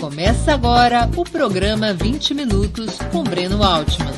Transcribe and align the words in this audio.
Começa 0.00 0.54
agora 0.54 1.10
o 1.14 1.24
programa 1.30 1.92
20 1.92 2.32
Minutos 2.32 2.96
com 3.12 3.22
Breno 3.22 3.62
Altman. 3.62 4.08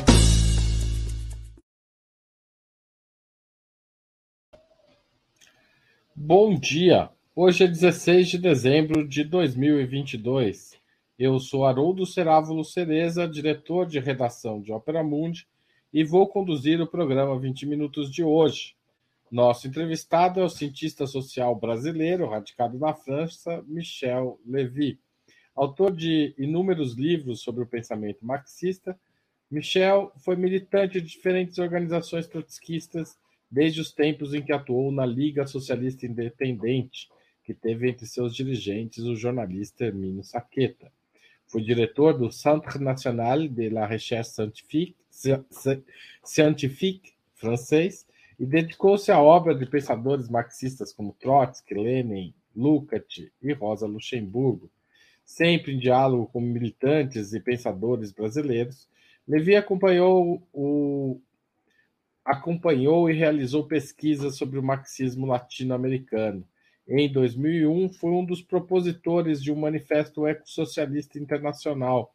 Bom 6.15 6.55
dia! 6.57 7.11
Hoje 7.35 7.65
é 7.65 7.67
16 7.67 8.29
de 8.29 8.39
dezembro 8.39 9.09
de 9.09 9.25
2022. 9.25 10.79
Eu 11.19 11.41
sou 11.41 11.67
Haroldo 11.67 12.07
Cerávulo 12.07 12.65
Cereza, 12.65 13.27
diretor 13.27 13.85
de 13.85 13.99
redação 13.99 14.61
de 14.61 14.73
Opera 14.73 15.03
Mundi, 15.03 15.49
e 15.93 16.05
vou 16.05 16.29
conduzir 16.29 16.81
o 16.81 16.87
programa 16.87 17.37
20 17.37 17.67
Minutos 17.67 18.09
de 18.09 18.23
hoje. 18.23 18.77
Nosso 19.29 19.67
entrevistado 19.67 20.39
é 20.39 20.45
o 20.45 20.49
cientista 20.49 21.09
social 21.09 21.57
brasileiro, 21.57 22.29
radicado 22.29 22.79
na 22.79 22.95
França, 22.95 23.65
Michel 23.67 24.39
Levy. 24.47 25.02
Autor 25.55 25.95
de 25.95 26.35
inúmeros 26.39 26.95
livros 26.95 27.43
sobre 27.43 27.63
o 27.63 27.67
pensamento 27.67 28.25
marxista, 28.25 28.99
Michel 29.51 30.11
foi 30.25 30.35
militante 30.35 31.01
de 31.01 31.07
diferentes 31.07 31.59
organizações 31.59 32.27
trotskistas 32.27 33.19
desde 33.51 33.83
os 33.83 33.93
tempos 33.93 34.33
em 34.33 34.43
que 34.43 34.53
atuou 34.53 34.91
na 34.91 35.05
Liga 35.05 35.47
Socialista 35.47 36.07
Independente, 36.07 37.11
que 37.45 37.53
teve 37.53 37.91
entre 37.91 38.07
seus 38.07 38.35
dirigentes 38.35 39.05
o 39.05 39.15
jornalista 39.15 39.85
Hermínio 39.85 40.25
Saqueta. 40.25 40.91
Foi 41.47 41.61
diretor 41.61 42.17
do 42.17 42.33
Centre 42.33 42.79
National 42.79 43.47
de 43.47 43.69
la 43.69 43.87
Recherche 43.87 44.31
Scientifique, 44.31 44.97
Scientifique 46.25 47.13
francês 47.35 48.07
e 48.39 48.47
dedicou-se 48.47 49.13
à 49.13 49.21
obra 49.21 49.55
de 49.55 49.67
pensadores 49.67 50.31
marxistas 50.31 50.93
como 50.93 51.15
Trotsky, 51.21 51.75
Lenin, 51.75 52.33
Lukács 52.57 53.29
e 53.43 53.53
Rosa 53.53 53.87
Luxemburgo. 53.87 54.71
Sempre 55.33 55.73
em 55.73 55.79
diálogo 55.79 56.27
com 56.31 56.43
militantes 56.43 57.33
e 57.33 57.41
pensadores 57.41 58.13
brasileiros, 58.13 58.87
Levi 59.27 59.57
acompanhou, 59.57 60.47
o, 60.53 61.19
acompanhou 62.23 63.09
e 63.09 63.15
realizou 63.15 63.67
pesquisas 63.67 64.37
sobre 64.37 64.59
o 64.59 64.63
marxismo 64.63 65.25
latino-americano. 65.25 66.47
Em 66.87 67.11
2001, 67.11 67.95
foi 67.95 68.11
um 68.11 68.23
dos 68.27 68.43
propositores 68.43 69.43
de 69.43 69.51
um 69.51 69.57
manifesto 69.57 70.27
ecossocialista 70.27 71.19
internacional, 71.19 72.15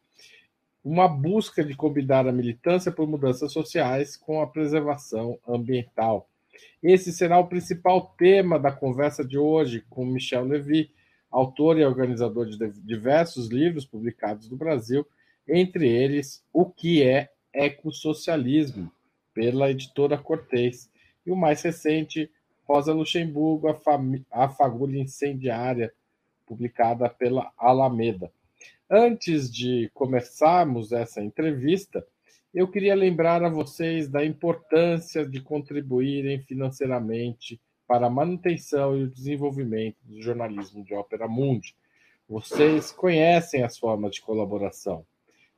uma 0.84 1.08
busca 1.08 1.64
de 1.64 1.74
combinar 1.74 2.28
a 2.28 2.32
militância 2.32 2.92
por 2.92 3.08
mudanças 3.08 3.52
sociais 3.52 4.16
com 4.16 4.40
a 4.40 4.46
preservação 4.46 5.40
ambiental. 5.44 6.30
Esse 6.80 7.12
será 7.12 7.36
o 7.40 7.48
principal 7.48 8.14
tema 8.16 8.60
da 8.60 8.70
conversa 8.70 9.24
de 9.24 9.36
hoje 9.36 9.84
com 9.90 10.06
Michel 10.06 10.44
Levy, 10.44 10.96
autor 11.30 11.78
e 11.78 11.84
organizador 11.84 12.46
de 12.46 12.56
diversos 12.80 13.48
livros 13.48 13.84
publicados 13.84 14.48
no 14.50 14.56
Brasil, 14.56 15.06
entre 15.46 15.88
eles 15.88 16.44
O 16.52 16.66
que 16.66 17.02
é 17.02 17.30
Ecossocialismo, 17.52 18.90
pela 19.34 19.70
editora 19.70 20.18
Cortez, 20.18 20.90
e 21.24 21.30
o 21.30 21.36
mais 21.36 21.62
recente, 21.62 22.30
Rosa 22.66 22.92
Luxemburgo, 22.92 23.68
A 24.30 24.48
Fagulha 24.48 24.98
Incendiária, 24.98 25.92
publicada 26.46 27.08
pela 27.08 27.52
Alameda. 27.56 28.30
Antes 28.90 29.52
de 29.52 29.90
começarmos 29.92 30.92
essa 30.92 31.22
entrevista, 31.22 32.06
eu 32.54 32.66
queria 32.66 32.94
lembrar 32.94 33.44
a 33.44 33.50
vocês 33.50 34.08
da 34.08 34.24
importância 34.24 35.26
de 35.26 35.40
contribuírem 35.40 36.40
financeiramente 36.40 37.60
para 37.88 38.06
a 38.06 38.10
manutenção 38.10 38.96
e 38.96 39.02
o 39.02 39.10
desenvolvimento 39.10 39.96
do 40.04 40.22
jornalismo 40.22 40.84
de 40.84 40.94
Ópera 40.94 41.26
Mundi. 41.26 41.74
Vocês 42.28 42.92
conhecem 42.92 43.64
as 43.64 43.76
formas 43.76 44.14
de 44.14 44.20
colaboração. 44.20 45.04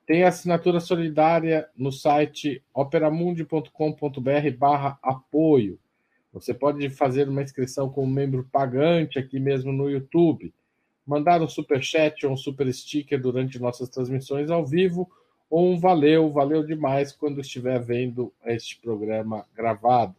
Tem 0.06 0.22
assinatura 0.22 0.80
solidária 0.80 1.68
no 1.76 1.92
site 1.92 2.62
operamundi.com.br 2.72 4.56
barra 4.56 4.98
apoio. 5.02 5.78
Você 6.32 6.54
pode 6.54 6.88
fazer 6.88 7.28
uma 7.28 7.42
inscrição 7.42 7.90
como 7.90 8.06
membro 8.06 8.48
pagante 8.50 9.18
aqui 9.18 9.38
mesmo 9.38 9.72
no 9.72 9.90
YouTube 9.90 10.54
mandar 11.10 11.42
um 11.42 11.48
super 11.48 11.82
chat 11.82 12.24
ou 12.24 12.32
um 12.32 12.36
super 12.36 12.72
sticker 12.72 13.20
durante 13.20 13.58
nossas 13.58 13.88
transmissões 13.88 14.48
ao 14.48 14.64
vivo 14.64 15.10
ou 15.50 15.72
um 15.72 15.76
valeu, 15.76 16.30
valeu 16.30 16.64
demais 16.64 17.10
quando 17.10 17.40
estiver 17.40 17.80
vendo 17.80 18.32
este 18.46 18.78
programa 18.80 19.44
gravado. 19.52 20.14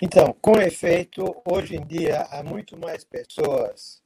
Então, 0.00 0.32
com 0.40 0.60
efeito, 0.60 1.42
hoje 1.44 1.76
em 1.76 1.86
dia 1.86 2.22
há 2.30 2.42
muito 2.42 2.78
mais 2.78 3.02
pessoas 3.02 4.02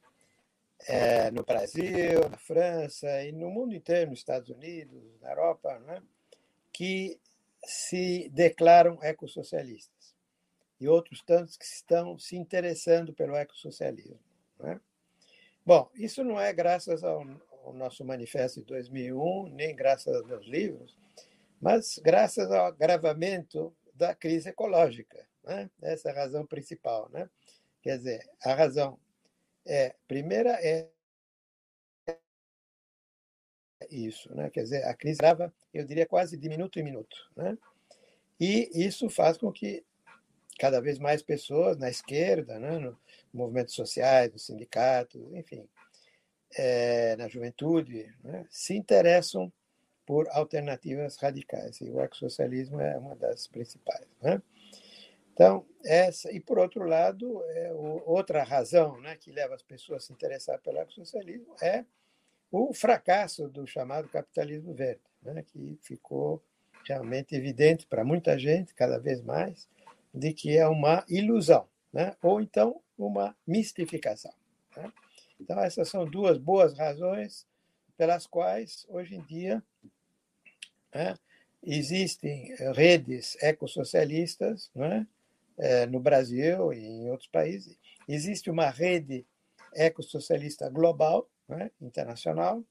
é, 0.87 1.29
no 1.31 1.43
Brasil, 1.43 2.29
na 2.29 2.37
França 2.37 3.23
e 3.23 3.31
no 3.31 3.49
mundo 3.49 3.75
inteiro, 3.75 4.09
nos 4.09 4.19
Estados 4.19 4.49
Unidos, 4.49 5.03
na 5.21 5.29
Europa, 5.29 5.77
né, 5.79 6.01
que 6.71 7.19
se 7.63 8.29
declaram 8.29 8.97
ecossocialistas 9.03 10.15
e 10.79 10.87
outros 10.87 11.21
tantos 11.21 11.57
que 11.57 11.65
estão 11.65 12.17
se 12.17 12.35
interessando 12.35 13.13
pelo 13.13 13.35
ecossocialismo. 13.35 14.19
Né? 14.59 14.79
Bom, 15.65 15.89
isso 15.95 16.23
não 16.23 16.39
é 16.39 16.51
graças 16.51 17.03
ao, 17.03 17.23
ao 17.63 17.73
nosso 17.73 18.03
manifesto 18.03 18.61
de 18.61 18.65
2001, 18.65 19.49
nem 19.49 19.75
graças 19.75 20.15
aos 20.15 20.25
meus 20.25 20.45
livros, 20.45 20.97
mas 21.61 21.99
graças 22.03 22.51
ao 22.51 22.65
agravamento 22.65 23.73
da 23.93 24.15
crise 24.15 24.49
ecológica. 24.49 25.27
Né? 25.43 25.69
Essa 25.81 26.09
é 26.09 26.11
a 26.11 26.15
razão 26.15 26.45
principal. 26.45 27.09
Né? 27.09 27.29
Quer 27.81 27.97
dizer, 27.97 28.29
a 28.43 28.55
razão 28.55 28.99
é, 29.65 29.95
primeira 30.07 30.51
é 30.61 30.89
isso, 33.89 34.33
né? 34.33 34.49
Quer 34.49 34.63
dizer, 34.63 34.85
a 34.85 34.93
crise 34.93 35.17
grava, 35.17 35.53
eu 35.73 35.85
diria, 35.85 36.05
quase 36.05 36.37
de 36.37 36.47
minuto 36.47 36.79
em 36.79 36.83
minuto, 36.83 37.29
né? 37.35 37.57
E 38.39 38.69
isso 38.73 39.09
faz 39.09 39.37
com 39.37 39.51
que 39.51 39.83
cada 40.61 40.79
vez 40.79 40.99
mais 40.99 41.23
pessoas 41.23 41.75
na 41.75 41.89
esquerda, 41.89 42.59
né, 42.59 42.77
no 42.77 42.95
movimentos 43.33 43.73
sociais, 43.73 44.31
nos 44.31 44.45
sindicatos, 44.45 45.19
enfim, 45.33 45.67
é, 46.55 47.15
na 47.15 47.27
juventude, 47.27 48.13
né, 48.23 48.45
se 48.47 48.75
interessam 48.75 49.51
por 50.05 50.27
alternativas 50.29 51.17
radicais. 51.17 51.81
E 51.81 51.89
o 51.89 51.99
ecossocialismo 51.99 52.79
é 52.79 52.95
uma 52.95 53.15
das 53.15 53.47
principais. 53.47 54.05
Né? 54.21 54.39
Então, 55.33 55.65
essa, 55.83 56.31
e 56.31 56.39
por 56.39 56.59
outro 56.59 56.85
lado, 56.85 57.43
é, 57.55 57.73
o, 57.73 58.03
outra 58.05 58.43
razão 58.43 59.01
né, 59.01 59.15
que 59.15 59.31
leva 59.31 59.55
as 59.55 59.63
pessoas 59.63 60.03
a 60.03 60.05
se 60.07 60.13
interessar 60.13 60.59
pelo 60.61 60.77
ecossocialismo 60.77 61.55
é 61.59 61.83
o 62.51 62.71
fracasso 62.71 63.47
do 63.47 63.65
chamado 63.65 64.07
capitalismo 64.09 64.75
verde, 64.75 65.01
né, 65.23 65.41
que 65.41 65.79
ficou 65.81 66.43
realmente 66.85 67.35
evidente 67.35 67.87
para 67.87 68.03
muita 68.03 68.37
gente, 68.37 68.75
cada 68.75 68.99
vez 68.99 69.23
mais, 69.23 69.67
de 70.13 70.33
que 70.33 70.57
é 70.57 70.67
uma 70.67 71.05
ilusão, 71.07 71.67
né, 71.91 72.15
ou 72.21 72.41
então 72.41 72.81
uma 72.97 73.35
mistificação. 73.47 74.33
Né? 74.75 74.91
Então, 75.39 75.59
essas 75.59 75.89
são 75.89 76.05
duas 76.05 76.37
boas 76.37 76.77
razões 76.77 77.47
pelas 77.97 78.27
quais, 78.27 78.85
hoje 78.89 79.15
em 79.15 79.21
dia, 79.21 79.63
né, 80.93 81.15
existem 81.63 82.55
redes 82.73 83.37
ecossocialistas 83.41 84.71
não 84.73 84.85
é? 84.85 85.07
É, 85.57 85.85
no 85.85 85.99
Brasil 85.99 86.73
e 86.73 86.79
em 86.79 87.09
outros 87.11 87.29
países. 87.29 87.77
Existe 88.07 88.49
uma 88.49 88.69
rede 88.69 89.25
ecossocialista 89.73 90.69
global, 90.69 91.29
é? 91.49 91.69
internacional, 91.79 92.63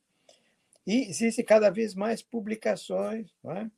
e 0.87 1.08
existem 1.08 1.44
cada 1.44 1.70
vez 1.70 1.94
mais 1.94 2.22
publicações, 2.22 3.31
é? 3.44 3.70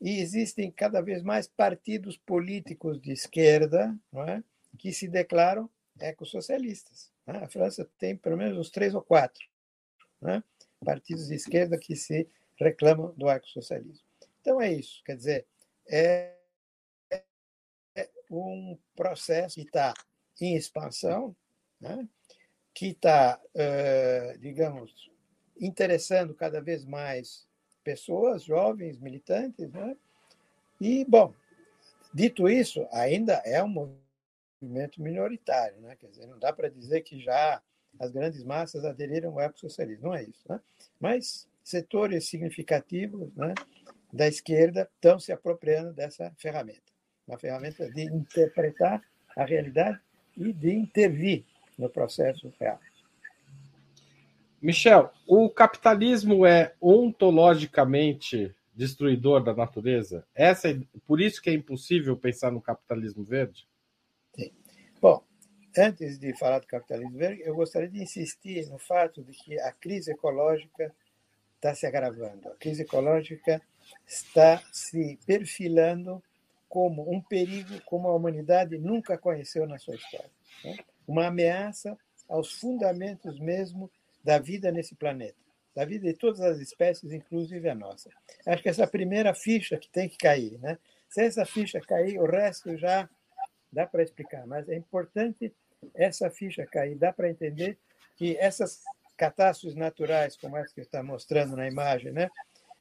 E 0.00 0.20
existem 0.20 0.70
cada 0.70 1.00
vez 1.02 1.22
mais 1.22 1.46
partidos 1.46 2.16
políticos 2.16 3.00
de 3.00 3.12
esquerda 3.12 3.94
é? 4.28 4.42
que 4.78 4.92
se 4.92 5.06
declaram 5.06 5.68
ecossocialistas. 5.98 7.12
É? 7.26 7.32
A 7.32 7.48
França 7.48 7.88
tem 7.98 8.16
pelo 8.16 8.36
menos 8.36 8.58
uns 8.58 8.70
três 8.70 8.94
ou 8.94 9.02
quatro 9.02 9.46
é? 10.22 10.42
partidos 10.84 11.28
de 11.28 11.34
esquerda 11.34 11.76
que 11.76 11.94
se 11.94 12.26
reclamam 12.56 13.12
do 13.16 13.28
ecossocialismo. 13.28 14.06
Então 14.40 14.60
é 14.60 14.72
isso, 14.72 15.02
quer 15.04 15.16
dizer, 15.16 15.46
é, 15.86 16.34
é 17.10 18.08
um 18.30 18.78
processo 18.96 19.56
que 19.56 19.62
está 19.62 19.92
em 20.40 20.56
expansão, 20.56 21.36
né? 21.78 22.08
que 22.72 22.86
está, 22.88 23.38
uh, 23.54 24.38
digamos, 24.38 25.10
interessando 25.60 26.34
cada 26.34 26.60
vez 26.62 26.84
mais 26.84 27.46
pessoas, 27.84 28.44
jovens, 28.44 28.98
militantes. 28.98 29.70
Né? 29.70 29.96
E, 30.80 31.04
bom, 31.04 31.34
dito 32.12 32.48
isso, 32.48 32.86
ainda 32.92 33.34
é 33.44 33.62
um 33.62 33.68
movimento 34.60 35.02
minoritário. 35.02 35.80
Né? 35.80 35.96
Quer 35.96 36.08
dizer, 36.08 36.26
não 36.26 36.38
dá 36.38 36.52
para 36.52 36.68
dizer 36.68 37.02
que 37.02 37.20
já 37.20 37.62
as 37.98 38.10
grandes 38.10 38.44
massas 38.44 38.84
aderiram 38.84 39.32
ao 39.32 39.40
ecossocialismo, 39.40 40.08
não 40.08 40.14
é 40.14 40.22
isso. 40.22 40.44
Né? 40.48 40.60
Mas 40.98 41.48
setores 41.62 42.28
significativos 42.28 43.34
né, 43.34 43.54
da 44.12 44.26
esquerda 44.26 44.88
estão 44.94 45.18
se 45.18 45.32
apropriando 45.32 45.92
dessa 45.92 46.32
ferramenta 46.36 46.90
uma 47.30 47.38
ferramenta 47.38 47.88
de 47.90 48.02
interpretar 48.02 49.00
a 49.36 49.44
realidade 49.44 50.00
e 50.36 50.52
de 50.52 50.72
intervir 50.72 51.44
no 51.78 51.88
processo 51.88 52.52
real. 52.58 52.80
Michel, 54.60 55.10
o 55.26 55.48
capitalismo 55.48 56.44
é 56.44 56.74
ontologicamente 56.80 58.54
destruidor 58.74 59.42
da 59.42 59.54
natureza? 59.54 60.26
Essa 60.34 60.70
é, 60.70 60.78
por 61.06 61.20
isso 61.20 61.40
que 61.40 61.50
é 61.50 61.54
impossível 61.54 62.16
pensar 62.16 62.50
no 62.50 62.60
capitalismo 62.60 63.24
verde? 63.24 63.66
Sim. 64.34 64.52
Bom, 65.00 65.24
antes 65.76 66.18
de 66.18 66.36
falar 66.38 66.58
do 66.58 66.66
capitalismo 66.66 67.16
verde, 67.16 67.42
eu 67.44 67.54
gostaria 67.54 67.88
de 67.88 68.02
insistir 68.02 68.68
no 68.68 68.78
fato 68.78 69.22
de 69.22 69.32
que 69.32 69.58
a 69.60 69.72
crise 69.72 70.12
ecológica 70.12 70.94
está 71.56 71.74
se 71.74 71.86
agravando. 71.86 72.48
A 72.48 72.56
crise 72.56 72.82
ecológica 72.82 73.60
está 74.06 74.62
se 74.72 75.18
perfilando 75.26 76.22
como 76.68 77.10
um 77.10 77.20
perigo 77.20 77.80
como 77.84 78.08
a 78.08 78.14
humanidade 78.14 78.78
nunca 78.78 79.18
conheceu 79.18 79.66
na 79.66 79.78
sua 79.78 79.96
história. 79.96 80.30
Né? 80.64 80.76
Uma 81.06 81.26
ameaça 81.26 81.98
aos 82.28 82.52
fundamentos 82.52 83.38
mesmo 83.40 83.90
da 84.22 84.38
vida 84.38 84.70
nesse 84.70 84.94
planeta, 84.94 85.38
da 85.74 85.84
vida 85.84 86.06
de 86.06 86.14
todas 86.14 86.40
as 86.40 86.58
espécies, 86.58 87.12
inclusive 87.12 87.68
a 87.68 87.74
nossa. 87.74 88.10
Acho 88.46 88.62
que 88.62 88.68
essa 88.68 88.86
primeira 88.86 89.34
ficha 89.34 89.76
que 89.76 89.88
tem 89.90 90.08
que 90.08 90.16
cair. 90.16 90.58
Né? 90.58 90.78
Se 91.08 91.22
essa 91.22 91.44
ficha 91.44 91.80
cair, 91.80 92.18
o 92.18 92.26
resto 92.26 92.76
já 92.76 93.08
dá 93.72 93.86
para 93.86 94.02
explicar, 94.02 94.46
mas 94.46 94.68
é 94.68 94.76
importante 94.76 95.54
essa 95.94 96.30
ficha 96.30 96.66
cair. 96.66 96.96
Dá 96.96 97.12
para 97.12 97.30
entender 97.30 97.78
que 98.16 98.36
essas 98.36 98.82
catástrofes 99.16 99.76
naturais, 99.76 100.36
como 100.36 100.56
essa 100.56 100.74
que 100.74 100.80
está 100.80 101.02
mostrando 101.02 101.56
na 101.56 101.66
imagem, 101.66 102.12
né? 102.12 102.30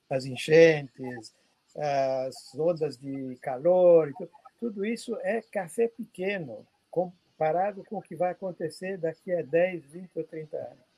as 0.10 0.26
enchentes, 0.26 1.34
as 1.78 2.56
ondas 2.58 2.98
de 2.98 3.38
calor, 3.42 4.12
tudo 4.60 4.86
isso 4.86 5.18
é 5.22 5.42
café 5.42 5.88
pequeno 5.88 6.66
comparado 6.90 7.84
com 7.86 7.98
o 7.98 8.02
que 8.02 8.16
vai 8.16 8.32
acontecer 8.32 8.98
daqui 8.98 9.32
a 9.32 9.42
10, 9.42 9.86
20 9.86 10.10
ou 10.16 10.24
30 10.24 10.58
anos. 10.58 10.89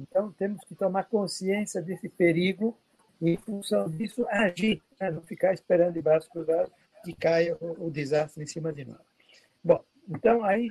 Então, 0.00 0.32
temos 0.32 0.64
que 0.64 0.74
tomar 0.74 1.04
consciência 1.04 1.82
desse 1.82 2.08
perigo 2.08 2.76
e, 3.20 3.30
em 3.30 3.36
função 3.36 3.88
disso, 3.88 4.26
agir, 4.28 4.82
né? 4.98 5.10
não 5.10 5.22
ficar 5.22 5.52
esperando 5.52 5.94
de 5.94 6.02
braços 6.02 6.30
cruzados 6.30 6.72
que 7.04 7.14
caia 7.14 7.56
o, 7.60 7.86
o 7.86 7.90
desastre 7.90 8.42
em 8.42 8.46
cima 8.46 8.72
de 8.72 8.84
nós. 8.84 9.00
Bom, 9.62 9.84
então 10.08 10.42
aí 10.42 10.70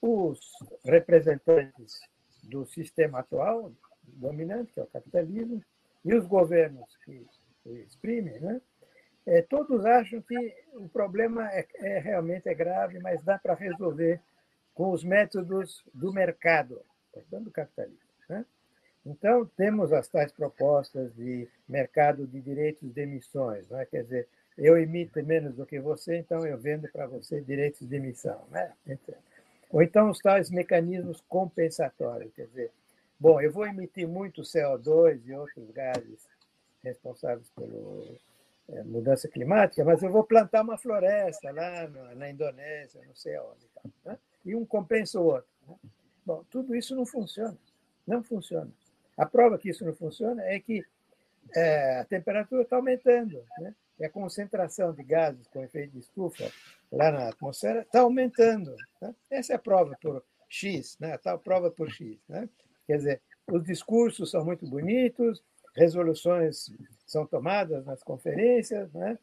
os 0.00 0.40
representantes 0.84 2.00
do 2.42 2.66
sistema 2.66 3.20
atual, 3.20 3.72
dominante, 4.02 4.72
que 4.72 4.80
é 4.80 4.82
o 4.82 4.86
capitalismo, 4.86 5.62
e 6.04 6.14
os 6.14 6.26
governos 6.26 6.96
que 7.04 7.26
exprimem, 7.66 8.40
né? 8.40 8.60
É, 9.26 9.42
todos 9.42 9.84
acham 9.84 10.22
que 10.22 10.54
o 10.72 10.88
problema 10.88 11.46
é, 11.52 11.66
é 11.80 11.98
realmente 11.98 12.48
é 12.48 12.54
grave, 12.54 12.98
mas 12.98 13.22
dá 13.22 13.38
para 13.38 13.54
resolver 13.54 14.20
com 14.72 14.90
os 14.90 15.04
métodos 15.04 15.84
do 15.92 16.12
mercado, 16.12 16.80
portanto, 17.12 17.44
do 17.44 17.50
capitalismo. 17.50 18.07
Então, 19.08 19.46
temos 19.56 19.90
as 19.90 20.06
tais 20.06 20.30
propostas 20.30 21.14
de 21.14 21.48
mercado 21.66 22.26
de 22.26 22.42
direitos 22.42 22.92
de 22.92 23.00
emissões, 23.00 23.66
né? 23.70 23.86
quer 23.86 24.02
dizer, 24.02 24.28
eu 24.58 24.76
emito 24.76 25.24
menos 25.24 25.54
do 25.54 25.64
que 25.64 25.80
você, 25.80 26.18
então 26.18 26.44
eu 26.44 26.58
vendo 26.58 26.86
para 26.88 27.06
você 27.06 27.40
direitos 27.40 27.88
de 27.88 27.96
emissão. 27.96 28.44
Né? 28.50 28.70
Ou 29.70 29.82
então 29.82 30.10
os 30.10 30.18
tais 30.18 30.50
mecanismos 30.50 31.22
compensatórios, 31.26 32.34
quer 32.34 32.46
dizer, 32.48 32.70
bom, 33.18 33.40
eu 33.40 33.50
vou 33.50 33.66
emitir 33.66 34.06
muito 34.06 34.42
CO2 34.42 35.22
e 35.24 35.32
outros 35.32 35.70
gases 35.70 36.28
responsáveis 36.84 37.48
pela 37.50 38.04
é, 38.68 38.82
mudança 38.82 39.26
climática, 39.26 39.84
mas 39.84 40.02
eu 40.02 40.10
vou 40.10 40.24
plantar 40.24 40.62
uma 40.62 40.76
floresta 40.76 41.50
lá 41.50 41.88
na, 41.88 42.14
na 42.14 42.30
Indonésia, 42.30 43.00
não 43.06 43.14
sei 43.14 43.36
aonde. 43.36 43.66
Né? 44.04 44.18
E 44.44 44.54
um 44.54 44.66
compensa 44.66 45.18
o 45.18 45.24
outro. 45.24 45.48
Né? 45.66 45.74
Bom, 46.26 46.44
tudo 46.50 46.76
isso 46.76 46.94
não 46.94 47.06
funciona. 47.06 47.56
Não 48.06 48.22
funciona. 48.22 48.70
A 49.18 49.26
prova 49.26 49.58
que 49.58 49.68
isso 49.68 49.84
não 49.84 49.94
funciona 49.94 50.42
é 50.44 50.60
que 50.60 50.84
é, 51.54 51.98
a 51.98 52.04
temperatura 52.04 52.62
está 52.62 52.76
aumentando, 52.76 53.44
né? 53.58 53.74
e 53.98 54.04
a 54.04 54.10
concentração 54.10 54.92
de 54.92 55.02
gases 55.02 55.48
com 55.48 55.64
efeito 55.64 55.92
de 55.92 55.98
estufa 55.98 56.50
lá 56.92 57.10
na 57.10 57.28
atmosfera 57.28 57.80
está 57.80 58.00
aumentando. 58.00 58.74
Né? 59.02 59.14
Essa 59.28 59.54
é 59.54 59.56
a 59.56 59.58
prova 59.58 59.96
por 60.00 60.24
X, 60.48 60.96
né? 61.00 61.14
a 61.14 61.18
tal 61.18 61.38
prova 61.38 61.68
por 61.68 61.90
X. 61.90 62.16
Né? 62.28 62.48
Quer 62.86 62.96
dizer, 62.98 63.22
os 63.50 63.64
discursos 63.64 64.30
são 64.30 64.44
muito 64.44 64.68
bonitos, 64.68 65.42
resoluções 65.74 66.70
são 67.04 67.26
tomadas 67.26 67.84
nas 67.84 68.02
conferências, 68.04 68.92
né? 68.92 69.18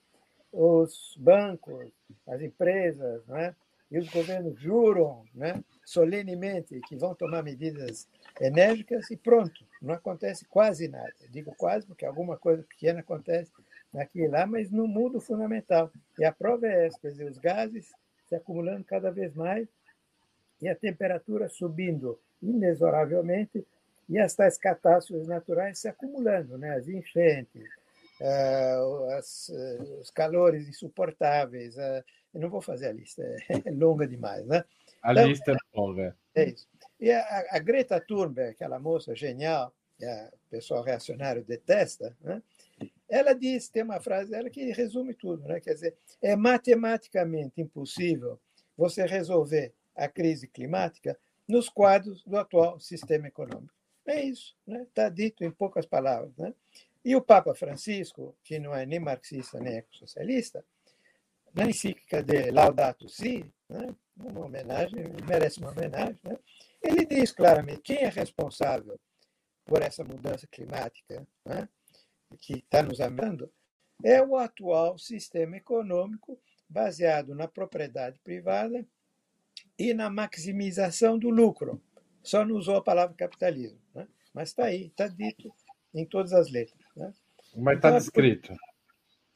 os 0.51 1.15
bancos, 1.17 1.89
as 2.27 2.41
empresas 2.41 3.25
né? 3.27 3.55
e 3.89 3.97
os 3.97 4.09
governos 4.09 4.59
juram 4.59 5.23
né? 5.33 5.63
Solenemente 5.85 6.81
que 6.81 6.95
vão 6.95 7.13
tomar 7.13 7.43
medidas 7.43 8.07
enérgicas 8.41 9.09
e 9.11 9.15
pronto, 9.15 9.63
não 9.81 9.93
acontece 9.93 10.43
quase 10.45 10.87
nada. 10.87 11.13
Eu 11.21 11.29
digo 11.29 11.55
quase 11.55 11.85
porque 11.85 12.05
alguma 12.05 12.37
coisa 12.37 12.63
pequena 12.63 12.99
acontece 13.01 13.51
aqui 13.93 14.21
e 14.21 14.27
lá, 14.27 14.45
mas 14.45 14.71
não 14.71 14.87
muda 14.87 15.19
o 15.19 15.21
fundamental. 15.21 15.91
E 16.19 16.25
a 16.25 16.31
prova 16.31 16.67
é 16.67 16.87
essa, 16.87 16.99
quer 16.99 17.09
dizer, 17.09 17.29
os 17.29 17.37
gases 17.37 17.93
se 18.27 18.35
acumulando 18.35 18.83
cada 18.83 19.11
vez 19.11 19.33
mais 19.35 19.67
e 20.61 20.67
a 20.67 20.75
temperatura 20.75 21.47
subindo 21.47 22.19
inexoravelmente 22.41 23.65
e 24.09 24.19
as 24.19 24.35
tais 24.35 24.57
catástrofes 24.57 25.27
naturais 25.27 25.79
se 25.79 25.87
acumulando, 25.87 26.57
né? 26.57 26.75
as 26.75 26.87
enchentes, 26.87 27.63
uh, 28.21 29.09
as, 29.11 29.49
uh, 29.49 29.99
os 30.01 30.09
calores 30.11 30.67
insuportáveis. 30.67 31.75
Uh, 31.75 32.03
eu 32.33 32.41
não 32.41 32.49
vou 32.49 32.61
fazer 32.61 32.87
a 32.87 32.91
lista, 32.91 33.23
é 33.49 33.71
longa 33.71 34.07
demais. 34.07 34.45
Né? 34.45 34.63
A 35.05 35.11
então, 35.11 35.27
lista 35.27 35.51
é 35.51 35.57
longa. 35.79 36.17
É 36.33 36.49
isso. 36.49 36.67
E 36.99 37.11
a, 37.11 37.45
a 37.51 37.59
Greta 37.59 38.01
Thunberg, 38.01 38.51
aquela 38.51 38.79
moça 38.79 39.15
genial, 39.15 39.71
que 39.99 40.05
o 40.05 40.49
pessoal 40.49 40.83
reacionário 40.83 41.43
detesta, 41.43 42.17
né? 42.21 42.41
ela 43.07 43.33
diz, 43.33 43.69
tem 43.69 43.83
uma 43.83 43.99
frase 43.99 44.31
dela 44.31 44.49
que 44.49 44.71
resume 44.71 45.13
tudo, 45.13 45.47
né? 45.47 45.59
quer 45.59 45.75
dizer, 45.75 45.95
é 46.19 46.35
matematicamente 46.35 47.61
impossível 47.61 48.39
você 48.75 49.05
resolver 49.05 49.73
a 49.95 50.07
crise 50.07 50.47
climática 50.47 51.15
nos 51.47 51.69
quadros 51.69 52.23
do 52.23 52.35
atual 52.35 52.79
sistema 52.79 53.27
econômico. 53.27 53.75
É 54.07 54.23
isso, 54.23 54.55
está 54.67 54.79
né? 54.79 54.87
Tá 54.91 55.09
dito 55.09 55.43
em 55.43 55.51
poucas 55.51 55.85
palavras. 55.85 56.35
Né? 56.35 56.51
E 57.03 57.15
o 57.15 57.21
Papa 57.21 57.53
Francisco, 57.53 58.35
que 58.43 58.57
não 58.57 58.73
é 58.73 58.87
nem 58.87 58.99
marxista 58.99 59.59
nem 59.59 59.77
ecossocialista, 59.77 60.65
na 61.53 61.69
encíclica 61.69 62.23
de 62.23 62.49
Laudato 62.49 63.07
Si, 63.07 63.45
né? 63.69 63.95
Uma 64.15 64.45
homenagem, 64.45 65.03
merece 65.27 65.59
uma 65.59 65.71
homenagem, 65.71 66.17
né? 66.23 66.37
ele 66.81 67.05
diz 67.05 67.31
claramente 67.31 67.81
quem 67.81 67.97
é 67.97 68.09
responsável 68.09 68.99
por 69.65 69.81
essa 69.81 70.03
mudança 70.03 70.47
climática 70.47 71.27
né? 71.45 71.67
que 72.39 72.59
está 72.59 72.81
nos 72.81 73.01
amando 73.01 73.51
é 74.03 74.21
o 74.21 74.37
atual 74.37 74.97
sistema 74.97 75.57
econômico 75.57 76.39
baseado 76.67 77.33
na 77.35 77.47
propriedade 77.47 78.19
privada 78.19 78.85
e 79.77 79.93
na 79.93 80.09
maximização 80.09 81.17
do 81.17 81.29
lucro 81.29 81.81
só 82.23 82.43
não 82.43 82.55
usou 82.55 82.77
a 82.77 82.83
palavra 82.83 83.15
capitalismo. 83.15 83.79
Né? 83.93 84.07
Mas 84.33 84.49
está 84.49 84.65
aí, 84.65 84.87
está 84.87 85.07
dito 85.07 85.53
em 85.93 86.05
todas 86.05 86.33
as 86.33 86.51
letras. 86.51 86.79
Né? 86.95 87.13
Mas 87.55 87.75
está 87.75 87.89
então, 87.89 87.99
descrito. 87.99 88.55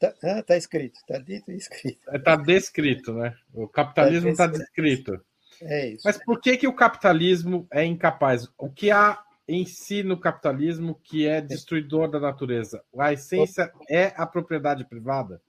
Está 0.00 0.42
tá 0.42 0.56
escrito, 0.56 0.96
está 0.96 1.18
dito 1.18 1.50
e 1.50 1.56
escrito. 1.56 2.08
Está 2.14 2.34
descrito, 2.36 3.12
né? 3.12 3.36
O 3.52 3.68
capitalismo 3.68 4.30
está 4.30 4.48
tá 4.48 4.56
descrito. 4.56 5.22
É 5.60 5.88
isso. 5.88 6.02
Mas 6.04 6.16
por 6.24 6.40
que, 6.40 6.56
que 6.56 6.66
o 6.66 6.74
capitalismo 6.74 7.68
é 7.70 7.84
incapaz? 7.84 8.48
O 8.56 8.70
que 8.70 8.90
há 8.90 9.22
em 9.46 9.66
si 9.66 10.02
no 10.02 10.18
capitalismo 10.18 10.94
que 11.04 11.26
é 11.26 11.42
destruidor 11.42 12.10
da 12.10 12.18
natureza? 12.18 12.82
A 12.98 13.12
essência 13.12 13.70
é 13.90 14.14
a 14.16 14.26
propriedade 14.26 14.84
privada? 14.86 15.42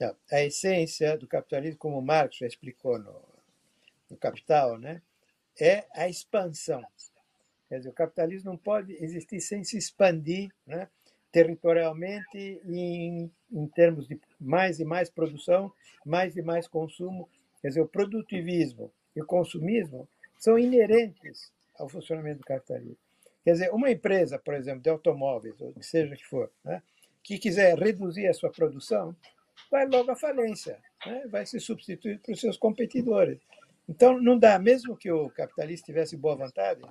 Não, 0.00 0.14
a 0.32 0.42
essência 0.42 1.16
do 1.16 1.28
capitalismo, 1.28 1.78
como 1.78 2.02
Marx 2.02 2.38
já 2.38 2.46
explicou 2.46 2.98
no, 2.98 3.22
no 4.10 4.16
Capital, 4.16 4.78
né, 4.78 5.02
é 5.60 5.86
a 5.94 6.08
expansão. 6.08 6.82
Quer 7.68 7.78
dizer, 7.78 7.90
o 7.90 7.94
capitalismo 7.94 8.50
não 8.50 8.56
pode 8.56 8.92
existir 8.94 9.40
sem 9.40 9.62
se 9.62 9.76
expandir 9.76 10.50
né, 10.66 10.88
territorialmente 11.30 12.60
em, 12.64 13.30
em 13.52 13.66
termos 13.68 14.06
de 14.08 14.18
mais 14.40 14.80
e 14.80 14.84
mais 14.84 15.10
produção, 15.10 15.72
mais 16.04 16.36
e 16.36 16.42
mais 16.42 16.66
consumo. 16.66 17.28
Quer 17.60 17.68
dizer, 17.68 17.80
o 17.80 17.88
produtivismo 17.88 18.90
e 19.14 19.20
o 19.20 19.26
consumismo 19.26 20.08
são 20.38 20.58
inerentes 20.58 21.52
ao 21.78 21.88
funcionamento 21.88 22.38
do 22.38 22.44
capitalismo. 22.44 22.96
Quer 23.44 23.52
dizer, 23.52 23.70
uma 23.72 23.90
empresa, 23.90 24.38
por 24.38 24.54
exemplo, 24.54 24.82
de 24.82 24.90
automóveis, 24.90 25.60
ou 25.60 25.74
seja 25.80 26.14
que 26.16 26.26
for, 26.26 26.50
né, 26.64 26.82
que 27.22 27.38
quiser 27.38 27.76
reduzir 27.78 28.26
a 28.26 28.34
sua 28.34 28.50
produção, 28.50 29.14
vai 29.70 29.86
logo 29.86 30.10
à 30.10 30.16
falência, 30.16 30.78
né, 31.04 31.26
vai 31.28 31.46
se 31.46 31.58
substituir 31.60 32.20
para 32.20 32.32
os 32.32 32.40
seus 32.40 32.56
competidores. 32.56 33.38
Então, 33.88 34.20
não 34.20 34.38
dá, 34.38 34.58
mesmo 34.58 34.96
que 34.96 35.10
o 35.10 35.30
capitalista 35.30 35.86
tivesse 35.86 36.16
boa 36.16 36.36
vontade, 36.36 36.82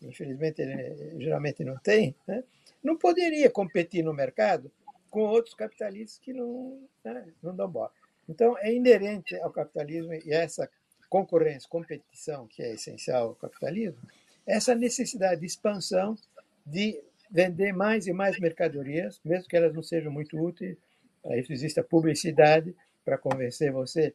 infelizmente 0.00 0.62
ele 0.62 1.22
geralmente 1.22 1.64
não 1.64 1.76
tem, 1.78 2.14
né, 2.26 2.42
não 2.82 2.96
poderia 2.96 3.50
competir 3.50 4.02
no 4.04 4.14
mercado 4.14 4.70
com 5.10 5.20
outros 5.20 5.54
capitalistas 5.54 6.18
que 6.18 6.32
não, 6.32 6.86
né, 7.04 7.26
não 7.42 7.54
dão 7.54 7.68
bola. 7.68 7.92
Então, 8.28 8.56
é 8.58 8.74
inerente 8.74 9.36
ao 9.36 9.50
capitalismo 9.50 10.12
e 10.12 10.32
essa 10.32 10.68
concorrência, 11.08 11.68
competição, 11.68 12.46
que 12.46 12.62
é 12.62 12.74
essencial 12.74 13.28
ao 13.28 13.34
capitalismo, 13.34 14.00
essa 14.46 14.74
necessidade 14.74 15.40
de 15.40 15.46
expansão, 15.46 16.16
de 16.64 17.00
vender 17.30 17.72
mais 17.72 18.06
e 18.06 18.12
mais 18.12 18.38
mercadorias, 18.38 19.20
mesmo 19.24 19.48
que 19.48 19.56
elas 19.56 19.74
não 19.74 19.82
sejam 19.82 20.12
muito 20.12 20.38
úteis. 20.38 20.76
Para 21.22 21.36
isso 21.36 21.52
existe 21.52 21.80
a 21.80 21.84
publicidade 21.84 22.74
para 23.04 23.18
convencer 23.18 23.72
você 23.72 24.14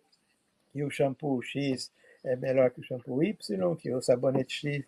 que 0.72 0.84
o 0.84 0.90
shampoo 0.90 1.42
X 1.42 1.92
é 2.24 2.36
melhor 2.36 2.72
que 2.72 2.80
o 2.80 2.84
shampoo 2.84 3.24
Y, 3.24 3.76
que 3.76 3.94
o 3.94 4.02
sabonete 4.02 4.54
X 4.54 4.86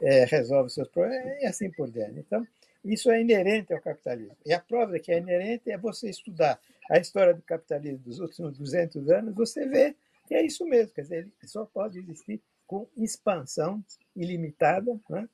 é, 0.00 0.24
resolve 0.24 0.70
seus 0.70 0.88
problemas, 0.88 1.42
e 1.42 1.46
assim 1.46 1.70
por 1.70 1.90
diante. 1.90 2.18
Então, 2.20 2.46
isso 2.84 3.10
é 3.10 3.20
inerente 3.20 3.72
ao 3.72 3.80
capitalismo. 3.80 4.36
E 4.44 4.52
a 4.52 4.60
prova 4.60 4.98
que 4.98 5.12
é 5.12 5.18
inerente 5.18 5.70
é 5.70 5.76
você 5.76 6.08
estudar 6.08 6.60
a 6.90 6.98
história 6.98 7.34
do 7.34 7.42
capitalismo 7.42 7.98
dos 7.98 8.20
últimos 8.20 8.56
200 8.56 9.10
anos, 9.10 9.34
você 9.34 9.66
vê 9.66 9.96
que 10.26 10.34
é 10.34 10.44
isso 10.44 10.64
mesmo, 10.64 10.92
quer 10.92 11.02
dizer, 11.02 11.18
ele 11.18 11.48
só 11.48 11.64
pode 11.64 11.98
existir 11.98 12.40
com 12.66 12.86
expansão 12.96 13.84
ilimitada, 14.14 14.98
né? 15.08 15.28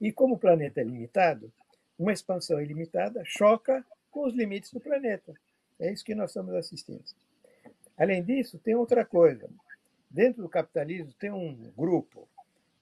e 0.00 0.12
como 0.12 0.34
o 0.34 0.38
planeta 0.38 0.80
é 0.80 0.84
limitado, 0.84 1.52
uma 1.98 2.12
expansão 2.12 2.60
ilimitada 2.60 3.22
choca 3.24 3.84
com 4.10 4.26
os 4.26 4.34
limites 4.34 4.72
do 4.72 4.80
planeta. 4.80 5.34
É 5.78 5.92
isso 5.92 6.04
que 6.04 6.14
nós 6.14 6.30
estamos 6.30 6.54
assistindo. 6.54 7.04
Além 7.96 8.22
disso, 8.22 8.58
tem 8.58 8.74
outra 8.74 9.04
coisa. 9.04 9.48
Dentro 10.08 10.42
do 10.42 10.48
capitalismo 10.48 11.12
tem 11.18 11.30
um 11.30 11.70
grupo 11.76 12.28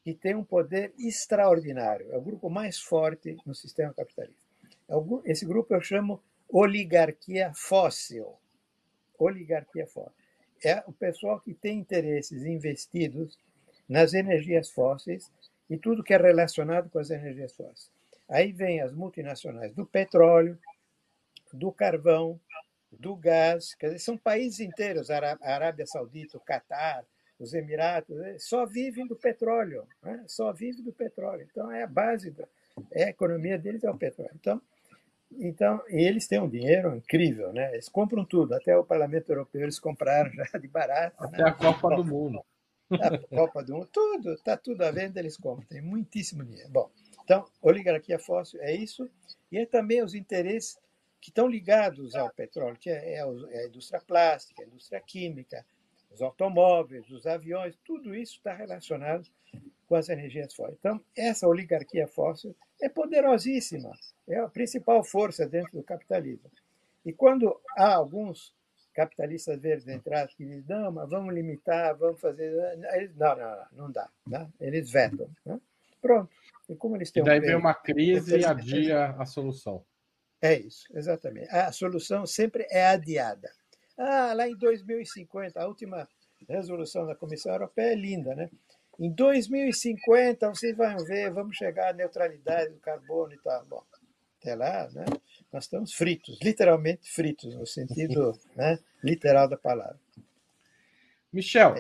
que 0.07 0.15
tem 0.15 0.37
um 0.37 0.45
poder 0.45 0.95
extraordinário. 0.97 2.13
É 2.13 2.17
o 2.17 2.21
grupo 2.21 2.49
mais 2.49 2.79
forte 2.79 3.37
no 3.45 3.53
sistema 3.53 3.93
capitalista. 3.93 4.47
É 4.89 4.95
esse 5.25 5.45
grupo 5.45 5.75
eu 5.75 5.81
chamo 5.81 6.23
oligarquia 6.49 7.53
fóssil. 7.53 8.37
Oligarquia 9.19 9.85
fóssil. 9.85 10.15
É 10.65 10.85
o 10.87 10.93
pessoal 10.93 11.41
que 11.41 11.53
tem 11.53 11.81
interesses 11.81 12.45
investidos 12.45 13.37
nas 13.89 14.15
energias 14.15 14.71
fósseis 14.71 15.29
e 15.69 15.77
tudo 15.77 16.05
que 16.05 16.15
é 16.15 16.19
relacionado 16.19 16.89
com 16.89 17.01
as 17.01 17.11
energias 17.11 17.53
fósseis. 17.57 17.91
Aí 18.29 18.53
vem 18.53 18.81
as 18.81 18.93
multinacionais 18.93 19.75
do 19.75 19.85
petróleo, 19.85 20.57
do 21.53 21.73
carvão, 21.73 22.39
do 22.93 23.17
gás, 23.17 23.75
quer 23.75 23.87
dizer, 23.87 23.99
são 23.99 24.17
países 24.17 24.61
inteiros, 24.61 25.11
a 25.11 25.37
Arábia 25.43 25.85
Saudita, 25.85 26.37
o 26.37 26.41
Catar, 26.41 27.05
os 27.39 27.53
Emiratos, 27.53 28.17
né, 28.17 28.37
só 28.39 28.65
vivem 28.65 29.07
do 29.07 29.17
petróleo, 29.17 29.87
né? 30.03 30.25
só 30.27 30.53
vivem 30.53 30.83
do 30.83 30.93
petróleo. 30.93 31.47
Então, 31.51 31.71
é 31.71 31.83
a 31.83 31.87
base, 31.87 32.31
da, 32.31 32.47
é 32.91 33.05
a 33.05 33.11
economia 33.11 33.59
deles 33.59 33.85
é 33.85 33.91
o 33.91 33.97
petróleo. 33.97 34.33
Então, 34.35 34.61
então, 35.33 35.83
eles 35.89 36.27
têm 36.27 36.41
um 36.41 36.49
dinheiro 36.49 36.95
incrível, 36.95 37.53
né? 37.53 37.73
Eles 37.73 37.89
compram 37.89 38.25
tudo, 38.25 38.55
até 38.55 38.77
o 38.77 38.85
Parlamento 38.85 39.31
Europeu 39.31 39.63
eles 39.63 39.79
compraram 39.79 40.31
já 40.33 40.59
de 40.59 40.69
barato. 40.69 41.17
Até 41.19 41.43
né? 41.43 41.49
a 41.49 41.53
Copa 41.53 41.89
Bom, 41.89 41.97
do 41.97 42.05
Mundo. 42.05 42.45
A 42.91 43.19
Copa 43.37 43.63
do 43.63 43.75
Mundo, 43.75 43.89
tudo, 43.93 44.33
está 44.35 44.57
tudo 44.57 44.83
à 44.83 44.91
venda, 44.91 45.19
eles 45.19 45.37
compram, 45.37 45.67
tem 45.67 45.83
muitíssimo 45.83 46.45
dinheiro. 46.45 46.71
Bom, 46.71 46.91
então, 47.25 47.45
oligarquia 47.61 48.19
fóssil 48.19 48.61
é 48.63 48.75
isso, 48.75 49.11
e 49.51 49.59
é 49.59 49.67
também 49.67 50.03
os 50.03 50.15
interesses 50.15 50.79
que 51.21 51.31
estão 51.31 51.49
ligados 51.49 52.15
ao 52.15 52.31
petróleo, 52.31 52.77
que 52.79 52.89
é, 52.89 53.15
é 53.15 53.21
a 53.21 53.67
indústria 53.67 54.01
plástica, 54.01 54.63
a 54.63 54.67
indústria 54.67 55.01
química, 55.01 55.67
os 56.11 56.23
automóveis, 56.23 57.11
os 57.11 57.27
aviões, 57.27 57.77
tudo 57.85 58.15
isso 58.15 58.35
está 58.35 58.55
relacionado 58.55 59.29
com 59.87 59.95
as 59.95 60.09
energias 60.09 60.55
fósseis. 60.55 60.79
Então, 60.79 61.01
essa 61.17 61.47
oligarquia 61.47 62.07
fóssil 62.07 62.55
é 62.81 62.89
poderosíssima, 62.89 63.93
é 64.29 64.39
a 64.39 64.49
principal 64.49 65.03
força 65.05 65.47
dentro 65.47 65.73
do 65.73 65.83
capitalismo. 65.83 66.51
E 67.05 67.13
quando 67.13 67.61
há 67.77 67.95
alguns 67.95 68.55
capitalistas 68.93 69.61
verdes 69.61 69.87
entrados 69.87 70.35
que 70.35 70.45
dizem, 70.45 70.65
não, 70.67 70.91
mas 70.91 71.09
vamos 71.09 71.33
limitar, 71.35 71.97
vamos 71.97 72.21
fazer. 72.21 72.53
Eles, 72.95 73.15
não, 73.15 73.37
não, 73.37 73.51
não, 73.51 73.67
não 73.73 73.93
dá. 73.93 74.09
Né? 74.27 74.49
Eles 74.59 74.91
vetam. 74.91 75.29
Né? 75.45 75.61
Pronto. 76.01 76.31
E 76.69 76.75
como 76.75 76.97
eles 76.97 77.11
têm 77.11 77.23
e 77.23 77.27
daí 77.27 77.39
um 77.39 77.43
vem 77.43 77.55
uma 77.55 77.75
crise 77.75 78.39
e 78.39 78.45
adia 78.45 79.11
a 79.19 79.27
solução. 79.27 79.85
É 80.41 80.59
isso, 80.59 80.87
exatamente. 80.95 81.49
A 81.51 81.71
solução 81.73 82.27
sempre 82.27 82.67
é 82.71 82.87
adiada. 82.87 83.51
Ah, 83.99 84.33
lá 84.35 84.49
em 84.49 84.57
2050, 84.57 85.61
a 85.61 85.67
última 85.67 86.09
resolução 86.49 87.07
da 87.07 87.15
Comissão 87.15 87.53
Europeia 87.53 87.93
é 87.93 87.95
linda, 87.95 88.35
né? 88.35 88.51
Em 88.99 89.11
2050, 89.11 90.49
vocês 90.49 90.77
vão 90.77 90.97
ver, 91.05 91.31
vamos 91.31 91.57
chegar 91.57 91.91
à 91.91 91.93
neutralidade 91.93 92.73
do 92.73 92.81
carbono 92.81 93.33
e 93.33 93.39
tal. 93.39 93.65
Bom, 93.67 93.83
até 94.41 94.55
lá, 94.55 94.89
né? 94.91 95.05
nós 95.53 95.65
estamos 95.65 95.93
fritos, 95.93 96.39
literalmente 96.43 97.11
fritos, 97.11 97.55
no 97.55 97.67
sentido 97.67 98.39
né, 98.55 98.79
literal 99.03 99.49
da 99.49 99.57
palavra. 99.57 99.99
Michel, 101.33 101.75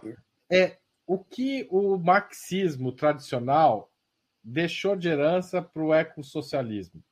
é, 0.50 0.78
o 1.06 1.18
que 1.18 1.66
o 1.70 1.96
marxismo 1.98 2.92
tradicional 2.92 3.90
deixou 4.42 4.96
de 4.96 5.08
herança 5.08 5.62
para 5.62 5.82
o 5.82 5.94
ecossocialismo? 5.94 7.02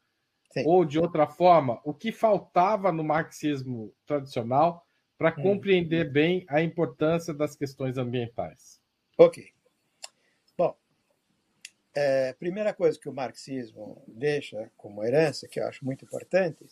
Sim. 0.52 0.64
Ou, 0.66 0.84
de 0.84 0.99
outra 0.99 1.26
forma, 1.26 1.80
o 1.84 1.92
que 1.92 2.12
faltava 2.12 2.92
no 2.92 3.02
marxismo 3.02 3.92
tradicional 4.06 4.87
para 5.25 5.40
hum. 5.40 5.43
compreender 5.43 6.11
bem 6.11 6.45
a 6.49 6.61
importância 6.61 7.33
das 7.33 7.57
questões 7.57 7.97
ambientais? 7.97 8.78
Ok. 9.16 9.54
É, 11.97 12.33
primeira 12.33 12.75
coisa 12.75 12.99
que 12.99 13.09
o 13.09 13.12
marxismo 13.12 14.02
deixa 14.09 14.69
como 14.76 15.04
herança, 15.04 15.47
que 15.47 15.61
eu 15.61 15.66
acho 15.66 15.85
muito 15.85 16.04
importante, 16.04 16.66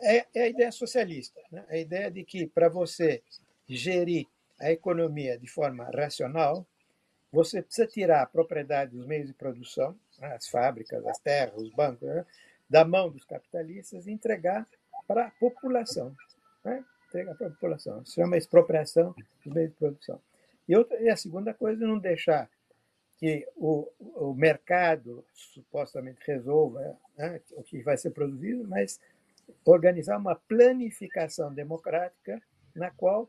é, 0.00 0.24
é 0.32 0.42
a 0.44 0.48
ideia 0.48 0.70
socialista. 0.70 1.40
Né? 1.50 1.64
A 1.68 1.76
ideia 1.76 2.10
de 2.10 2.24
que 2.24 2.46
para 2.46 2.68
você 2.68 3.22
gerir 3.68 4.26
a 4.58 4.70
economia 4.70 5.36
de 5.36 5.48
forma 5.48 5.90
racional, 5.92 6.64
você 7.32 7.60
precisa 7.60 7.88
tirar 7.88 8.22
a 8.22 8.26
propriedade 8.26 8.96
dos 8.96 9.04
meios 9.04 9.26
de 9.26 9.34
produção, 9.34 9.98
né? 10.18 10.32
as 10.34 10.48
fábricas, 10.48 11.04
as 11.04 11.18
terras, 11.18 11.60
os 11.60 11.70
bancos, 11.70 12.08
né? 12.08 12.24
da 12.70 12.84
mão 12.84 13.10
dos 13.10 13.24
capitalistas 13.24 14.06
e 14.06 14.12
entregar 14.12 14.66
para 15.08 15.26
a 15.26 15.30
população. 15.32 16.14
Né? 16.64 16.84
Entregar 17.12 17.34
para 17.34 17.48
a 17.48 17.50
população. 17.50 18.00
Isso 18.00 18.14
chama 18.14 18.38
expropriação 18.38 19.14
dos 19.44 19.52
meios 19.52 19.70
de 19.70 19.76
produção. 19.76 20.18
E, 20.66 20.74
outra, 20.74 20.98
e 20.98 21.10
a 21.10 21.16
segunda 21.16 21.52
coisa 21.52 21.84
é 21.84 21.86
não 21.86 21.98
deixar 21.98 22.48
que 23.18 23.46
o, 23.54 23.86
o 23.98 24.32
mercado 24.32 25.22
supostamente 25.34 26.20
resolva 26.26 26.96
né, 27.18 27.38
o 27.52 27.62
que 27.62 27.82
vai 27.82 27.98
ser 27.98 28.12
produzido, 28.12 28.66
mas 28.66 28.98
organizar 29.62 30.16
uma 30.16 30.34
planificação 30.34 31.52
democrática 31.52 32.40
na 32.74 32.90
qual 32.90 33.28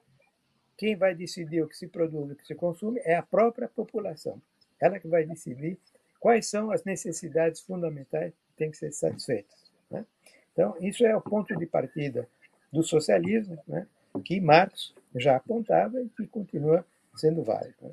quem 0.78 0.96
vai 0.96 1.14
decidir 1.14 1.62
o 1.62 1.68
que 1.68 1.76
se 1.76 1.88
produz 1.88 2.30
e 2.30 2.34
o 2.34 2.36
que 2.38 2.48
se 2.48 2.56
consome 2.56 3.02
é 3.04 3.16
a 3.16 3.22
própria 3.22 3.68
população. 3.68 4.42
Ela 4.80 4.98
que 4.98 5.10
vai 5.10 5.26
decidir 5.26 5.78
quais 6.22 6.48
são 6.48 6.72
as 6.72 6.86
necessidades 6.86 7.60
fundamentais 7.60 8.32
que 8.32 8.54
têm 8.56 8.72
que 8.72 8.78
ser 8.78 8.94
satisfeitas. 8.94 9.72
Né? 9.92 10.06
Então, 10.54 10.74
isso 10.80 11.06
é 11.06 11.14
o 11.14 11.20
ponto 11.20 11.54
de 11.58 11.66
partida 11.66 12.26
do 12.74 12.84
socialismo, 12.84 13.58
né, 13.68 13.88
que 14.26 14.42
Marx 14.42 14.94
já 15.16 15.38
apontava 15.38 16.02
e 16.02 16.10
que 16.10 16.28
continua 16.28 16.86
sendo 17.16 17.44
válido. 17.44 17.76
Né? 17.82 17.92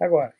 Agora, 0.00 0.32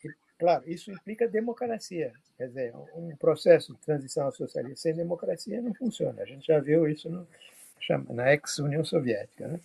Claro, 0.43 0.69
isso 0.69 0.91
implica 0.91 1.25
democracia. 1.25 2.11
Quer 2.37 2.47
dizer, 2.47 2.73
um 2.95 3.15
processo 3.15 3.73
de 3.73 3.79
transição 3.79 4.25
ao 4.25 4.31
socialismo 4.33 4.75
sem 4.75 4.93
democracia 4.93 5.61
não 5.61 5.73
funciona. 5.73 6.21
A 6.21 6.25
gente 6.25 6.45
já 6.45 6.59
viu 6.59 6.85
isso 6.85 7.09
no, 7.09 7.25
na 8.13 8.33
ex-União 8.33 8.83
Soviética. 8.83 9.47
Né? 9.47 9.59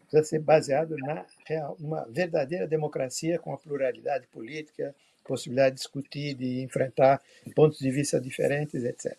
precisa 0.00 0.24
ser 0.24 0.38
baseado 0.38 0.96
na 0.96 1.26
real, 1.44 1.76
uma 1.78 2.06
verdadeira 2.06 2.66
democracia 2.66 3.38
com 3.38 3.52
a 3.52 3.58
pluralidade 3.58 4.26
política, 4.28 4.94
possibilidade 5.24 5.74
de 5.74 5.82
discutir, 5.82 6.34
de 6.34 6.62
enfrentar 6.62 7.20
pontos 7.54 7.78
de 7.78 7.90
vista 7.90 8.18
diferentes, 8.18 8.82
etc. 8.82 9.16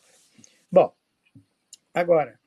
Bom, 0.72 0.92
agora, 1.94 2.40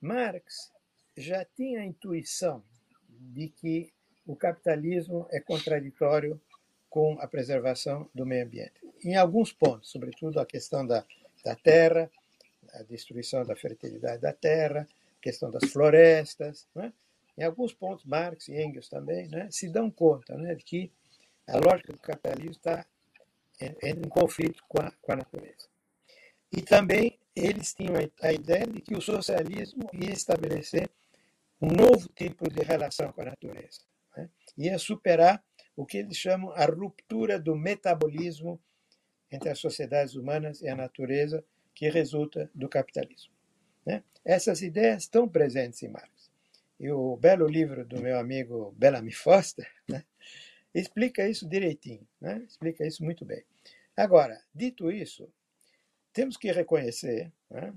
Marx 0.00 0.70
já 1.18 1.44
tinha 1.44 1.80
a 1.80 1.84
intuição 1.84 2.62
de 3.08 3.48
que 3.48 3.92
o 4.26 4.36
capitalismo 4.36 5.26
é 5.30 5.40
contraditório 5.40 6.40
com 6.88 7.18
a 7.20 7.26
preservação 7.26 8.08
do 8.14 8.24
meio 8.24 8.44
ambiente. 8.44 8.80
Em 9.04 9.16
alguns 9.16 9.52
pontos, 9.52 9.90
sobretudo 9.90 10.40
a 10.40 10.46
questão 10.46 10.86
da, 10.86 11.04
da 11.44 11.54
terra, 11.54 12.10
a 12.72 12.82
destruição 12.82 13.44
da 13.44 13.56
fertilidade 13.56 14.22
da 14.22 14.32
terra, 14.32 14.86
a 15.18 15.22
questão 15.22 15.50
das 15.50 15.70
florestas. 15.70 16.66
Né? 16.74 16.92
Em 17.36 17.42
alguns 17.42 17.72
pontos, 17.72 18.04
Marx 18.04 18.48
e 18.48 18.60
Engels 18.60 18.88
também 18.88 19.28
né, 19.28 19.48
se 19.50 19.68
dão 19.68 19.90
conta 19.90 20.36
né, 20.36 20.54
de 20.54 20.64
que 20.64 20.92
a 21.46 21.56
lógica 21.56 21.92
do 21.92 21.98
capitalismo 21.98 22.52
está 22.52 22.84
em, 23.60 23.74
em 23.82 24.08
conflito 24.08 24.62
com 24.68 24.80
a, 24.80 24.90
com 25.02 25.12
a 25.12 25.16
natureza. 25.16 25.68
E 26.52 26.62
também 26.62 27.18
eles 27.34 27.74
tinham 27.74 27.94
a 28.22 28.32
ideia 28.32 28.66
de 28.66 28.80
que 28.80 28.94
o 28.94 29.00
socialismo 29.00 29.88
ia 29.92 30.12
estabelecer 30.12 30.90
um 31.60 31.68
novo 31.68 32.08
tipo 32.14 32.48
de 32.48 32.62
relação 32.62 33.12
com 33.12 33.22
a 33.22 33.26
natureza. 33.26 33.80
Né? 34.16 34.30
Ia 34.56 34.78
superar 34.78 35.42
o 35.76 35.84
que 35.84 35.98
eles 35.98 36.16
chamam 36.16 36.50
a 36.52 36.64
ruptura 36.64 37.38
do 37.38 37.54
metabolismo 37.54 38.60
entre 39.30 39.50
as 39.50 39.58
sociedades 39.58 40.14
humanas 40.14 40.62
e 40.62 40.68
a 40.68 40.76
natureza 40.76 41.44
que 41.74 41.88
resulta 41.88 42.50
do 42.54 42.68
capitalismo. 42.68 43.32
Né? 43.84 44.02
Essas 44.24 44.62
ideias 44.62 45.04
estão 45.04 45.28
presentes 45.28 45.82
em 45.82 45.88
Marx. 45.88 46.30
E 46.80 46.90
o 46.90 47.16
belo 47.16 47.46
livro 47.46 47.84
do 47.84 48.00
meu 48.00 48.18
amigo 48.18 48.74
Bellamy 48.76 49.12
Foster 49.12 49.68
né, 49.88 50.04
explica 50.74 51.28
isso 51.28 51.48
direitinho, 51.48 52.06
né? 52.20 52.44
explica 52.46 52.86
isso 52.86 53.04
muito 53.04 53.24
bem. 53.24 53.44
Agora, 53.96 54.40
dito 54.54 54.92
isso, 54.92 55.28
temos 56.12 56.36
que 56.36 56.52
reconhecer, 56.52 57.32
né, 57.50 57.74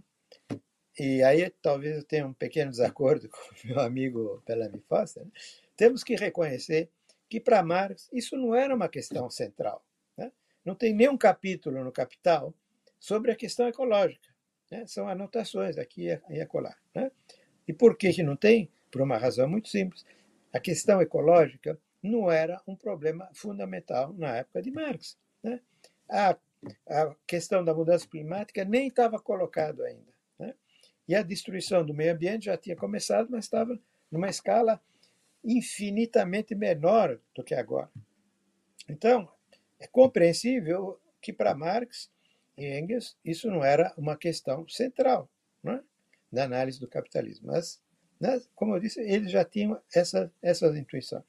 e 0.98 1.24
aí 1.24 1.50
talvez 1.62 1.98
eu 1.98 2.04
tenha 2.04 2.28
um 2.28 2.34
pequeno 2.34 2.72
desacordo 2.72 3.28
com 3.30 3.38
o 3.38 3.68
meu 3.68 3.80
amigo 3.80 4.42
Bellamy 4.46 4.82
Foster, 4.88 5.24
né, 5.24 5.32
temos 5.76 6.04
que 6.04 6.16
reconhecer 6.16 6.90
que 7.32 7.40
para 7.40 7.64
Marx 7.64 8.10
isso 8.12 8.36
não 8.36 8.54
era 8.54 8.76
uma 8.76 8.90
questão 8.90 9.30
central. 9.30 9.84
Né? 10.18 10.32
Não 10.66 10.76
tem 10.76 10.94
nenhum 10.94 11.18
capítulo 11.18 11.82
no 11.82 11.92
Capital 11.92 12.54
sobre 13.00 13.32
a 13.32 13.36
questão 13.36 13.68
ecológica. 13.70 14.30
Né? 14.70 14.86
São 14.86 15.08
anotações 15.08 15.78
aqui 15.78 16.08
e 16.30 16.42
acolá. 16.42 16.76
Né? 16.94 17.10
E 17.66 17.72
por 17.72 17.98
que, 17.98 18.12
que 18.12 18.22
não 18.22 18.36
tem? 18.36 18.70
Por 18.92 19.02
uma 19.02 19.18
razão 19.18 19.48
muito 19.48 19.70
simples. 19.70 20.06
A 20.52 20.60
questão 20.60 21.02
ecológica 21.02 21.80
não 22.04 22.30
era 22.30 22.62
um 22.68 22.76
problema 22.76 23.30
fundamental 23.34 24.14
na 24.14 24.36
época 24.36 24.62
de 24.62 24.70
Marx. 24.70 25.18
Né? 25.42 25.62
A, 26.10 26.38
a 26.90 27.16
questão 27.26 27.64
da 27.64 27.74
mudança 27.74 28.06
climática 28.08 28.66
nem 28.66 28.88
estava 28.90 29.18
colocado 29.20 29.84
ainda. 29.84 30.12
E 31.12 31.16
a 31.16 31.22
destruição 31.22 31.86
do 31.86 31.94
meio 31.94 32.14
ambiente 32.14 32.46
já 32.46 32.56
tinha 32.56 32.74
começado, 32.74 33.28
mas 33.30 33.44
estava 33.44 33.78
numa 34.10 34.30
escala 34.30 34.82
infinitamente 35.44 36.56
menor 36.56 37.20
do 37.36 37.44
que 37.44 37.54
agora. 37.54 37.92
Então, 38.88 39.30
é 39.78 39.88
compreensível 39.88 40.98
que 41.22 41.34
para 41.34 41.54
Marx 41.54 42.10
e 42.58 42.80
Engels 42.80 43.18
isso 43.26 43.52
não 43.52 43.62
era 43.62 43.94
uma 43.98 44.16
questão 44.16 44.66
central 44.70 45.30
né, 45.62 45.84
análise 46.34 46.80
do 46.80 46.88
capitalismo. 46.88 47.48
Mas, 47.48 47.82
né, 48.18 48.42
como 48.56 48.74
eu 48.74 48.80
disse, 48.80 49.02
eles 49.02 49.32
já 49.32 49.44
tinham 49.44 49.82
essa, 49.94 50.32
essas 50.42 50.78
intuições. 50.78 51.26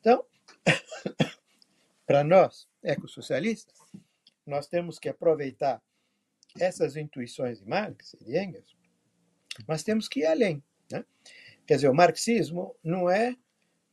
Então, 0.00 0.22
para 2.04 2.22
nós, 2.22 2.68
ecossocialistas, 2.82 3.74
nós 4.46 4.66
temos 4.66 4.98
que 4.98 5.08
aproveitar 5.08 5.82
essas 6.60 6.94
intuições 6.94 7.60
de 7.60 7.66
Marx 7.66 8.12
e 8.20 8.24
de 8.26 8.38
Engels, 8.38 8.83
mas 9.66 9.82
temos 9.82 10.08
que 10.08 10.20
ir 10.20 10.26
além. 10.26 10.62
Né? 10.90 11.04
Quer 11.66 11.76
dizer, 11.76 11.88
o 11.88 11.94
marxismo 11.94 12.74
não 12.82 13.08
é 13.08 13.36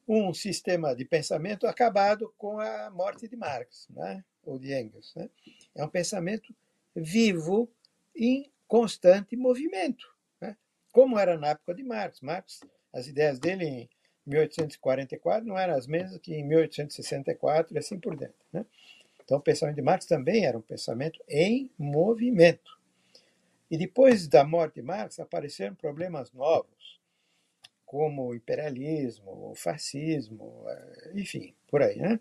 um 0.08 0.34
sistema 0.34 0.96
de 0.96 1.06
pensamento 1.06 1.68
acabado 1.68 2.34
com 2.38 2.60
a 2.60 2.90
morte 2.90 3.28
de 3.28 3.36
Marx, 3.36 3.88
né? 3.90 4.24
ou 4.44 4.60
de 4.60 4.74
Engels. 4.74 5.14
Né? 5.16 5.30
É 5.76 5.84
um 5.84 5.90
pensamento 5.90 6.54
vivo 6.96 7.70
em 8.16 8.52
constante 8.68 9.36
movimento, 9.36 10.06
né? 10.40 10.58
como 10.92 11.18
era 11.18 11.38
na 11.38 11.50
época 11.50 11.74
de 11.74 11.84
Marx. 11.84 12.22
Marx, 12.22 12.60
as 12.92 13.08
ideias 13.08 13.40
dele 13.40 13.66
em 13.66 13.90
1844 14.26 15.48
não 15.48 15.58
eram 15.58 15.76
as 15.76 15.88
mesmas 15.88 16.20
que 16.20 16.34
em 16.34 16.44
1864 16.46 17.74
e 17.74 17.78
assim 17.78 18.00
por 18.00 18.16
dentro. 18.16 18.36
Né? 18.52 18.66
Então, 19.24 19.38
o 19.38 19.42
pensamento 19.42 19.76
de 19.76 19.82
Marx 19.82 20.06
também 20.06 20.46
era 20.46 20.58
um 20.58 20.62
pensamento 20.62 21.24
em 21.30 21.72
movimento. 21.78 22.81
E 23.72 23.78
depois 23.78 24.28
da 24.28 24.44
morte 24.44 24.76
de 24.76 24.82
Marx 24.82 25.18
apareceram 25.18 25.74
problemas 25.74 26.32
novos 26.34 27.00
como 27.86 28.28
o 28.28 28.36
imperialismo, 28.36 29.52
o 29.52 29.56
fascismo, 29.56 30.66
eh, 30.68 31.12
enfim, 31.16 31.56
por 31.68 31.82
aí, 31.82 31.98
né? 31.98 32.20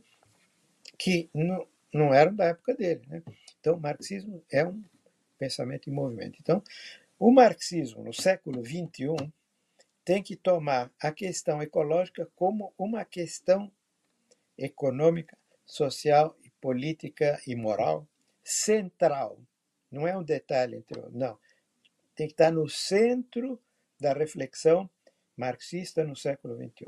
que 0.99 1.29
não, 1.35 1.67
não 1.93 2.15
eram 2.15 2.35
da 2.35 2.47
época 2.47 2.75
dele. 2.75 3.03
Né? 3.07 3.23
Então, 3.59 3.75
o 3.77 3.81
marxismo 3.81 4.45
é 4.51 4.65
um 4.65 4.83
pensamento 5.39 5.89
em 5.89 5.93
movimento. 5.93 6.39
Então, 6.41 6.63
o 7.19 7.31
marxismo 7.31 8.03
no 8.03 8.13
século 8.13 8.65
XXI 8.65 9.33
tem 10.05 10.23
que 10.23 10.37
tomar 10.37 10.91
a 11.01 11.13
questão 11.13 11.63
ecológica 11.63 12.29
como 12.35 12.73
uma 12.79 13.05
questão 13.05 13.71
econômica, 14.57 15.37
social, 15.65 16.37
política 16.61 17.41
e 17.47 17.55
moral 17.55 18.07
central. 18.43 19.39
Não 19.91 20.07
é 20.07 20.17
um 20.17 20.23
detalhe 20.23 20.77
entre 20.77 21.01
não. 21.13 21.39
Tem 22.15 22.27
que 22.27 22.35
estar 22.35 22.51
no 22.51 22.69
centro 22.69 23.61
da 23.99 24.13
reflexão 24.13 24.89
marxista 25.37 26.05
no 26.05 26.15
século 26.15 26.57
XXI. 26.57 26.87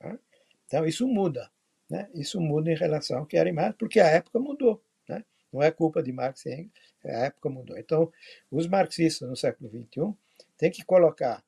Né? 0.00 0.18
Então, 0.66 0.86
isso 0.86 1.06
muda. 1.08 1.50
Né? 1.88 2.08
Isso 2.14 2.40
muda 2.40 2.70
em 2.70 2.76
relação 2.76 3.18
ao 3.18 3.26
que 3.26 3.36
era 3.36 3.52
Marx, 3.52 3.76
porque 3.78 4.00
a 4.00 4.06
época 4.06 4.38
mudou. 4.38 4.82
Né? 5.08 5.24
Não 5.52 5.62
é 5.62 5.70
culpa 5.70 6.02
de 6.02 6.12
Marx 6.12 6.44
e 6.46 6.52
Engels, 6.54 6.94
a 7.04 7.26
época 7.26 7.48
mudou. 7.48 7.78
Então, 7.78 8.12
os 8.50 8.66
marxistas 8.66 9.28
no 9.28 9.36
século 9.36 9.70
XXI 9.70 10.14
têm 10.56 10.70
que 10.70 10.84
colocar 10.84 11.44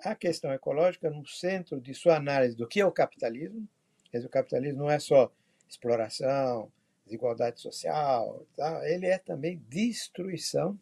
a 0.00 0.14
questão 0.14 0.52
ecológica 0.52 1.10
no 1.10 1.26
centro 1.26 1.80
de 1.80 1.94
sua 1.94 2.16
análise 2.16 2.56
do 2.56 2.66
que 2.66 2.80
é 2.80 2.86
o 2.86 2.92
capitalismo. 2.92 3.66
Dizer, 4.12 4.26
o 4.26 4.30
capitalismo 4.30 4.80
não 4.80 4.90
é 4.90 4.98
só 4.98 5.32
exploração, 5.68 6.70
desigualdade 7.06 7.60
social, 7.60 8.44
tá? 8.56 8.82
ele 8.88 9.06
é 9.06 9.16
também 9.16 9.62
destruição 9.68 10.78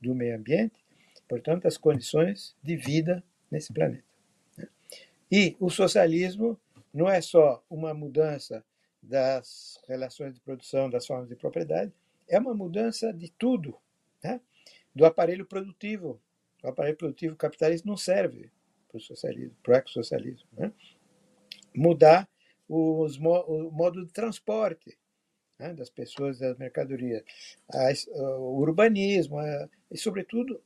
do 0.00 0.14
meio 0.14 0.36
ambiente, 0.36 0.84
portanto, 1.28 1.66
as 1.66 1.76
condições 1.76 2.54
de 2.62 2.76
vida 2.76 3.24
nesse 3.50 3.72
planeta. 3.72 4.04
E 5.30 5.56
o 5.58 5.70
socialismo 5.70 6.60
não 6.92 7.08
é 7.08 7.20
só 7.22 7.64
uma 7.70 7.94
mudança 7.94 8.62
das 9.02 9.80
relações 9.88 10.34
de 10.34 10.40
produção, 10.40 10.90
das 10.90 11.06
formas 11.06 11.28
de 11.28 11.34
propriedade, 11.34 11.92
é 12.28 12.38
uma 12.38 12.54
mudança 12.54 13.12
de 13.12 13.30
tudo, 13.32 13.76
né? 14.22 14.40
do 14.94 15.04
aparelho 15.04 15.46
produtivo. 15.46 16.20
O 16.62 16.68
aparelho 16.68 16.96
produtivo 16.96 17.34
capitalista 17.34 17.88
não 17.88 17.96
serve 17.96 18.52
para 18.88 18.98
o 18.98 19.00
socialismo, 19.00 19.56
para 19.62 19.72
o 19.72 19.76
ecossocialismo. 19.76 20.48
Né? 20.52 20.72
Mudar 21.74 22.28
os, 22.68 23.18
o 23.18 23.70
modo 23.72 24.04
de 24.06 24.12
transporte 24.12 24.96
né? 25.62 25.74
das 25.74 25.88
pessoas, 25.88 26.40
das 26.40 26.56
mercadorias, 26.58 27.22
o 28.16 28.58
urbanismo, 28.60 29.38
e, 29.90 29.96
sobretudo, 29.96 30.60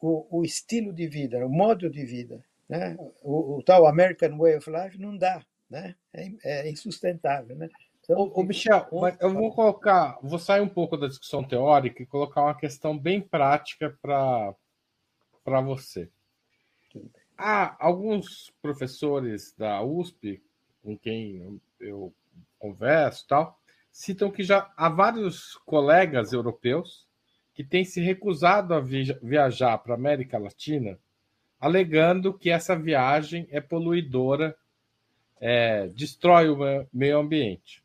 o, 0.00 0.26
o 0.38 0.44
estilo 0.44 0.92
de 0.92 1.06
vida, 1.06 1.44
o 1.44 1.50
modo 1.50 1.90
de 1.90 2.04
vida. 2.04 2.42
Né? 2.68 2.96
O, 3.22 3.58
o, 3.58 3.62
tal 3.62 3.86
American 3.86 4.38
Way 4.38 4.56
of 4.56 4.70
Life 4.70 4.98
não 4.98 5.16
dá, 5.16 5.44
né? 5.68 5.94
é, 6.12 6.32
é 6.42 6.70
insustentável. 6.70 7.54
Né? 7.56 7.68
Então, 8.02 8.18
ô, 8.18 8.40
ô 8.40 8.42
Michel, 8.42 8.88
eu 9.20 9.32
vou 9.32 9.52
colocar, 9.52 10.18
vou 10.22 10.38
sair 10.38 10.62
um 10.62 10.68
pouco 10.68 10.96
da 10.96 11.06
discussão 11.06 11.44
teórica 11.44 12.02
e 12.02 12.06
colocar 12.06 12.42
uma 12.42 12.56
questão 12.56 12.98
bem 12.98 13.20
prática 13.20 13.96
para 14.00 15.60
você. 15.60 16.08
Há 17.36 17.76
alguns 17.84 18.52
professores 18.60 19.54
da 19.56 19.82
USP 19.82 20.42
com 20.82 20.96
quem 20.96 21.60
eu 21.78 22.12
converso 22.58 23.26
tal, 23.26 23.59
citam 23.90 24.30
que 24.30 24.42
já 24.42 24.72
há 24.76 24.88
vários 24.88 25.54
colegas 25.66 26.32
europeus 26.32 27.06
que 27.54 27.64
têm 27.64 27.84
se 27.84 28.00
recusado 28.00 28.74
a 28.74 28.80
viajar 28.80 29.78
para 29.78 29.94
a 29.94 29.96
América 29.96 30.38
Latina 30.38 30.98
alegando 31.60 32.32
que 32.32 32.48
essa 32.48 32.74
viagem 32.74 33.46
é 33.50 33.60
poluidora, 33.60 34.56
é, 35.38 35.88
destrói 35.88 36.48
o 36.48 36.56
meio 36.92 37.18
ambiente. 37.18 37.84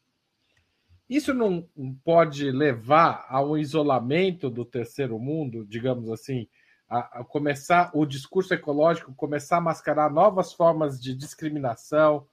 Isso 1.10 1.34
não 1.34 1.68
pode 2.04 2.50
levar 2.50 3.26
a 3.30 3.44
um 3.44 3.58
isolamento 3.58 4.50
do 4.50 4.64
terceiro 4.64 5.20
mundo, 5.20 5.66
digamos 5.66 6.10
assim, 6.10 6.48
a, 6.90 7.24
começar 7.24 7.92
o 7.94 8.06
discurso 8.06 8.54
ecológico 8.54 9.14
começar 9.14 9.58
a 9.58 9.62
mascarar 9.62 10.10
novas 10.10 10.54
formas 10.54 11.02
de 11.02 11.14
discriminação 11.14 12.26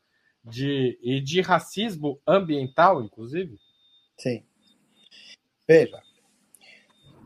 de, 0.44 0.98
e 1.02 1.20
de 1.20 1.40
racismo 1.40 2.20
ambiental, 2.26 3.02
inclusive? 3.02 3.58
Sim. 4.18 4.44
Veja, 5.66 6.02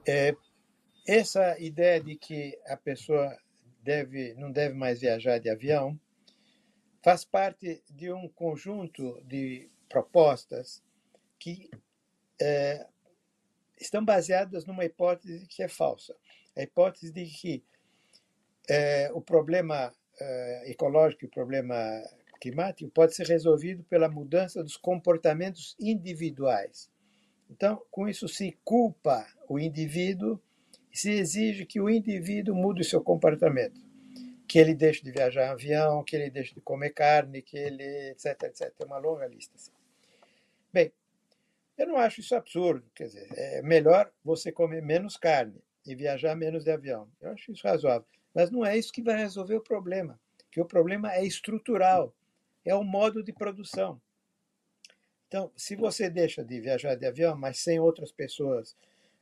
é, 0.06 0.36
essa 1.06 1.58
ideia 1.58 2.00
de 2.00 2.16
que 2.16 2.58
a 2.66 2.76
pessoa 2.76 3.36
deve, 3.82 4.34
não 4.34 4.50
deve 4.50 4.74
mais 4.74 5.00
viajar 5.00 5.38
de 5.38 5.48
avião 5.48 5.98
faz 7.02 7.24
parte 7.24 7.82
de 7.90 8.12
um 8.12 8.28
conjunto 8.28 9.22
de 9.24 9.70
propostas 9.88 10.82
que 11.38 11.70
é, 12.40 12.86
estão 13.80 14.04
baseadas 14.04 14.66
numa 14.66 14.84
hipótese 14.84 15.46
que 15.46 15.62
é 15.62 15.68
falsa. 15.68 16.16
A 16.56 16.62
hipótese 16.62 17.12
de 17.12 17.24
que 17.26 17.64
é, 18.68 19.10
o 19.12 19.20
problema 19.20 19.92
é, 20.20 20.70
ecológico 20.70 21.26
o 21.26 21.30
problema 21.30 21.74
pode 22.92 23.14
ser 23.14 23.26
resolvido 23.26 23.84
pela 23.84 24.08
mudança 24.08 24.62
dos 24.62 24.76
comportamentos 24.76 25.76
individuais. 25.80 26.90
Então, 27.50 27.82
com 27.90 28.08
isso 28.08 28.28
se 28.28 28.56
culpa 28.64 29.26
o 29.48 29.58
indivíduo 29.58 30.40
e 30.92 30.98
se 30.98 31.10
exige 31.10 31.64
que 31.64 31.80
o 31.80 31.88
indivíduo 31.88 32.54
mude 32.54 32.82
o 32.82 32.84
seu 32.84 33.00
comportamento. 33.00 33.80
Que 34.48 34.58
ele 34.58 34.74
deixe 34.74 35.02
de 35.02 35.10
viajar 35.10 35.46
em 35.46 35.50
avião, 35.50 36.04
que 36.04 36.14
ele 36.16 36.30
deixe 36.30 36.54
de 36.54 36.60
comer 36.60 36.90
carne, 36.90 37.42
que 37.42 37.56
ele, 37.56 38.10
etc, 38.10 38.42
etc. 38.44 38.72
É 38.80 38.84
uma 38.84 38.98
longa 38.98 39.26
lista. 39.26 39.54
Assim. 39.56 39.72
Bem, 40.72 40.92
eu 41.76 41.86
não 41.86 41.96
acho 41.96 42.20
isso 42.20 42.34
absurdo. 42.34 42.84
Quer 42.94 43.04
dizer, 43.04 43.28
é 43.32 43.62
melhor 43.62 44.10
você 44.24 44.50
comer 44.50 44.82
menos 44.82 45.16
carne 45.16 45.60
e 45.86 45.94
viajar 45.94 46.34
menos 46.34 46.64
de 46.64 46.70
avião. 46.70 47.08
Eu 47.20 47.30
acho 47.30 47.52
isso 47.52 47.66
razoável. 47.66 48.06
Mas 48.34 48.50
não 48.50 48.64
é 48.64 48.76
isso 48.76 48.92
que 48.92 49.02
vai 49.02 49.16
resolver 49.16 49.56
o 49.56 49.60
problema. 49.60 50.18
Que 50.50 50.60
o 50.60 50.64
problema 50.64 51.12
é 51.12 51.24
estrutural, 51.24 52.14
é 52.66 52.74
o 52.74 52.82
modo 52.82 53.22
de 53.22 53.32
produção. 53.32 54.00
Então, 55.28 55.50
se 55.56 55.74
você 55.74 56.10
deixa 56.10 56.44
de 56.44 56.60
viajar 56.60 56.94
de 56.94 57.06
avião, 57.06 57.36
mas 57.36 57.58
sem 57.58 57.80
outras 57.80 58.12
pessoas 58.12 58.76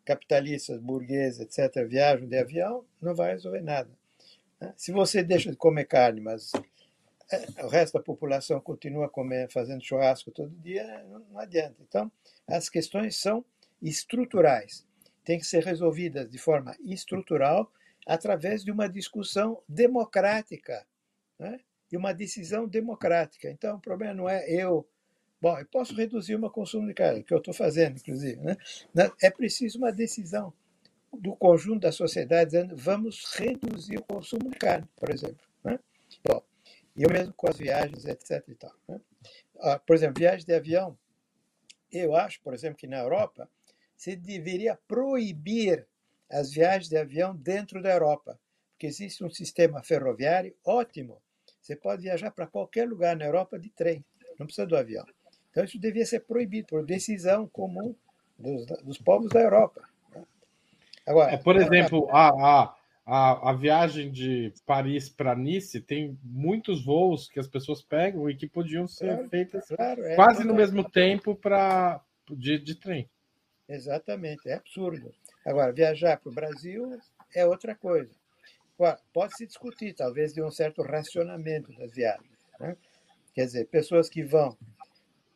capitalistas, 0.04 0.80
burgueses, 0.80 1.40
etc., 1.40 1.86
viajam 1.86 2.26
de 2.26 2.36
avião, 2.36 2.84
não 3.00 3.14
vai 3.14 3.32
resolver 3.32 3.62
nada. 3.62 3.90
Né? 4.60 4.72
Se 4.76 4.92
você 4.92 5.22
deixa 5.22 5.50
de 5.50 5.56
comer 5.56 5.86
carne, 5.86 6.20
mas 6.20 6.52
é, 7.30 7.64
o 7.64 7.68
resto 7.68 7.94
da 7.94 8.04
população 8.04 8.60
continua 8.60 9.08
comendo, 9.08 9.50
fazendo 9.50 9.84
churrasco 9.84 10.30
todo 10.30 10.50
dia, 10.60 11.04
não 11.04 11.38
adianta. 11.38 11.76
Então, 11.80 12.12
as 12.46 12.68
questões 12.68 13.16
são 13.16 13.44
estruturais. 13.80 14.86
Têm 15.24 15.38
que 15.38 15.46
ser 15.46 15.64
resolvidas 15.64 16.30
de 16.30 16.36
forma 16.36 16.76
estrutural 16.84 17.72
através 18.06 18.62
de 18.62 18.70
uma 18.70 18.86
discussão 18.86 19.62
democrática, 19.66 20.86
né? 21.38 21.58
De 21.88 21.96
uma 21.96 22.12
decisão 22.12 22.66
democrática. 22.66 23.50
Então, 23.50 23.76
o 23.76 23.80
problema 23.80 24.14
não 24.14 24.28
é 24.28 24.48
eu. 24.48 24.86
Bom, 25.40 25.58
eu 25.58 25.66
posso 25.66 25.94
reduzir 25.94 26.34
o 26.34 26.38
meu 26.38 26.50
consumo 26.50 26.86
de 26.86 26.94
carne, 26.94 27.22
que 27.22 27.32
eu 27.32 27.38
estou 27.38 27.52
fazendo, 27.52 27.98
inclusive. 27.98 28.40
Né? 28.40 28.56
É 29.20 29.30
preciso 29.30 29.78
uma 29.78 29.92
decisão 29.92 30.52
do 31.12 31.36
conjunto 31.36 31.80
da 31.80 31.92
sociedade 31.92 32.50
dizendo 32.50 32.76
vamos 32.76 33.24
reduzir 33.34 33.98
o 33.98 34.04
consumo 34.04 34.50
de 34.50 34.58
carne, 34.58 34.88
por 34.96 35.10
exemplo. 35.10 35.44
Né? 35.62 35.78
Bom, 36.24 36.42
e 36.96 37.02
eu 37.02 37.10
mesmo 37.10 37.32
com 37.34 37.48
as 37.48 37.58
viagens, 37.58 38.04
etc. 38.04 38.42
E 38.48 38.54
tal, 38.54 38.74
né? 38.88 39.00
ah, 39.60 39.78
por 39.78 39.94
exemplo, 39.94 40.18
viagem 40.18 40.46
de 40.46 40.54
avião, 40.54 40.96
eu 41.92 42.14
acho, 42.14 42.40
por 42.40 42.54
exemplo, 42.54 42.76
que 42.76 42.86
na 42.86 42.98
Europa 42.98 43.48
se 43.96 44.16
deveria 44.16 44.78
proibir 44.88 45.86
as 46.30 46.50
viagens 46.50 46.88
de 46.88 46.96
avião 46.96 47.36
dentro 47.36 47.80
da 47.80 47.92
Europa, 47.92 48.38
porque 48.72 48.86
existe 48.86 49.24
um 49.24 49.30
sistema 49.30 49.82
ferroviário 49.82 50.54
ótimo. 50.64 51.22
Você 51.64 51.74
pode 51.74 52.02
viajar 52.02 52.30
para 52.30 52.46
qualquer 52.46 52.86
lugar 52.86 53.16
na 53.16 53.24
Europa 53.24 53.58
de 53.58 53.70
trem, 53.70 54.04
não 54.38 54.44
precisa 54.44 54.66
do 54.66 54.76
avião. 54.76 55.06
Então 55.50 55.64
isso 55.64 55.78
devia 55.78 56.04
ser 56.04 56.20
proibido 56.20 56.66
por 56.68 56.84
decisão 56.84 57.48
comum 57.48 57.94
dos, 58.38 58.66
dos 58.82 58.98
povos 58.98 59.30
da 59.30 59.40
Europa. 59.40 59.82
Né? 60.14 60.22
Agora, 61.06 61.32
é, 61.32 61.38
por 61.38 61.56
exemplo, 61.56 62.06
a, 62.10 62.28
a, 62.28 62.76
a, 63.06 63.50
a 63.50 63.52
viagem 63.54 64.12
de 64.12 64.52
Paris 64.66 65.08
para 65.08 65.34
Nice 65.34 65.80
tem 65.80 66.18
muitos 66.22 66.84
voos 66.84 67.30
que 67.30 67.40
as 67.40 67.48
pessoas 67.48 67.80
pegam 67.80 68.28
e 68.28 68.36
que 68.36 68.46
podiam 68.46 68.86
ser 68.86 69.14
claro, 69.14 69.28
feitas 69.30 69.66
claro, 69.66 70.04
é, 70.04 70.16
quase 70.16 70.44
no 70.44 70.52
mesmo 70.52 70.84
tempo 70.86 71.34
para 71.34 71.98
de, 72.30 72.58
de 72.58 72.74
trem. 72.74 73.08
Exatamente, 73.66 74.50
é 74.50 74.56
absurdo. 74.56 75.14
Agora, 75.46 75.72
viajar 75.72 76.18
para 76.18 76.30
o 76.30 76.34
Brasil 76.34 77.00
é 77.34 77.46
outra 77.46 77.74
coisa. 77.74 78.12
Pode-se 79.12 79.46
discutir, 79.46 79.94
talvez, 79.94 80.32
de 80.32 80.42
um 80.42 80.50
certo 80.50 80.82
racionamento 80.82 81.72
das 81.74 81.92
viagens. 81.92 82.38
Né? 82.58 82.76
Quer 83.32 83.46
dizer, 83.46 83.66
pessoas 83.66 84.08
que 84.08 84.22
vão 84.22 84.56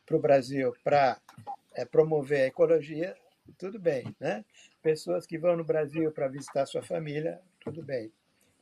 para 0.05 0.17
o 0.17 0.21
Brasil 0.21 0.75
para 0.83 1.21
é, 1.75 1.85
promover 1.85 2.43
a 2.43 2.47
ecologia, 2.47 3.17
tudo 3.57 3.79
bem. 3.79 4.15
Né? 4.19 4.45
Pessoas 4.83 5.27
que 5.27 5.39
vão 5.39 5.57
no 5.57 5.65
Brasil 5.65 6.11
para 6.13 6.29
visitar 6.29 6.67
sua 6.67 6.83
família, 6.83 7.41
tudo 7.61 7.83
bem. 7.83 8.13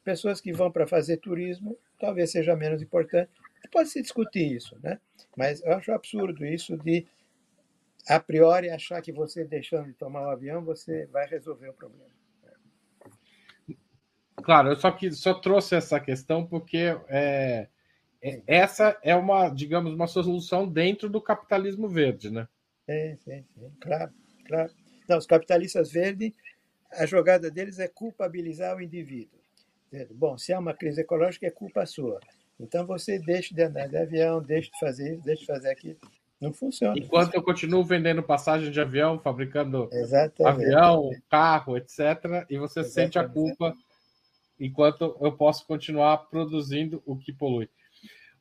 Pessoas 0.05 0.41
que 0.41 0.53
vão 0.53 0.71
para 0.71 0.87
fazer 0.87 1.17
turismo, 1.17 1.77
talvez 1.99 2.31
seja 2.31 2.55
menos 2.55 2.83
importante. 2.83 3.31
Pode 3.73 3.89
se 3.89 4.01
discutir 4.01 4.53
isso, 4.53 4.79
né? 4.81 5.01
Mas 5.37 5.61
eu 5.65 5.73
acho 5.73 5.91
absurdo 5.91 6.47
isso 6.47 6.77
de 6.77 7.05
a 8.09 8.21
priori 8.21 8.71
achar 8.71 9.03
que 9.03 9.11
você 9.11 9.45
deixando 9.45 9.87
de 9.87 9.95
tomar 9.95 10.23
o 10.23 10.31
avião 10.31 10.65
você 10.65 11.07
vai 11.07 11.27
resolver 11.27 11.71
o 11.71 11.75
problema. 11.75 12.11
Claro, 14.47 14.69
eu 14.69 14.77
só 14.77 14.93
que 14.93 15.11
só 15.11 15.35
trouxe 15.35 15.75
essa 15.75 15.99
questão 15.99 16.47
porque 16.47 16.97
é, 17.09 17.67
é, 18.23 18.41
essa 18.47 18.97
é 19.03 19.13
uma, 19.17 19.49
digamos, 19.49 19.93
uma 19.93 20.07
solução 20.07 20.69
dentro 20.69 21.11
do 21.11 21.21
capitalismo 21.21 21.89
verde, 21.89 22.31
né? 22.31 22.47
Sim, 22.89 23.17
sim, 23.25 23.45
sim. 23.59 23.73
claro, 23.81 24.13
claro. 24.47 24.71
Não, 25.09 25.19
os 25.19 25.27
capitalistas 25.27 25.91
verdes 25.91 26.33
a 26.93 27.05
jogada 27.07 27.51
deles 27.51 27.81
é 27.81 27.89
culpabilizar 27.89 28.77
o 28.77 28.81
indivíduo. 28.81 29.37
Bom, 30.13 30.39
se 30.39 30.53
há 30.53 30.61
uma 30.61 30.75
crise 30.75 31.01
ecológica, 31.01 31.49
é 31.49 31.51
culpa 31.51 31.85
sua. 31.85 32.21
Então 32.61 32.87
você 32.87 33.19
deixa 33.19 33.53
de 33.53 33.65
andar 33.65 33.89
de 33.89 33.97
avião, 33.97 34.41
deixa 34.41 34.71
de 34.71 34.79
fazer 34.79 35.15
isso, 35.15 35.25
deixa 35.25 35.41
de 35.41 35.47
fazer 35.49 35.71
aquilo. 35.71 35.99
Não 36.41 36.53
funciona. 36.53 36.97
Enquanto 36.97 37.35
eu 37.35 37.43
continuo 37.43 37.85
vendendo 37.85 38.23
passagem 38.23 38.71
de 38.71 38.81
avião, 38.81 39.19
fabricando 39.19 39.89
Exatamente. 39.91 40.67
avião, 40.67 41.11
carro, 41.29 41.77
etc., 41.77 42.47
e 42.49 42.57
você 42.59 42.79
Exatamente. 42.79 42.91
sente 42.91 43.19
a 43.19 43.29
culpa 43.29 43.77
enquanto 44.59 45.17
eu 45.21 45.33
posso 45.33 45.67
continuar 45.67 46.19
produzindo 46.29 47.03
o 47.05 47.17
que 47.17 47.33
polui. 47.33 47.69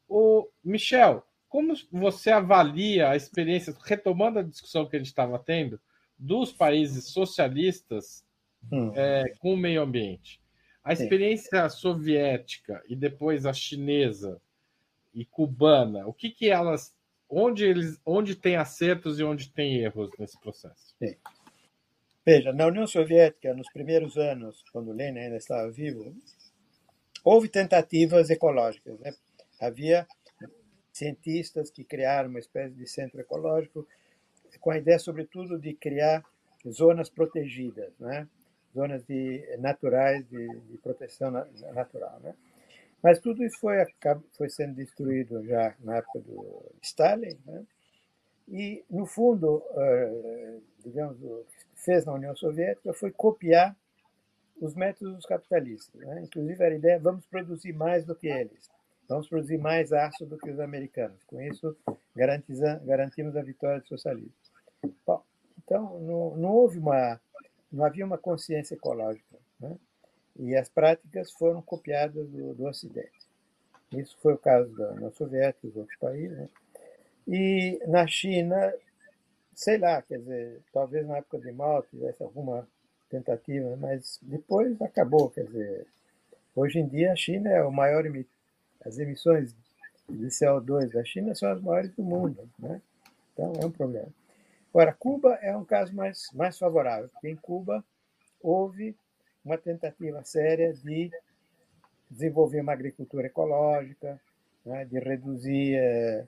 O 0.08 0.48
Michel, 0.64 1.26
como 1.50 1.74
você 1.92 2.32
avalia 2.32 3.10
a 3.10 3.16
experiência, 3.16 3.76
retomando 3.84 4.40
a 4.40 4.44
discussão 4.44 4.88
que 4.88 4.96
a 4.96 5.00
gente 5.00 5.08
estava 5.08 5.40
tendo, 5.40 5.80
dos 6.18 6.52
países 6.52 7.06
socialistas 7.12 8.24
hum. 8.72 8.92
é, 8.96 9.24
com 9.40 9.54
o 9.54 9.58
meio 9.58 9.82
ambiente. 9.82 10.42
A 10.84 10.94
experiência 10.94 11.68
Sim. 11.68 11.78
soviética 11.78 12.82
e 12.88 12.96
depois 12.96 13.46
a 13.46 13.54
chinesa 13.54 14.40
e 15.14 15.26
cubana, 15.26 16.06
o 16.06 16.14
que, 16.14 16.30
que 16.30 16.50
elas. 16.50 16.94
Onde, 17.28 17.66
eles, 17.66 18.00
onde 18.06 18.36
tem 18.36 18.56
acertos 18.56 19.20
e 19.20 19.24
onde 19.24 19.50
tem 19.50 19.78
erros 19.78 20.12
nesse 20.20 20.40
processo? 20.40 20.94
Sim. 21.00 21.16
Veja, 22.26 22.52
na 22.52 22.66
União 22.66 22.88
Soviética, 22.88 23.54
nos 23.54 23.72
primeiros 23.72 24.18
anos, 24.18 24.64
quando 24.74 24.92
Lenin 24.92 25.20
ainda 25.20 25.38
estava 25.38 25.70
vivo, 25.70 26.12
houve 27.24 27.48
tentativas 27.48 28.32
ecológicas. 28.32 29.00
Né? 29.00 29.14
Havia 29.62 30.08
cientistas 30.92 31.70
que 31.70 31.84
criaram 31.84 32.30
uma 32.30 32.40
espécie 32.40 32.74
de 32.74 32.88
centro 32.88 33.22
ecológico 33.22 33.88
com 34.60 34.72
a 34.72 34.78
ideia, 34.80 34.98
sobretudo, 34.98 35.60
de 35.60 35.76
criar 35.76 36.26
zonas 36.68 37.12
protegidas, 37.12 37.94
né? 38.00 38.28
zonas 38.74 39.04
de, 39.04 39.46
naturais 39.60 40.28
de, 40.28 40.48
de 40.62 40.78
proteção 40.80 41.30
natural. 41.30 42.20
Né? 42.22 42.34
Mas 43.04 43.20
tudo 43.20 43.44
isso 43.44 43.60
foi, 43.60 43.76
foi 44.36 44.50
sendo 44.50 44.74
destruído 44.74 45.46
já 45.46 45.76
na 45.80 45.98
época 45.98 46.22
do 46.22 46.72
Stalin. 46.82 47.38
Né? 47.46 47.64
E, 48.48 48.84
no 48.90 49.06
fundo, 49.06 49.58
uh, 49.58 50.64
digamos, 50.84 51.22
o 51.22 51.46
fez 51.86 52.04
na 52.04 52.14
União 52.14 52.36
Soviética 52.36 52.94
foi 52.94 53.12
copiar 53.12 53.76
os 54.60 54.74
métodos 54.74 55.16
dos 55.16 55.26
capitalistas. 55.26 56.02
Né? 56.02 56.24
Inclusive, 56.24 56.64
a 56.64 56.70
ideia 56.70 57.00
vamos 57.00 57.26
produzir 57.26 57.74
mais 57.74 58.04
do 58.04 58.16
que 58.16 58.28
eles. 58.28 58.70
Vamos 59.08 59.30
produzir 59.30 59.58
mais 59.58 59.94
aço 59.94 60.26
do 60.26 60.38
que 60.38 60.50
os 60.50 60.60
americanos. 60.60 61.24
Com 61.26 61.40
isso, 61.42 61.78
garantimos 62.16 63.38
a 63.38 63.42
vitória 63.42 63.80
do 63.80 63.88
socialismo. 63.88 64.34
Bom, 65.06 65.24
então, 65.64 66.00
não, 66.00 66.36
não 66.36 66.50
houve 66.50 66.80
uma 66.80 67.20
não 67.72 67.84
havia 67.84 68.06
uma 68.06 68.18
consciência 68.18 68.76
ecológica. 68.76 69.38
Né? 69.60 69.76
E 70.38 70.56
as 70.56 70.70
práticas 70.70 71.32
foram 71.32 71.62
copiadas 71.62 72.28
do, 72.30 72.54
do 72.54 72.66
Ocidente. 72.66 73.12
Isso 73.92 74.18
foi 74.22 74.34
o 74.34 74.38
caso 74.38 74.74
da 74.76 74.92
União 74.92 75.12
Soviética 75.12 75.68
e 75.68 75.70
dos 75.70 75.78
outros 75.78 75.98
países. 76.00 76.38
Né? 76.38 76.50
E 77.28 77.82
na 77.88 78.08
China, 78.08 78.74
sei 79.56 79.78
lá, 79.78 80.02
quer 80.02 80.20
dizer, 80.20 80.62
talvez 80.74 81.08
na 81.08 81.18
época 81.18 81.40
de 81.40 81.52
Mao 81.52 81.82
tivesse 81.84 82.22
alguma 82.22 82.68
tentativa, 83.10 83.76
mas 83.78 84.20
depois 84.22 84.80
acabou. 84.82 85.30
Quer 85.30 85.46
dizer, 85.46 85.88
hoje 86.56 86.80
em 86.80 86.88
dia 86.88 87.14
a 87.14 87.16
China 87.16 87.50
é 87.50 87.64
o 87.64 87.72
maior 87.72 88.06
as 88.86 89.00
emissões 89.00 89.56
de 90.08 90.28
CO2 90.28 90.92
da 90.92 91.04
China 91.04 91.34
são 91.34 91.50
as 91.50 91.62
maiores 91.62 91.92
do 91.96 92.04
mundo, 92.04 92.48
né? 92.60 92.80
Então 93.34 93.54
é 93.60 93.66
um 93.66 93.72
problema. 93.72 94.10
Agora, 94.70 94.94
Cuba 94.94 95.36
é 95.42 95.56
um 95.56 95.64
caso 95.64 95.96
mais 95.96 96.30
mais 96.34 96.58
favorável, 96.58 97.10
porque 97.10 97.30
em 97.30 97.36
Cuba 97.36 97.84
houve 98.42 98.96
uma 99.44 99.58
tentativa 99.58 100.24
séria 100.24 100.74
de 100.74 101.10
desenvolver 102.12 102.62
uma 102.62 102.74
agricultura 102.74 103.28
ecológica, 103.28 104.20
né, 104.66 104.86
de 104.86 105.00
reduzir 105.00 105.76
eh, 105.76 106.26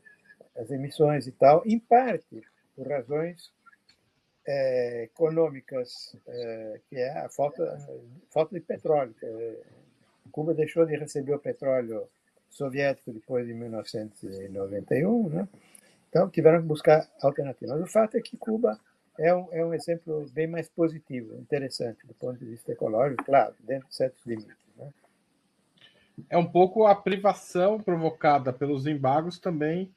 as 0.55 0.71
emissões 0.71 1.27
e 1.27 1.31
tal, 1.31 1.61
em 1.65 1.79
parte 1.79 2.43
por 2.77 2.87
razões 2.87 3.51
é, 4.47 5.03
econômicas, 5.05 6.15
é, 6.27 6.79
que 6.87 6.95
é 6.95 7.19
a 7.19 7.27
falta, 7.27 7.77
falta 8.29 8.53
de 8.53 8.61
petróleo. 8.61 9.13
Cuba 10.31 10.53
deixou 10.53 10.85
de 10.85 10.95
receber 10.95 11.33
o 11.33 11.39
petróleo 11.39 12.07
soviético 12.49 13.11
depois 13.11 13.45
de 13.47 13.53
1991, 13.53 15.29
né? 15.29 15.47
então 16.07 16.29
tiveram 16.29 16.61
que 16.61 16.67
buscar 16.67 17.09
alternativas. 17.21 17.81
O 17.81 17.87
fato 17.87 18.15
é 18.15 18.21
que 18.21 18.37
Cuba 18.37 18.79
é 19.19 19.33
um, 19.33 19.47
é 19.51 19.65
um 19.65 19.73
exemplo 19.73 20.29
bem 20.31 20.47
mais 20.47 20.69
positivo, 20.69 21.35
interessante 21.35 22.05
do 22.05 22.13
ponto 22.13 22.37
de 22.37 22.45
vista 22.45 22.71
ecológico, 22.71 23.25
claro, 23.25 23.55
dentro 23.59 23.87
de 23.89 23.95
certos 23.95 24.23
limites. 24.25 24.55
Né? 24.77 24.93
É 26.29 26.37
um 26.37 26.45
pouco 26.45 26.85
a 26.85 26.95
privação 26.95 27.81
provocada 27.81 28.53
pelos 28.53 28.85
embargos 28.85 29.39
também 29.39 29.91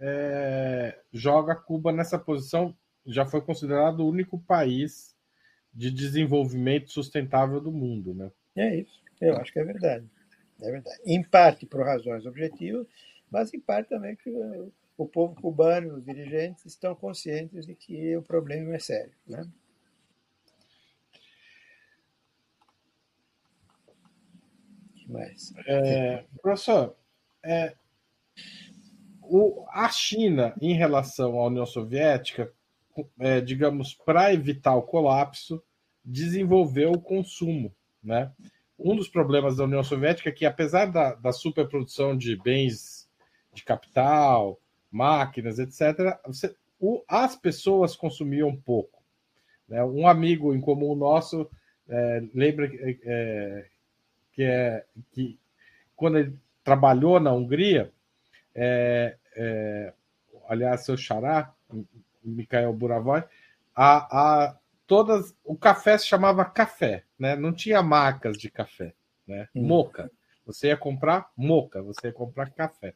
é, 0.00 0.98
joga 1.12 1.54
Cuba 1.54 1.92
nessa 1.92 2.18
posição 2.18 2.74
já 3.06 3.26
foi 3.26 3.40
considerado 3.40 4.00
o 4.00 4.08
único 4.08 4.38
país 4.38 5.14
de 5.72 5.90
desenvolvimento 5.90 6.90
sustentável 6.90 7.60
do 7.60 7.70
mundo, 7.70 8.14
né? 8.14 8.30
É 8.56 8.76
isso. 8.76 9.00
Eu 9.20 9.36
acho 9.36 9.52
que 9.52 9.58
é 9.58 9.64
verdade. 9.64 10.08
É 10.60 10.70
verdade. 10.70 11.00
Em 11.06 11.22
parte 11.22 11.66
por 11.66 11.84
razões 11.84 12.26
objetivas, 12.26 12.86
mas 13.30 13.52
em 13.54 13.60
parte 13.60 13.88
também 13.88 14.16
que 14.16 14.30
o, 14.96 15.06
povo 15.06 15.34
cubano, 15.40 15.94
os 15.94 16.04
dirigentes, 16.04 16.64
estão 16.66 16.94
conscientes 16.94 17.66
de 17.66 17.74
que 17.74 18.16
o 18.16 18.22
problema 18.22 18.74
é 18.74 18.78
sério, 18.78 19.12
né? 19.26 19.48
que 24.94 25.10
mais? 25.10 25.52
É, 25.66 26.24
professor, 26.42 26.96
é, 27.42 27.74
o, 29.30 29.64
a 29.70 29.88
China, 29.88 30.54
em 30.60 30.74
relação 30.74 31.38
à 31.38 31.46
União 31.46 31.64
Soviética, 31.64 32.52
é, 33.18 33.40
digamos, 33.40 33.94
para 33.94 34.34
evitar 34.34 34.74
o 34.74 34.82
colapso, 34.82 35.62
desenvolveu 36.04 36.90
o 36.90 37.00
consumo. 37.00 37.72
Né? 38.02 38.30
Um 38.76 38.96
dos 38.96 39.08
problemas 39.08 39.56
da 39.56 39.64
União 39.64 39.84
Soviética 39.84 40.28
é 40.28 40.32
que, 40.32 40.44
apesar 40.44 40.86
da, 40.86 41.14
da 41.14 41.32
superprodução 41.32 42.16
de 42.16 42.36
bens 42.36 43.08
de 43.54 43.62
capital, 43.62 44.60
máquinas, 44.90 45.60
etc., 45.60 46.18
você, 46.26 46.54
o, 46.80 47.02
as 47.06 47.36
pessoas 47.36 47.94
consumiam 47.94 48.56
pouco. 48.56 49.00
Né? 49.68 49.84
Um 49.84 50.08
amigo 50.08 50.52
em 50.52 50.60
comum 50.60 50.96
nosso 50.96 51.48
é, 51.88 52.22
lembra 52.34 52.66
é, 52.66 53.66
que, 54.32 54.42
é, 54.42 54.84
que 55.12 55.38
quando 55.94 56.18
ele 56.18 56.36
trabalhou 56.64 57.20
na 57.20 57.32
Hungria, 57.32 57.92
é, 58.62 59.16
é, 59.34 59.92
aliás, 60.46 60.84
seu 60.84 60.98
xará, 60.98 61.54
Mikhail 62.22 62.72
Buravoy, 62.74 63.24
a, 63.74 64.44
a, 64.44 64.56
todas, 64.86 65.34
o 65.42 65.56
café 65.56 65.96
se 65.96 66.06
chamava 66.06 66.44
café, 66.44 67.04
né? 67.18 67.34
não 67.34 67.54
tinha 67.54 67.82
marcas 67.82 68.36
de 68.36 68.50
café. 68.50 68.92
Né? 69.26 69.48
Hum. 69.54 69.62
Moca. 69.62 70.10
Você 70.44 70.66
ia 70.68 70.76
comprar 70.76 71.30
moca, 71.36 71.82
você 71.82 72.08
ia 72.08 72.12
comprar 72.12 72.50
café. 72.50 72.92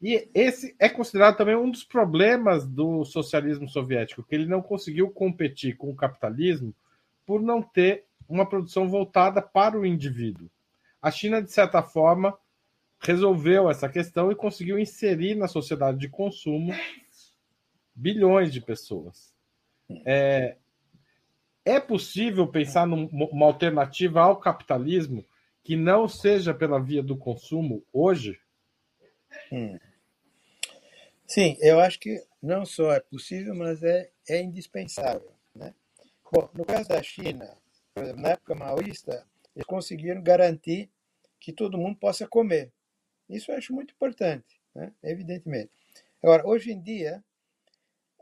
E 0.00 0.28
esse 0.34 0.74
é 0.80 0.88
considerado 0.88 1.36
também 1.36 1.54
um 1.54 1.70
dos 1.70 1.84
problemas 1.84 2.66
do 2.66 3.04
socialismo 3.04 3.68
soviético, 3.68 4.24
que 4.24 4.34
ele 4.34 4.46
não 4.46 4.60
conseguiu 4.60 5.10
competir 5.10 5.76
com 5.76 5.90
o 5.90 5.94
capitalismo 5.94 6.74
por 7.24 7.40
não 7.40 7.62
ter 7.62 8.04
uma 8.28 8.44
produção 8.44 8.88
voltada 8.88 9.40
para 9.40 9.78
o 9.78 9.86
indivíduo. 9.86 10.50
A 11.00 11.08
China, 11.10 11.40
de 11.40 11.52
certa 11.52 11.82
forma, 11.82 12.36
resolveu 13.02 13.68
essa 13.68 13.88
questão 13.88 14.30
e 14.30 14.36
conseguiu 14.36 14.78
inserir 14.78 15.34
na 15.34 15.48
sociedade 15.48 15.98
de 15.98 16.08
consumo 16.08 16.72
bilhões 17.94 18.52
de 18.52 18.60
pessoas. 18.60 19.34
É, 20.06 20.56
é 21.64 21.80
possível 21.80 22.46
pensar 22.46 22.86
numa 22.86 23.46
alternativa 23.46 24.20
ao 24.20 24.38
capitalismo 24.38 25.24
que 25.62 25.76
não 25.76 26.08
seja 26.08 26.54
pela 26.54 26.80
via 26.80 27.02
do 27.02 27.16
consumo 27.16 27.84
hoje? 27.92 28.40
Hum. 29.50 29.78
Sim, 31.26 31.56
eu 31.60 31.80
acho 31.80 31.98
que 31.98 32.22
não 32.42 32.64
só 32.64 32.92
é 32.92 33.00
possível, 33.00 33.54
mas 33.54 33.82
é, 33.82 34.10
é 34.28 34.42
indispensável. 34.42 35.32
Né? 35.54 35.74
Bom, 36.30 36.48
no 36.54 36.64
caso 36.64 36.88
da 36.88 37.02
China, 37.02 37.56
na 38.16 38.30
época 38.30 38.54
maoísta, 38.54 39.26
eles 39.54 39.66
conseguiram 39.66 40.22
garantir 40.22 40.90
que 41.38 41.52
todo 41.52 41.78
mundo 41.78 41.96
possa 41.98 42.26
comer. 42.26 42.72
Isso 43.28 43.50
eu 43.50 43.56
acho 43.56 43.72
muito 43.72 43.94
importante, 43.94 44.60
né? 44.74 44.92
evidentemente. 45.02 45.70
Agora, 46.22 46.46
hoje 46.46 46.72
em 46.72 46.80
dia, 46.80 47.22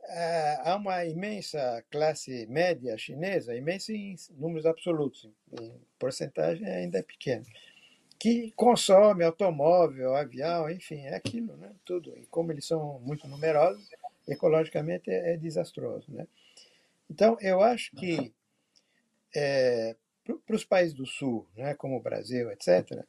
eh, 0.05 0.59
há 0.63 0.77
uma 0.77 1.05
imensa 1.05 1.85
classe 1.91 2.47
média 2.47 2.97
chinesa, 2.97 3.55
imensa 3.55 3.93
em 3.93 4.17
números 4.31 4.67
absolutos, 4.67 5.29
em 5.61 5.81
porcentagem 5.99 6.67
ainda 6.67 6.99
é 6.99 7.03
pequena, 7.03 7.45
que 8.19 8.51
consome 8.53 9.25
automóvel, 9.25 10.15
avião, 10.15 10.71
enfim, 10.71 11.01
é 11.01 11.15
aquilo, 11.15 11.57
né? 11.57 11.73
tudo. 11.85 12.17
E 12.17 12.27
como 12.27 12.53
eles 12.53 12.67
são 12.67 12.99
muito 13.01 13.27
numerosos, 13.29 13.89
ecologicamente 14.29 15.11
é, 15.11 15.35
é 15.35 15.37
desastroso. 15.37 16.07
Né? 16.13 16.27
Então, 17.11 17.37
eu 17.41 17.61
acho 17.61 17.95
que 17.97 18.33
é, 19.35 19.97
para 20.47 20.57
os 20.57 20.65
países 20.65 20.95
do 20.95 21.07
Sul, 21.07 21.47
né, 21.57 21.75
como 21.75 21.97
o 21.97 22.03
Brasil, 22.03 22.51
etc., 22.51 23.05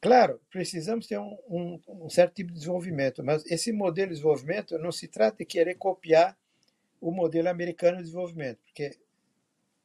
Claro, 0.00 0.40
precisamos 0.50 1.06
ter 1.06 1.18
um, 1.18 1.36
um, 1.46 1.80
um, 1.88 2.08
certo 2.08 2.34
tipo 2.34 2.48
de 2.48 2.58
desenvolvimento, 2.58 3.22
mas 3.22 3.44
esse 3.44 3.70
modelo 3.70 4.08
de 4.08 4.14
desenvolvimento 4.14 4.78
não 4.78 4.90
se 4.90 5.06
trata 5.06 5.38
de 5.38 5.44
querer 5.44 5.74
copiar 5.74 6.36
o 7.00 7.10
modelo 7.10 7.48
americano 7.48 7.98
de 7.98 8.04
desenvolvimento, 8.04 8.58
porque 8.64 8.96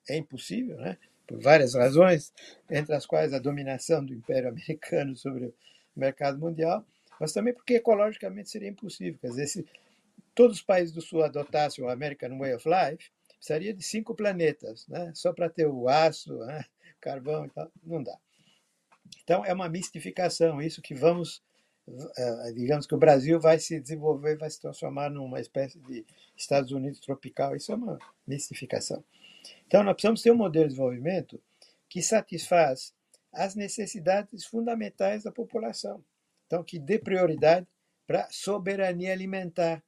é 0.10 0.16
impossível, 0.16 0.78
né? 0.78 0.98
por 1.28 1.40
várias 1.42 1.74
razões, 1.74 2.32
entre 2.70 2.96
as 2.96 3.06
quais 3.06 3.34
a 3.34 3.40
dominação 3.40 4.06
do 4.06 4.14
Império 4.14 4.50
Americano 4.50 5.16
sobre 5.16 5.48
o 5.48 5.54
mercado 5.96 6.40
mundial, 6.40 6.86
mas 7.20 7.34
também 7.34 7.54
porque 7.54 7.76
ecologicamente 7.76 8.50
seria 8.50 8.70
impossível. 8.70 9.20
Quer 9.20 9.30
dizer, 9.30 9.48
se 9.48 9.66
todos 10.34 10.58
os 10.58 10.64
países 10.64 10.94
do 10.94 11.02
Sul 11.02 11.24
adotassem 11.24 11.84
o 11.84 11.90
American 11.90 12.38
Way 12.38 12.56
of 12.56 12.68
Life, 12.68 13.12
precisaria 13.36 13.74
de 13.74 13.84
cinco 13.84 14.16
planetas, 14.16 14.88
né? 14.88 15.12
só 15.14 15.34
para 15.34 15.50
ter 15.50 15.68
o 15.68 15.90
aço, 15.90 16.38
né? 16.46 16.64
carvão 17.02 17.46
e 17.46 17.50
tal, 17.50 17.72
não 17.84 18.02
dá. 18.02 18.18
Então, 19.24 19.44
é 19.46 19.54
uma 19.54 19.70
mistificação, 19.70 20.62
isso 20.62 20.82
que 20.82 20.94
vamos, 20.94 21.42
eh, 21.88 22.52
digamos 22.54 22.86
que 22.86 22.96
o 22.96 22.98
Brasil 22.98 23.40
vai 23.40 23.60
se 23.60 23.80
desenvolver, 23.80 24.38
vai 24.38 24.50
se 24.50 24.60
transformar 24.60 25.10
numa 25.10 25.40
espécie 25.40 25.80
de 25.80 26.06
Estados 26.36 26.72
Unidos 26.72 27.00
tropical, 27.00 27.56
isso 27.56 27.72
é 27.72 27.76
uma 27.76 27.98
mistificação. 28.28 29.04
Então, 29.68 29.84
nós 29.84 29.94
precisamos 29.94 30.22
ter 30.22 30.32
um 30.32 30.38
modelo 30.38 30.66
de 30.66 30.74
desenvolvimento 30.74 31.42
que 31.90 32.02
satisfaz 32.02 32.94
as 33.34 33.56
necessidades 33.56 34.46
fundamentais 34.46 35.24
da 35.24 35.32
população. 35.32 36.04
Então, 36.46 36.64
que 36.64 36.80
dê 36.80 37.00
prioridade 37.00 37.68
para 38.08 38.28
soberania 38.30 39.12
alimentar. 39.12 39.84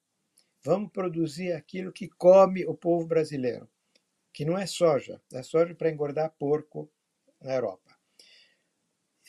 Vamos 0.63 0.91
produzir 0.91 1.53
aquilo 1.53 1.93
que 1.93 2.09
come 2.09 2.65
o 2.65 2.73
povo 2.73 3.05
brasileiro, 3.05 3.69
que 4.33 4.43
não 4.43 4.57
é 4.57 4.65
soja, 4.65 5.21
é 5.31 5.43
soja 5.43 5.75
para 5.75 5.91
engordar 5.91 6.33
porco 6.37 6.89
na 7.39 7.53
Europa 7.53 7.96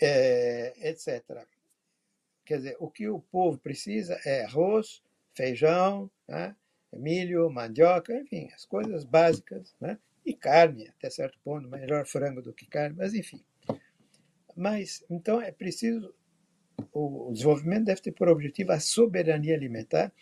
é, 0.01 0.91
etc. 0.91 1.47
Quer 2.45 2.57
dizer, 2.59 2.77
o 2.79 2.91
que 2.91 3.09
o 3.09 3.21
povo 3.21 3.59
precisa 3.59 4.19
é 4.25 4.45
arroz, 4.45 5.03
feijão, 5.35 6.11
né? 6.27 6.57
milho, 6.93 7.51
mandioca, 7.51 8.15
enfim, 8.17 8.49
as 8.55 8.65
coisas 8.65 9.05
básicas, 9.05 9.75
né? 9.81 9.99
e 10.25 10.35
carne, 10.35 10.89
até 10.89 11.11
certo 11.11 11.39
ponto, 11.45 11.69
melhor 11.69 12.07
frango 12.07 12.43
do 12.43 12.53
que 12.53 12.67
carne, 12.67 12.97
mas 12.97 13.15
enfim. 13.15 13.43
Mas, 14.57 15.05
então, 15.09 15.41
é 15.41 15.53
preciso, 15.53 16.13
o 16.93 17.31
desenvolvimento 17.33 17.85
deve 17.85 18.01
ter 18.01 18.13
por 18.13 18.29
objetivo 18.29 18.73
a 18.73 18.81
soberania 18.81 19.55
alimentar 19.55 20.13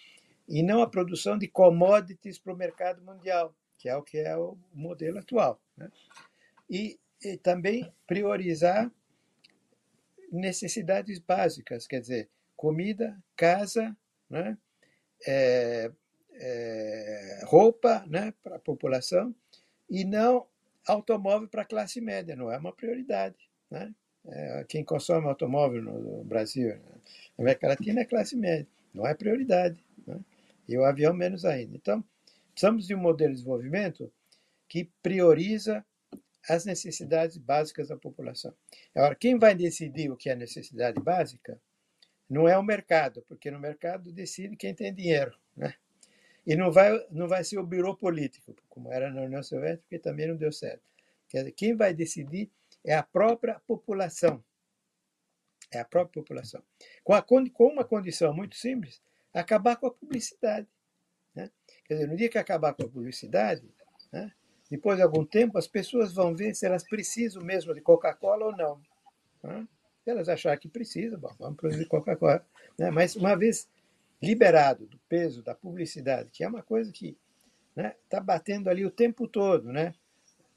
e 0.49 0.63
não 0.63 0.83
a 0.83 0.89
produção 0.89 1.39
de 1.39 1.49
commodities 1.49 2.39
para 2.39 2.53
o 2.53 2.57
mercado 2.57 3.03
mundial, 3.03 3.55
que 3.79 3.89
é 3.89 3.97
o 3.97 4.03
que 4.03 4.19
é 4.19 4.37
o 4.37 4.57
modelo 4.73 5.19
atual. 5.19 5.61
Né? 5.77 5.91
E, 6.69 6.99
e 7.23 7.37
também 7.37 7.91
priorizar 8.07 8.93
necessidades 10.31 11.19
básicas, 11.19 11.87
quer 11.87 12.01
dizer, 12.01 12.29
comida, 12.57 13.17
casa, 13.37 13.97
né? 14.29 14.57
É, 15.27 15.91
é, 16.39 17.41
roupa 17.45 18.05
né, 18.07 18.33
para 18.43 18.57
a 18.57 18.61
população, 18.61 19.35
e 19.89 20.05
não 20.05 20.47
automóvel 20.87 21.49
para 21.49 21.63
a 21.63 21.67
classe 21.67 22.01
média, 22.01 22.37
não 22.37 22.51
é 22.51 22.59
uma 22.59 22.73
prioridade. 22.73 23.37
Né? 23.71 23.95
É, 24.27 24.65
quem 24.69 24.85
consome 24.85 25.27
automóvel 25.27 25.83
no 25.83 26.25
Brasil, 26.25 26.77
na 27.37 27.45
América 27.45 27.69
Latina, 27.69 28.01
é 28.01 28.05
classe 28.05 28.37
média, 28.37 28.67
não 28.93 29.07
é 29.07 29.15
prioridade. 29.15 29.83
Né? 30.07 30.21
E 30.69 30.77
o 30.77 30.85
avião 30.85 31.15
menos 31.15 31.45
ainda. 31.45 31.77
Então, 31.77 32.05
precisamos 32.53 32.87
de 32.87 32.95
um 32.95 32.99
modelo 32.99 33.31
de 33.31 33.39
desenvolvimento 33.39 34.13
que 34.69 34.91
prioriza 35.03 35.85
as 36.49 36.65
necessidades 36.65 37.37
básicas 37.37 37.89
da 37.89 37.97
população. 37.97 38.55
Agora, 38.95 39.15
quem 39.15 39.39
vai 39.39 39.55
decidir 39.55 40.11
o 40.11 40.17
que 40.17 40.31
é 40.31 40.37
necessidade 40.37 41.01
básica 41.01 41.61
não 42.29 42.49
é 42.49 42.57
o 42.59 42.63
mercado, 42.63 43.25
porque 43.29 43.51
no 43.51 43.59
mercado 43.59 44.13
decide 44.13 44.57
quem 44.57 44.75
tem 44.75 44.95
dinheiro. 44.95 45.37
Né? 45.57 45.75
E 46.47 46.55
não 46.57 46.71
vai, 46.71 47.05
não 47.11 47.29
vai 47.29 47.43
ser 47.45 47.59
o 47.59 47.67
birô 47.67 47.97
político, 47.97 48.55
como 48.69 48.93
era 48.93 49.11
na 49.11 49.23
União 49.23 49.43
Soviética, 49.43 49.83
porque 49.83 49.99
também 49.99 50.29
não 50.29 50.37
deu 50.37 50.53
certo. 50.53 50.83
Quer 51.29 51.39
dizer, 51.39 51.53
quem 51.53 51.77
vai 51.77 51.93
decidir 51.93 52.51
é 52.85 52.95
a 52.95 53.03
própria 53.03 53.61
população. 53.67 54.45
É 55.73 55.81
a 55.81 55.85
própria 55.85 56.23
população. 56.23 56.63
Com, 57.03 57.13
a, 57.13 57.23
com 57.23 57.43
uma 57.59 57.85
condição 57.85 58.33
muito 58.33 58.57
simples, 58.57 59.03
acabar 59.35 59.77
com 59.77 59.89
a 59.89 59.91
publicidade. 59.91 60.69
Né? 61.35 61.51
Quer 61.85 61.95
dizer, 61.95 62.07
no 62.07 62.17
dia 62.17 62.29
que 62.29 62.39
acabar 62.39 62.75
com 62.75 62.85
a 62.85 62.89
publicidade, 62.89 63.69
né, 64.13 64.33
depois 64.71 64.97
de 64.97 65.03
algum 65.03 65.25
tempo, 65.25 65.59
as 65.59 65.69
pessoas 65.69 66.13
vão 66.13 66.35
ver 66.35 66.55
se 66.55 66.67
elas 66.67 66.83
precisam 66.83 67.43
mesmo 67.43 67.75
de 67.75 67.81
Coca-Cola 67.81 68.47
ou 68.47 68.57
não. 68.57 68.81
Se 70.03 70.11
elas 70.11 70.29
acharem 70.29 70.59
que 70.59 70.69
precisam, 70.69 71.19
bom, 71.19 71.35
vamos 71.39 71.57
produzir 71.57 71.87
Coca-Cola. 71.87 72.45
Né? 72.79 72.91
Mas 72.91 73.15
uma 73.15 73.37
vez 73.37 73.69
liberado 74.21 74.87
do 74.87 74.99
peso 75.09 75.43
da 75.43 75.55
publicidade, 75.55 76.31
que 76.31 76.43
é 76.43 76.49
uma 76.49 76.63
coisa 76.63 76.91
que 76.91 77.17
está 77.71 77.83
né, 77.83 77.95
tá 78.09 78.21
batendo 78.21 78.69
ali 78.69 78.85
o 78.85 78.91
tempo 78.91 79.29
todo, 79.29 79.73
né? 79.73 79.95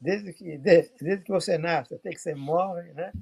Desde 0.00 0.32
que, 0.32 0.56
desde 0.56 1.18
que 1.22 1.30
você 1.30 1.58
nasce 1.58 1.94
até 1.94 2.10
que 2.10 2.20
você 2.20 2.34
morre, 2.34 2.92
né? 2.94 3.12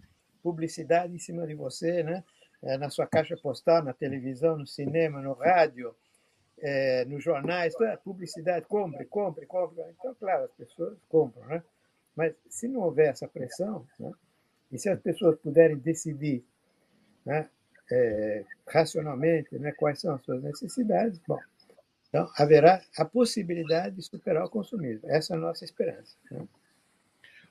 Publicidade 0.42 1.12
em 1.12 1.18
cima 1.18 1.46
de 1.46 1.54
você, 1.54 2.04
né? 2.04 2.22
É, 2.62 2.78
na 2.78 2.88
sua 2.88 3.06
caixa 3.06 3.36
postal, 3.36 3.82
na 3.82 3.92
televisão, 3.92 4.56
no 4.56 4.66
cinema, 4.66 5.20
no 5.20 5.32
rádio, 5.32 5.94
é, 6.60 7.04
nos 7.04 7.22
jornais, 7.22 7.74
toda 7.74 7.96
publicidade, 7.98 8.66
compre, 8.66 9.04
compre, 9.06 9.46
compre. 9.46 9.82
Então, 9.98 10.14
claro, 10.14 10.44
as 10.44 10.52
pessoas 10.52 10.98
compram, 11.08 11.46
né? 11.46 11.62
Mas 12.16 12.34
se 12.48 12.66
não 12.66 12.80
houver 12.80 13.10
essa 13.10 13.28
pressão, 13.28 13.86
né? 13.98 14.10
e 14.72 14.78
se 14.78 14.88
as 14.88 15.00
pessoas 15.00 15.38
puderem 15.38 15.78
decidir 15.78 16.44
né, 17.24 17.48
é, 17.92 18.44
racionalmente 18.66 19.56
né, 19.56 19.70
quais 19.72 20.00
são 20.00 20.16
as 20.16 20.24
suas 20.24 20.42
necessidades, 20.42 21.20
bom, 21.28 21.38
então 22.08 22.28
haverá 22.36 22.82
a 22.96 23.04
possibilidade 23.04 23.94
de 23.94 24.02
superar 24.02 24.44
o 24.44 24.50
consumismo. 24.50 25.08
Essa 25.08 25.34
é 25.34 25.36
a 25.36 25.40
nossa 25.40 25.64
esperança. 25.64 26.16
Né? 26.28 26.44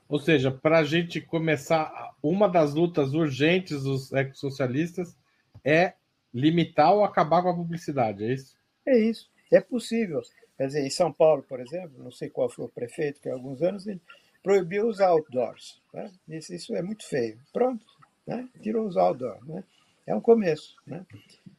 Ou 0.06 0.18
seja, 0.18 0.50
para 0.50 0.80
a 0.80 0.84
gente 0.84 1.18
começar, 1.20 2.14
uma 2.22 2.46
das 2.46 2.74
lutas 2.74 3.14
urgentes 3.14 3.84
dos 3.84 4.12
ecossocialistas 4.12 5.16
é 5.64 5.94
limitar 6.32 6.92
ou 6.92 7.04
acabar 7.04 7.42
com 7.42 7.48
a 7.48 7.54
publicidade, 7.54 8.24
é 8.24 8.34
isso? 8.34 8.57
É 8.88 8.98
isso, 8.98 9.28
é 9.52 9.60
possível. 9.60 10.22
Quer 10.56 10.66
dizer, 10.66 10.86
em 10.86 10.90
São 10.90 11.12
Paulo, 11.12 11.42
por 11.42 11.60
exemplo, 11.60 12.02
não 12.02 12.10
sei 12.10 12.30
qual 12.30 12.48
foi 12.48 12.64
o 12.64 12.70
prefeito 12.70 13.20
que 13.20 13.28
há 13.28 13.34
alguns 13.34 13.60
anos 13.60 13.86
ele 13.86 14.00
proibiu 14.42 14.88
os 14.88 14.98
outdoors. 14.98 15.78
Né? 15.92 16.10
Disse, 16.26 16.56
isso 16.56 16.74
é 16.74 16.80
muito 16.80 17.06
feio. 17.06 17.38
Pronto, 17.52 17.84
né? 18.26 18.48
tirou 18.62 18.86
os 18.86 18.96
outdoors. 18.96 19.46
Né? 19.46 19.62
É 20.06 20.14
um 20.14 20.22
começo. 20.22 20.74
Né? 20.86 21.04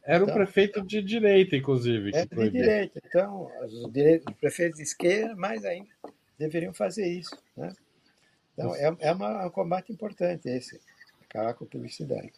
Era 0.02 0.24
então, 0.24 0.34
um 0.34 0.36
prefeito 0.36 0.82
de 0.82 1.00
direita, 1.00 1.54
inclusive. 1.54 2.10
É 2.12 2.26
de 2.26 2.50
direita. 2.50 3.00
Então, 3.06 3.48
os, 3.62 3.92
direitos, 3.92 4.26
os 4.28 4.38
prefeitos 4.40 4.78
de 4.78 4.82
esquerda, 4.82 5.36
mais 5.36 5.64
ainda, 5.64 5.88
deveriam 6.36 6.74
fazer 6.74 7.06
isso. 7.06 7.40
Né? 7.56 7.72
Então, 8.54 8.74
é, 8.74 8.96
é, 8.98 9.12
uma, 9.12 9.46
um 9.46 9.50
combate 9.50 9.92
importante 9.92 10.48
esse, 10.48 10.80
acabar 11.28 11.54
com 11.54 11.64
a 11.64 11.68
publicidade. 11.68 12.32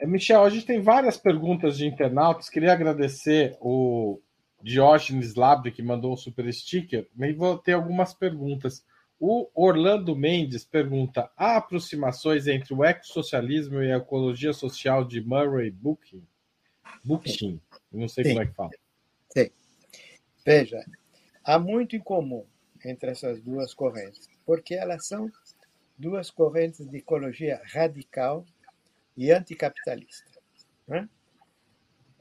É, 0.00 0.06
Michel, 0.06 0.42
a 0.42 0.50
gente 0.50 0.64
tem 0.64 0.80
várias 0.80 1.18
perguntas 1.18 1.76
de 1.76 1.86
internautas. 1.86 2.48
Queria 2.48 2.72
agradecer 2.72 3.56
o 3.60 4.18
Diógenes 4.62 5.34
Labre, 5.34 5.70
que 5.70 5.82
mandou 5.82 6.14
um 6.14 6.16
super 6.16 6.50
sticker, 6.52 7.06
vou 7.36 7.58
ter 7.58 7.74
algumas 7.74 8.14
perguntas. 8.14 8.84
O 9.18 9.50
Orlando 9.54 10.16
Mendes 10.16 10.64
pergunta: 10.64 11.30
há 11.36 11.56
aproximações 11.56 12.46
entre 12.46 12.72
o 12.72 12.82
ecossocialismo 12.82 13.82
e 13.82 13.92
a 13.92 13.98
ecologia 13.98 14.54
social 14.54 15.04
de 15.04 15.20
Murray 15.20 15.70
Bookchin? 15.70 16.26
Bookchin, 17.04 17.60
não 17.92 18.08
sei 18.08 18.24
Sim. 18.24 18.30
como 18.30 18.42
é 18.42 18.46
que 18.46 18.54
fala. 18.54 18.70
Sim. 19.28 19.50
Veja, 20.44 20.82
há 21.44 21.58
muito 21.58 21.94
em 21.94 22.00
comum 22.00 22.46
entre 22.82 23.10
essas 23.10 23.42
duas 23.42 23.74
correntes, 23.74 24.26
porque 24.46 24.74
elas 24.74 25.06
são 25.06 25.30
duas 25.98 26.30
correntes 26.30 26.86
de 26.88 26.96
ecologia 26.96 27.60
radical 27.70 28.46
e 29.20 29.30
anticapitalista. 29.30 30.30
Né? 30.88 31.06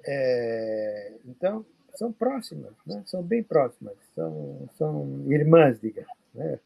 É, 0.05 1.13
então, 1.25 1.65
são 1.95 2.12
próximas, 2.12 2.73
né? 2.85 3.01
são 3.05 3.23
bem 3.23 3.41
próximas, 3.41 3.95
são, 4.13 4.69
são 4.77 5.31
irmãs, 5.31 5.79
digamos. 5.79 6.12
Né? 6.35 6.59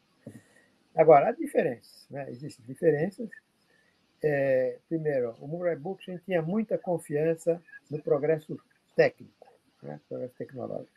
Agora, 0.96 1.30
há 1.30 1.32
diferenças, 1.32 2.08
né? 2.10 2.32
existem 2.32 2.66
diferenças. 2.66 3.30
É, 4.24 4.80
primeiro, 4.90 5.36
o 5.40 5.48
Murray 5.48 5.76
Bookchin 5.76 6.18
tinha 6.26 6.42
muita 6.42 6.80
confiança 6.80 7.62
no 7.88 8.02
progresso 8.02 8.60
técnico, 8.96 9.54
né? 9.84 10.00
progresso 10.10 10.34
tecnológico. 10.34 10.92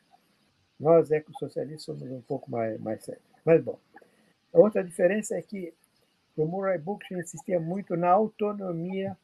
Nós, 0.81 1.11
ecossocialistas, 1.11 1.83
somos 1.83 2.11
um 2.11 2.22
pouco 2.22 2.51
mais, 2.51 2.81
mais 2.81 3.05
sérios. 3.05 3.22
Mas, 3.44 3.62
bom, 3.62 3.79
a 4.51 4.59
outra 4.59 4.83
diferença 4.83 5.37
é 5.37 5.42
que 5.42 5.75
o 6.35 6.46
Murray 6.46 6.79
Bookchin 6.79 7.18
insistia 7.18 7.61
muito 7.61 7.96
na 7.96 8.09
autonomia 8.09 9.14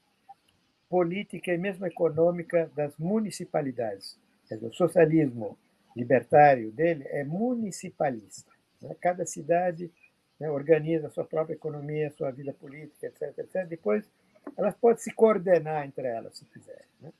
política 0.93 1.55
e 1.55 1.57
mesmo 1.57 1.87
econômica 1.87 2.71
das 2.77 2.95
municipalidades. 2.99 4.19
O 4.61 4.71
socialismo 4.75 5.57
libertário 5.97 6.71
dele 6.71 7.05
é 7.09 7.25
municipalista. 7.25 8.53
Né? 8.83 8.95
Cada 9.01 9.25
cidade 9.25 9.91
né, 10.39 10.51
organiza 10.51 11.07
a 11.07 11.11
sua 11.11 11.25
própria 11.25 11.55
economia, 11.55 12.11
sua 12.11 12.31
vida 12.31 12.53
política, 12.53 13.07
etc, 13.07 13.39
etc. 13.39 13.67
Depois, 13.67 14.07
elas 14.55 14.75
podem 14.75 14.99
se 14.99 15.15
coordenar 15.15 15.87
entre 15.87 16.07
elas, 16.07 16.37
se 16.37 16.45
quiserem. 16.45 16.85
Né? 17.01 17.11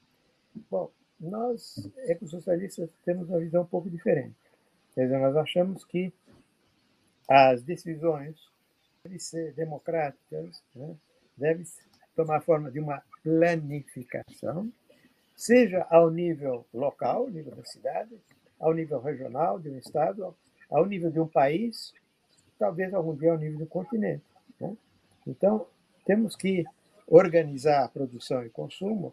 Bom, 0.71 0.91
nós, 1.19 1.91
ecossocialistas, 2.09 2.91
temos 3.07 3.31
uma 3.31 3.39
visão 3.39 3.63
um 3.63 3.67
pouco 3.67 3.89
diferente. 3.89 4.37
Quer 4.95 5.05
dizer, 5.05 5.19
nós 5.19 5.35
achamos 5.35 5.83
que 5.87 6.13
as 7.27 7.63
decisões 7.63 8.37
devem 9.03 9.19
ser 9.19 9.55
democráticas, 9.55 10.63
né? 10.77 10.95
devem 11.39 11.65
tomar 12.15 12.37
a 12.37 12.43
forma 12.43 12.71
de 12.71 12.79
uma 12.79 13.03
planificação, 13.23 14.71
seja 15.35 15.87
ao 15.91 16.11
nível 16.11 16.67
local, 16.73 17.29
nível 17.29 17.55
da 17.55 17.65
cidade, 17.65 18.17
ao 18.59 18.73
nível 18.73 19.01
regional, 19.01 19.59
de 19.59 19.71
um 19.71 19.79
estado, 19.79 20.35
ao 20.71 20.87
nível 20.87 21.11
de 21.11 21.21
um 21.21 21.27
país, 21.27 21.93
talvez 22.59 22.95
algum 22.95 23.15
dia 23.15 23.33
ao 23.33 23.39
nível 23.39 23.61
um 23.61 23.67
continente. 23.67 24.25
Né? 24.61 24.77
Então, 25.27 25.67
temos 26.05 26.37
que 26.37 26.65
organizar 27.07 27.85
a 27.85 27.89
produção 27.89 28.45
e 28.45 28.51
consumo 28.51 29.13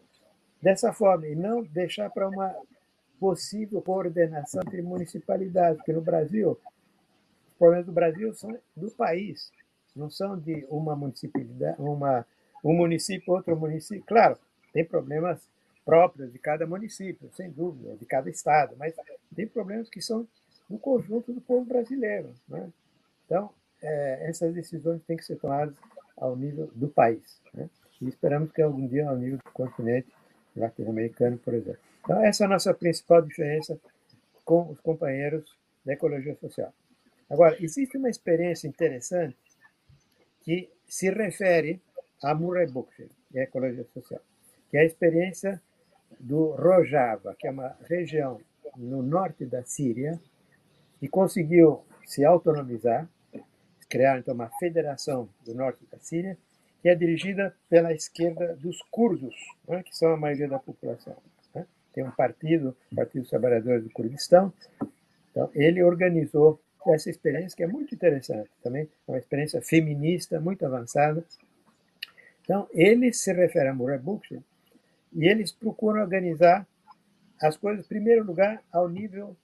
dessa 0.62 0.92
forma 0.92 1.26
e 1.26 1.34
não 1.34 1.62
deixar 1.62 2.10
para 2.10 2.28
uma 2.28 2.54
possível 3.18 3.82
coordenação 3.82 4.62
entre 4.66 4.80
municipalidades, 4.80 5.76
porque 5.78 5.92
no 5.92 6.00
Brasil, 6.00 6.58
os 7.48 7.54
problemas 7.54 7.86
do 7.86 7.92
Brasil 7.92 8.32
são 8.34 8.56
do 8.74 8.90
país, 8.92 9.52
não 9.94 10.08
são 10.08 10.38
de 10.38 10.66
uma 10.70 10.96
municipalidade, 10.96 11.76
uma, 11.78 12.26
um 12.64 12.74
município, 12.74 13.32
outro 13.32 13.56
município. 13.56 14.04
Claro, 14.06 14.38
tem 14.72 14.84
problemas 14.84 15.40
próprias 15.84 16.32
de 16.32 16.38
cada 16.38 16.66
município, 16.66 17.30
sem 17.32 17.50
dúvida, 17.50 17.96
de 17.96 18.04
cada 18.04 18.30
estado, 18.30 18.74
mas 18.78 18.94
tem 19.34 19.46
problemas 19.46 19.88
que 19.88 20.00
são 20.00 20.26
do 20.68 20.78
conjunto 20.78 21.32
do 21.32 21.40
povo 21.40 21.64
brasileiro. 21.64 22.32
Né? 22.48 22.70
Então, 23.26 23.50
é, 23.82 24.28
essas 24.28 24.54
decisões 24.54 25.02
têm 25.02 25.16
que 25.16 25.24
ser 25.24 25.36
tomadas 25.36 25.74
ao 26.16 26.36
nível 26.36 26.70
do 26.74 26.88
país. 26.88 27.40
Né? 27.52 27.68
E 28.00 28.08
esperamos 28.08 28.52
que 28.52 28.62
algum 28.62 28.86
dia 28.86 29.08
ao 29.08 29.16
nível 29.16 29.38
do 29.38 29.50
continente 29.52 30.08
latino-americano, 30.54 31.38
por 31.38 31.54
exemplo. 31.54 31.80
Então, 32.04 32.22
essa 32.22 32.44
é 32.44 32.46
a 32.46 32.50
nossa 32.50 32.72
principal 32.72 33.22
diferença 33.22 33.78
com 34.44 34.70
os 34.70 34.80
companheiros 34.80 35.56
da 35.84 35.92
ecologia 35.92 36.36
social. 36.36 36.72
Agora, 37.28 37.56
existe 37.62 37.96
uma 37.96 38.10
experiência 38.10 38.66
interessante 38.66 39.36
que 40.42 40.70
se 40.86 41.10
refere 41.10 41.80
a 42.22 42.34
Murray 42.34 42.66
Bookchin 42.66 43.08
a 43.38 43.42
ecologia 43.42 43.84
social, 43.94 44.20
que 44.68 44.76
é 44.76 44.80
a 44.80 44.84
experiência 44.84 45.60
do 46.18 46.50
Rojava, 46.52 47.34
que 47.38 47.46
é 47.46 47.50
uma 47.50 47.76
região 47.88 48.40
no 48.76 49.02
norte 49.02 49.44
da 49.44 49.62
Síria, 49.64 50.20
e 51.00 51.08
conseguiu 51.08 51.82
se 52.04 52.24
autonomizar, 52.24 53.08
criar 53.88 54.18
então 54.18 54.34
uma 54.34 54.50
federação 54.58 55.28
do 55.44 55.54
norte 55.54 55.84
da 55.90 55.98
Síria, 55.98 56.36
que 56.82 56.88
é 56.88 56.94
dirigida 56.94 57.54
pela 57.68 57.92
esquerda 57.92 58.56
dos 58.56 58.80
curdos, 58.90 59.34
né, 59.68 59.82
que 59.82 59.96
são 59.96 60.12
a 60.12 60.16
maioria 60.16 60.48
da 60.48 60.58
população. 60.58 61.16
Né? 61.54 61.66
Tem 61.92 62.04
um 62.04 62.10
partido, 62.10 62.76
o 62.90 62.96
Partido 62.96 63.22
dos 63.22 63.82
do 63.82 63.90
Kurdistão, 63.90 64.52
então 65.30 65.50
ele 65.54 65.82
organizou 65.82 66.60
essa 66.88 67.10
experiência 67.10 67.56
que 67.56 67.62
é 67.62 67.66
muito 67.66 67.94
interessante 67.94 68.50
também, 68.62 68.88
é 69.06 69.10
uma 69.10 69.18
experiência 69.18 69.60
feminista 69.60 70.40
muito 70.40 70.64
avançada. 70.64 71.24
Então, 72.50 72.66
eles 72.72 73.20
se 73.20 73.32
referem 73.32 73.68
a 73.68 73.72
Murray 73.72 74.00
Bookchin 74.00 74.42
e 75.12 75.24
eles 75.24 75.52
procuram 75.52 76.00
organizar 76.00 76.66
as 77.40 77.56
coisas, 77.56 77.84
em 77.84 77.88
primeiro 77.88 78.24
lugar, 78.24 78.60
ao 78.72 78.88
nível 78.88 79.36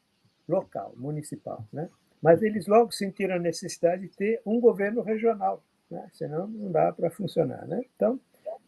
local, 0.49 0.93
municipal. 0.97 1.65
Né? 1.73 1.89
Mas 2.21 2.43
eles 2.43 2.67
logo 2.67 2.91
sentiram 2.91 3.37
a 3.37 3.39
necessidade 3.39 4.03
de 4.03 4.09
ter 4.09 4.43
um 4.45 4.59
governo 4.59 5.03
regional, 5.03 5.63
né? 5.89 6.11
senão 6.15 6.49
não 6.49 6.73
dá 6.73 6.93
para 6.93 7.09
funcionar. 7.09 7.65
Né? 7.69 7.81
Então, 7.95 8.19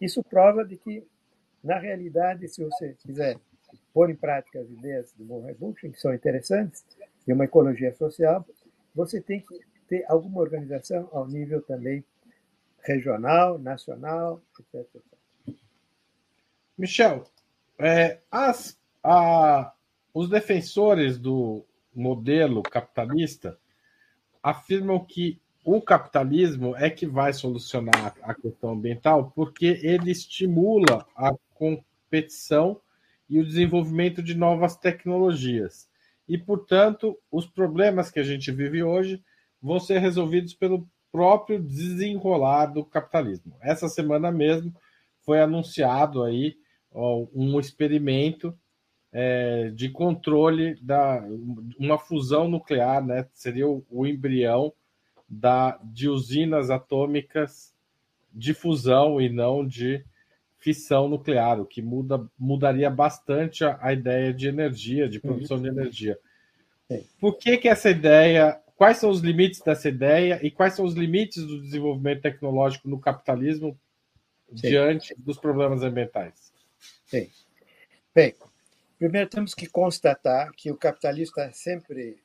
isso 0.01 0.23
prova 0.23 0.65
de 0.65 0.77
que, 0.77 1.05
na 1.61 1.77
realidade, 1.77 2.47
se 2.47 2.63
você 2.63 2.95
quiser 3.03 3.37
pôr 3.93 4.09
em 4.09 4.15
prática 4.15 4.61
as 4.61 4.71
ideias 4.71 5.13
do 5.15 5.25
Murray 5.25 5.55
Bookchin, 5.55 5.91
que 5.91 6.01
são 6.01 6.15
interessantes, 6.15 6.85
de 7.27 7.33
uma 7.33 7.47
ecologia 7.47 7.93
social, 7.93 8.47
você 8.95 9.21
tem 9.21 9.41
que 9.41 9.59
ter 9.89 10.05
alguma 10.09 10.41
organização 10.41 11.09
ao 11.11 11.27
nível 11.27 11.61
também 11.61 12.05
regional, 12.83 13.59
nacional, 13.59 14.43
etc. 14.59 14.87
Michel, 16.77 17.25
é, 17.79 18.21
as, 18.31 18.79
a, 19.03 19.73
os 20.15 20.29
defensores 20.29 21.19
do 21.19 21.65
modelo 21.95 22.63
capitalista 22.63 23.59
afirmam 24.43 25.05
que 25.05 25.41
o 25.65 25.83
capitalismo 25.83 26.75
é 26.77 26.89
que 26.89 27.07
vai 27.07 27.33
solucionar 27.33 28.17
a 28.23 28.33
questão 28.33 28.71
ambiental 28.71 29.33
porque 29.35 29.81
ele 29.83 30.11
estimula 30.11 31.07
a 31.15 31.35
competição 31.55 32.81
e 33.29 33.39
o 33.39 33.45
desenvolvimento 33.45 34.23
de 34.23 34.35
novas 34.35 34.77
tecnologias. 34.77 35.89
E, 36.29 36.39
portanto, 36.39 37.19
os 37.31 37.47
problemas 37.47 38.11
que 38.11 38.21
a 38.21 38.23
gente 38.23 38.51
vive 38.51 38.83
hoje 38.83 39.23
vão 39.61 39.79
ser 39.79 39.99
resolvidos 39.99 40.55
pelo 40.55 40.89
próprio 41.11 41.61
desenrolar 41.61 42.67
do 42.67 42.85
capitalismo. 42.85 43.55
Essa 43.61 43.89
semana 43.89 44.31
mesmo 44.31 44.75
foi 45.23 45.41
anunciado 45.41 46.23
aí 46.23 46.57
ó, 46.93 47.27
um 47.35 47.59
experimento 47.59 48.57
é, 49.13 49.71
de 49.71 49.89
controle 49.89 50.75
da 50.83 51.25
uma 51.79 51.99
fusão 51.99 52.49
nuclear, 52.49 53.05
né? 53.05 53.27
Seria 53.33 53.67
o, 53.67 53.85
o 53.91 54.07
embrião 54.07 54.73
da, 55.29 55.79
de 55.83 56.09
usinas 56.09 56.71
atômicas 56.71 57.73
de 58.33 58.55
fusão 58.55 59.21
e 59.21 59.29
não 59.29 59.67
de 59.67 60.05
fissão 60.59 61.09
nuclear, 61.09 61.61
o 61.61 61.67
que 61.67 61.81
muda, 61.81 62.27
mudaria 62.39 62.91
bastante 62.91 63.65
a, 63.65 63.79
a 63.81 63.93
ideia 63.93 64.35
de 64.35 64.49
energia, 64.49 65.09
de 65.09 65.21
produção 65.21 65.57
uhum. 65.57 65.63
de 65.63 65.69
energia. 65.69 66.19
Por 67.21 67.37
que, 67.37 67.59
que 67.59 67.69
essa 67.69 67.91
ideia, 67.91 68.61
quais 68.79 68.99
são 68.99 69.11
os 69.11 69.21
limites 69.21 69.61
dessa 69.61 69.89
ideia 69.89 70.39
e 70.41 70.53
quais 70.53 70.75
são 70.75 70.85
os 70.85 70.95
limites 70.95 71.45
do 71.45 71.61
desenvolvimento 71.61 72.23
tecnológico 72.23 72.89
no 72.89 73.01
capitalismo 73.01 73.79
Sim. 74.55 74.69
diante 74.69 75.15
dos 75.19 75.37
problemas 75.37 75.83
ambientais? 75.83 76.53
Sim. 77.05 77.29
Bem, 78.15 78.37
primeiro 78.97 79.29
temos 79.29 79.53
que 79.53 79.67
constatar 79.67 80.53
que 80.53 80.71
o 80.71 80.77
capitalismo 80.77 81.35
está 81.37 81.53
sempre 81.53 82.23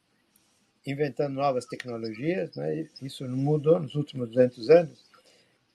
inventando 0.85 1.33
novas 1.33 1.65
tecnologias, 1.65 2.55
né? 2.55 2.87
isso 3.01 3.27
não 3.27 3.37
mudou 3.37 3.79
nos 3.79 3.95
últimos 3.95 4.29
200 4.29 4.69
anos, 4.69 5.03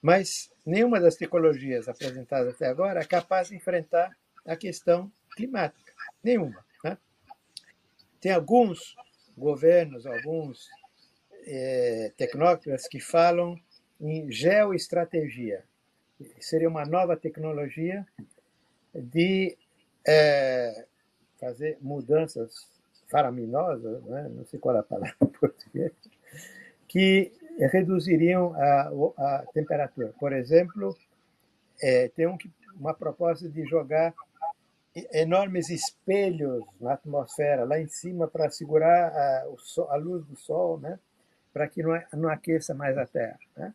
mas 0.01 0.49
nenhuma 0.65 0.99
das 1.01 1.15
tecnologias 1.15 1.89
apresentadas 1.89 2.55
até 2.55 2.67
agora 2.67 3.01
é 3.01 3.05
capaz 3.05 3.49
de 3.49 3.55
enfrentar 3.55 4.15
a 4.45 4.55
questão 4.55 5.11
climática. 5.35 5.91
Nenhuma. 6.23 6.63
Né? 6.85 6.97
Tem 8.21 8.31
alguns 8.31 8.95
governos, 9.39 10.05
alguns 10.05 10.69
é, 11.45 12.11
tecnócratas 12.17 12.87
que 12.87 12.99
falam 12.99 13.59
em 13.99 14.31
geoestratégia. 14.31 15.63
Seria 16.39 16.69
uma 16.69 16.85
nova 16.85 17.15
tecnologia 17.15 18.05
de 18.93 19.57
é, 20.05 20.85
fazer 21.39 21.77
mudanças 21.81 22.67
faraminosas, 23.09 24.03
né? 24.03 24.29
não 24.29 24.45
sei 24.45 24.59
qual 24.59 24.75
é 24.75 24.79
a 24.79 24.83
palavra 24.83 25.15
em 25.21 25.27
português, 25.27 25.91
que 26.87 27.31
reduziriam 27.71 28.53
a, 28.55 28.91
a 29.17 29.45
temperatura. 29.53 30.13
Por 30.19 30.33
exemplo, 30.33 30.95
é, 31.81 32.09
tem 32.09 32.27
um, 32.27 32.37
uma 32.75 32.93
proposta 32.93 33.49
de 33.49 33.65
jogar 33.65 34.13
enormes 35.11 35.69
espelhos 35.69 36.63
na 36.79 36.93
atmosfera 36.93 37.63
lá 37.63 37.79
em 37.79 37.87
cima 37.87 38.27
para 38.27 38.49
segurar 38.49 39.11
a, 39.11 39.45
a, 39.89 39.95
luz 39.95 40.25
do 40.25 40.35
sol, 40.35 40.79
né? 40.79 40.99
para 41.53 41.67
que 41.67 41.83
não, 41.83 42.01
não 42.13 42.29
aqueça 42.29 42.73
mais 42.73 42.97
a 42.97 43.05
Terra. 43.05 43.39
Né? 43.55 43.73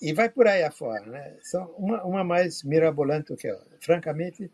E 0.00 0.12
vai 0.12 0.28
por 0.28 0.46
aí 0.46 0.62
afora. 0.62 1.04
Né? 1.06 1.36
São 1.42 1.66
uma, 1.76 2.02
uma 2.04 2.24
mais 2.24 2.62
mirabolante 2.62 3.28
do 3.28 3.36
que 3.36 3.48
a 3.48 3.54
outra. 3.54 3.76
Francamente, 3.80 4.50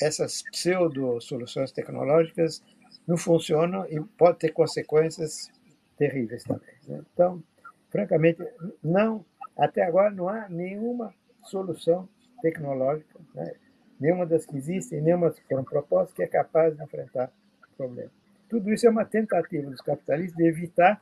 essas 0.00 0.42
pseudo-soluções 0.50 1.72
tecnológicas 1.72 2.62
não 3.06 3.16
funcionam 3.16 3.86
e 3.86 4.00
pode 4.00 4.38
ter 4.38 4.52
consequências 4.52 5.50
terríveis 5.96 6.44
também. 6.44 6.74
Né? 6.86 7.02
Então, 7.12 7.42
francamente, 7.90 8.42
não, 8.82 9.24
até 9.56 9.82
agora 9.82 10.10
não 10.10 10.28
há 10.28 10.48
nenhuma 10.48 11.14
solução 11.42 12.08
tecnológica, 12.40 13.18
né? 13.34 13.52
Nenhuma 14.00 14.24
das 14.26 14.46
que 14.46 14.56
existem, 14.56 15.02
nenhuma 15.02 15.30
que 15.30 15.42
foram 15.42 15.62
propostas 15.62 16.14
que 16.14 16.22
é 16.22 16.26
capaz 16.26 16.74
de 16.74 16.82
enfrentar 16.82 17.30
o 17.72 17.76
problema. 17.76 18.10
Tudo 18.48 18.72
isso 18.72 18.86
é 18.86 18.90
uma 18.90 19.04
tentativa 19.04 19.70
dos 19.70 19.80
capitalistas 19.80 20.36
de 20.36 20.44
evitar 20.44 21.00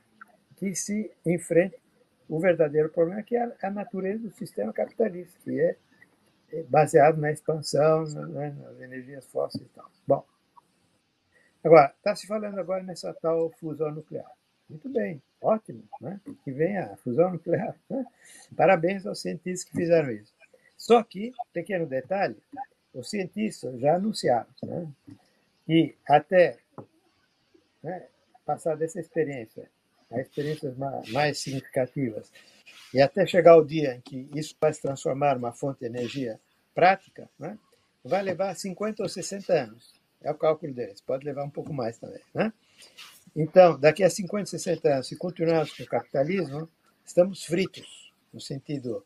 que 0.57 0.75
se 0.75 1.11
enfrente 1.25 1.79
o 2.29 2.39
verdadeiro 2.39 2.91
problema, 2.91 3.23
que 3.23 3.37
é 3.37 3.57
a 3.63 3.71
natureza 3.71 4.25
do 4.25 4.31
sistema 4.33 4.73
capitalista, 4.73 5.39
que 5.45 5.59
é 5.61 5.77
baseado 6.69 7.19
na 7.19 7.31
expansão, 7.31 8.05
né, 8.05 8.55
nas 8.61 8.81
energias 8.81 9.25
fósseis 9.27 9.65
e 9.65 9.69
tal. 9.75 9.91
Bom, 10.07 10.25
agora, 11.63 11.95
está 11.97 12.15
se 12.15 12.27
falando 12.27 12.59
agora 12.59 12.83
nessa 12.83 13.15
tal 13.15 13.51
fusão 13.53 13.91
nuclear. 13.93 14.31
Muito 14.69 14.89
bem, 14.91 15.23
ótimo, 15.41 15.83
né? 16.01 16.21
que 16.45 16.53
venha 16.53 16.93
a 16.93 16.97
fusão 16.97 17.33
nuclear. 17.33 17.75
Né? 17.89 18.05
Parabéns 18.55 19.07
aos 19.07 19.21
cientistas 19.21 19.65
que 19.65 19.77
fizeram 19.77 20.11
isso. 20.11 20.35
Só 20.77 21.03
que, 21.03 21.33
pequeno 21.53 21.87
detalhe, 21.87 22.37
os 22.99 23.11
cientistas 23.11 23.79
já 23.81 23.97
anunciaram 23.97 24.49
né, 24.63 24.87
que 25.65 25.95
até 26.07 26.59
né, 27.83 28.07
passar 28.45 28.77
dessa 28.77 28.99
experiência, 28.99 29.71
as 30.11 30.21
experiências 30.21 30.75
mais 31.13 31.39
significativas, 31.39 32.33
e 32.93 33.01
até 33.01 33.27
chegar 33.27 33.57
o 33.57 33.65
dia 33.65 33.95
em 33.95 34.01
que 34.01 34.29
isso 34.35 34.57
vai 34.61 34.73
se 34.73 34.81
transformar 34.81 35.35
numa 35.35 35.53
fonte 35.53 35.81
de 35.81 35.87
energia 35.87 36.41
prática, 36.75 37.29
né, 37.39 37.59
vai 38.03 38.23
levar 38.23 38.55
50 38.55 39.03
ou 39.03 39.09
60 39.09 39.53
anos. 39.53 39.93
É 40.21 40.31
o 40.31 40.35
cálculo 40.35 40.73
deles. 40.75 41.01
Pode 41.01 41.25
levar 41.25 41.45
um 41.45 41.51
pouco 41.51 41.73
mais 41.73 41.99
também. 41.99 42.21
Né? 42.35 42.53
Então, 43.37 43.79
daqui 43.79 44.03
a 44.03 44.11
50, 44.11 44.47
60 44.47 44.89
anos, 44.95 45.07
se 45.07 45.17
continuarmos 45.17 45.77
com 45.77 45.85
o 45.85 45.87
capitalismo, 45.87 46.69
estamos 47.05 47.45
fritos, 47.45 48.13
no 48.33 48.41
sentido 48.41 49.05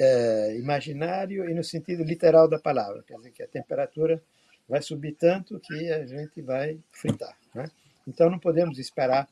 é, 0.00 0.56
imaginário 0.56 1.48
e 1.48 1.52
no 1.52 1.62
sentido 1.62 2.02
literal 2.02 2.48
da 2.48 2.58
palavra. 2.58 3.04
Quer 3.06 3.16
dizer, 3.18 3.30
que 3.32 3.42
a 3.42 3.46
temperatura 3.46 4.22
vai 4.66 4.80
subir 4.80 5.12
tanto 5.12 5.60
que 5.60 5.92
a 5.92 6.06
gente 6.06 6.40
vai 6.40 6.78
fritar. 6.90 7.36
Né? 7.54 7.70
Então, 8.08 8.30
não 8.30 8.38
podemos 8.38 8.78
esperar 8.78 9.28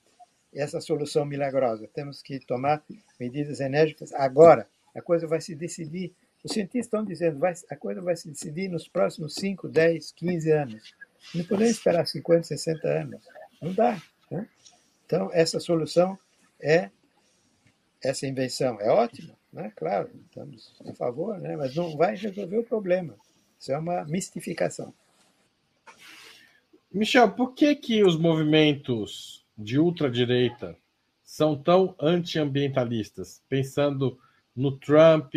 essa 0.55 0.81
solução 0.81 1.25
milagrosa. 1.25 1.89
Temos 1.95 2.21
que 2.21 2.39
tomar 2.41 2.83
medidas 3.19 3.61
enérgicas 3.61 4.13
agora. 4.13 4.69
A 4.95 5.01
coisa 5.01 5.27
vai 5.27 5.41
se 5.41 5.55
decidir. 5.55 6.13
Os 6.45 6.53
cientistas 6.53 6.87
estão 6.87 7.05
dizendo 7.05 7.39
vai, 7.39 7.55
a 7.71 7.77
coisa 7.77 8.01
vai 8.03 8.15
se 8.17 8.29
decidir 8.29 8.69
nos 8.69 8.87
próximos 8.87 9.35
5, 9.35 9.69
10, 9.69 10.13
15 10.13 10.51
anos. 10.53 10.95
Não 11.35 11.45
podemos 11.45 11.73
esperar 11.73 12.07
50, 12.07 12.43
60 12.43 12.89
anos. 12.89 13.23
Não 13.63 13.73
dá. 13.73 14.01
Né? 14.31 14.47
Então, 15.07 15.31
essa 15.33 15.59
solução 15.59 16.19
é, 16.61 16.91
essa 18.03 18.27
invenção 18.27 18.81
é 18.81 18.91
ótima, 18.91 19.38
né? 19.53 19.73
claro, 19.77 20.11
estamos 20.27 20.75
a 20.87 20.95
favor, 20.95 21.39
né? 21.39 21.57
mas 21.57 21.75
não 21.75 21.97
vai 21.97 22.17
resolver 22.17 22.59
o 22.59 22.65
problema. 22.65 23.15
Isso 23.59 23.73
é 23.73 23.79
uma 23.79 24.05
mistificação. 24.05 24.95
Michel, 26.93 27.33
por 27.33 27.55
que, 27.55 27.75
que 27.75 28.03
os 28.03 28.17
movimentos 28.17 29.45
de 29.57 29.79
ultradireita 29.79 30.77
são 31.23 31.57
tão 31.57 31.95
antiambientalistas, 32.01 33.43
pensando 33.49 34.19
no 34.57 34.77
Trump, 34.79 35.35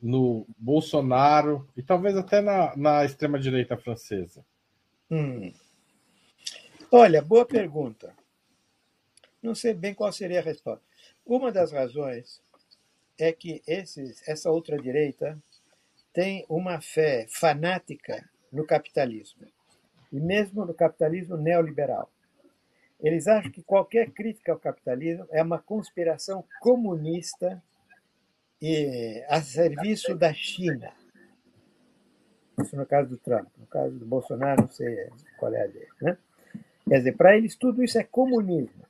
no 0.00 0.46
Bolsonaro 0.56 1.68
e 1.76 1.82
talvez 1.82 2.16
até 2.16 2.40
na, 2.40 2.76
na 2.76 3.04
extrema-direita 3.04 3.76
francesa? 3.76 4.44
Hum. 5.10 5.52
Olha, 6.92 7.20
boa 7.20 7.44
pergunta. 7.44 8.14
Não 9.42 9.54
sei 9.54 9.74
bem 9.74 9.94
qual 9.94 10.12
seria 10.12 10.38
a 10.38 10.42
resposta. 10.42 10.84
Uma 11.24 11.50
das 11.50 11.72
razões 11.72 12.40
é 13.20 13.32
que 13.32 13.62
esses, 13.66 14.26
essa 14.26 14.50
outra 14.50 14.76
direita 14.78 15.38
tem 16.12 16.44
uma 16.48 16.80
fé 16.80 17.26
fanática 17.28 18.28
no 18.52 18.66
capitalismo, 18.66 19.46
e 20.12 20.18
mesmo 20.18 20.64
no 20.64 20.74
capitalismo 20.74 21.36
neoliberal. 21.36 22.10
Eles 22.98 23.26
acham 23.28 23.50
que 23.50 23.62
qualquer 23.62 24.10
crítica 24.10 24.52
ao 24.52 24.58
capitalismo 24.58 25.26
é 25.30 25.42
uma 25.42 25.58
conspiração 25.58 26.44
comunista 26.60 27.62
e 28.60 29.24
a 29.28 29.40
serviço 29.40 30.14
da 30.14 30.34
China. 30.34 30.92
Isso 32.60 32.76
no 32.76 32.84
caso 32.84 33.08
do 33.08 33.16
Trump. 33.16 33.48
No 33.56 33.66
caso 33.66 33.98
do 33.98 34.04
Bolsonaro, 34.04 34.62
não 34.62 34.70
sei 34.70 35.08
qual 35.38 35.54
é 35.54 35.62
a 35.62 35.66
dele. 35.66 35.88
Né? 36.02 36.18
Quer 36.86 36.98
dizer, 36.98 37.16
para 37.16 37.36
eles 37.36 37.54
tudo 37.54 37.82
isso 37.82 37.98
é 37.98 38.04
comunismo. 38.04 38.84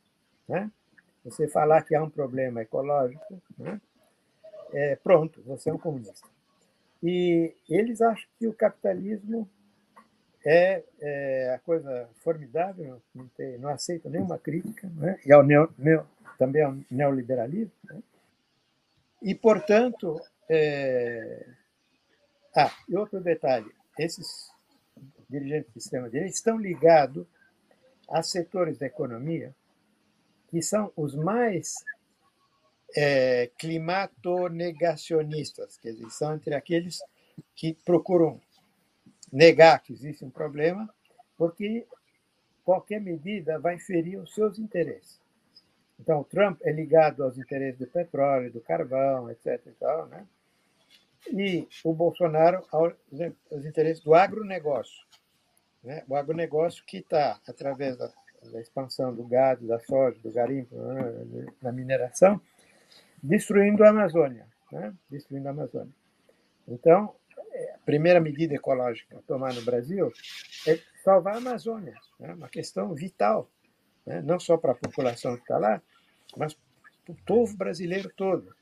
Né? 0.49 0.68
Você 1.24 1.47
falar 1.47 1.83
que 1.83 1.95
há 1.95 2.03
um 2.03 2.11
problema 2.11 2.62
ecológico, 2.62 3.41
né? 3.57 3.81
É, 4.73 4.97
pronto, 4.97 5.43
você 5.43 5.71
é 5.71 5.73
um 5.73 5.79
comunista. 5.79 6.29
E 7.03 7.55
eles 7.68 8.01
acham 8.01 8.29
que 8.39 8.47
o 8.47 8.53
capitalismo 8.53 9.49
é, 10.45 10.83
é 11.01 11.55
a 11.55 11.59
coisa 11.59 12.09
formidável, 12.23 13.01
não, 13.14 13.29
tem, 13.29 13.59
não 13.59 13.71
aceita 13.71 14.09
nenhuma 14.09 14.39
crítica, 14.39 14.89
né? 14.97 15.18
e 15.25 15.33
ao 15.33 15.43
neo, 15.43 15.73
neo, 15.79 16.07
também 16.39 16.62
ao 16.62 16.77
neoliberalismo. 16.91 17.73
Né? 17.85 18.03
E, 19.23 19.35
portanto, 19.35 20.21
é... 20.49 21.47
ah, 22.57 22.73
e 22.89 22.97
outro 22.97 23.21
detalhe, 23.21 23.71
esses 23.99 24.51
dirigentes 25.29 25.73
do 25.73 25.79
extrema-direita 25.79 26.35
estão 26.35 26.59
ligados 26.59 27.27
a 28.09 28.23
setores 28.23 28.79
da 28.79 28.87
economia 28.87 29.55
que 30.51 30.61
são 30.61 30.93
os 30.97 31.14
mais 31.14 31.75
é, 32.97 33.51
climatonegacionistas, 33.59 35.78
dizer, 35.82 36.11
são 36.11 36.34
entre 36.34 36.55
aqueles 36.55 37.01
que 37.55 37.74
procuram 37.84 38.41
negar 39.32 39.82
que 39.82 39.93
existe 39.93 40.24
um 40.24 40.30
problema, 40.30 40.88
porque 41.36 41.86
qualquer 42.64 43.01
medida 43.01 43.59
vai 43.59 43.78
ferir 43.78 44.18
os 44.18 44.34
seus 44.34 44.59
interesses. 44.59 45.20
Então, 45.99 46.20
o 46.20 46.24
Trump 46.24 46.61
é 46.62 46.72
ligado 46.72 47.22
aos 47.22 47.36
interesses 47.36 47.78
do 47.78 47.86
petróleo, 47.86 48.51
do 48.51 48.61
carvão, 48.61 49.30
etc. 49.30 49.61
E, 49.66 49.72
tal, 49.72 50.07
né? 50.07 50.26
e 51.28 51.68
o 51.84 51.93
Bolsonaro 51.93 52.64
aos, 52.72 52.95
aos 53.53 53.64
interesses 53.64 54.03
do 54.03 54.14
agronegócio. 54.14 55.05
Né? 55.82 56.03
O 56.09 56.16
agronegócio 56.16 56.84
que 56.86 56.99
está, 56.99 57.38
através 57.47 57.97
da, 57.97 58.11
da, 58.51 58.61
expansão 58.61 59.14
do 59.14 59.24
gado, 59.24 59.66
da 59.66 59.78
soja, 59.80 60.18
do 60.20 60.30
garimpo, 60.30 60.74
né? 60.74 61.47
da 61.61 61.70
mineração, 61.70 62.41
destruindo 63.23 63.85
a 63.85 63.91
Amazônia. 63.91 64.47
Né? 64.73 64.95
Destruindo 65.11 65.49
a 65.49 65.51
Amazônia. 65.51 65.93
Então, 66.68 67.14
a 67.75 67.79
primeira 67.85 68.21
medida 68.21 68.55
ecológica 68.55 69.18
a 69.18 69.23
tomar 69.23 69.53
no 69.55 69.62
Brasil 69.62 70.12
é 70.66 70.79
salvar 71.03 71.35
a 71.35 71.39
Amazônia, 71.39 71.95
né? 72.18 72.35
uma 72.35 72.49
questão 72.49 72.95
vital, 72.95 73.51
né? 74.07 74.21
não 74.23 74.39
só 74.39 74.57
para 74.57 74.73
a 74.73 74.77
população 74.77 75.37
que 75.37 75.43
está 75.43 75.59
lá, 75.59 75.83
mas 76.37 76.55
para 77.05 77.12
o 77.12 77.16
povo 77.25 77.57
brasileiro 77.57 78.11
todo. 78.16 78.55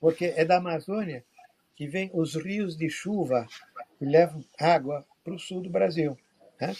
Porque 0.00 0.26
é 0.36 0.44
da 0.44 0.58
Amazônia 0.58 1.24
que 1.74 1.86
vem 1.86 2.10
os 2.14 2.34
rios 2.34 2.76
de 2.76 2.88
chuva 2.88 3.46
que 3.98 4.04
levam 4.04 4.44
água 4.58 5.06
para 5.22 5.34
o 5.34 5.38
sul 5.38 5.60
do 5.60 5.70
Brasil. 5.70 6.16
Né? 6.60 6.74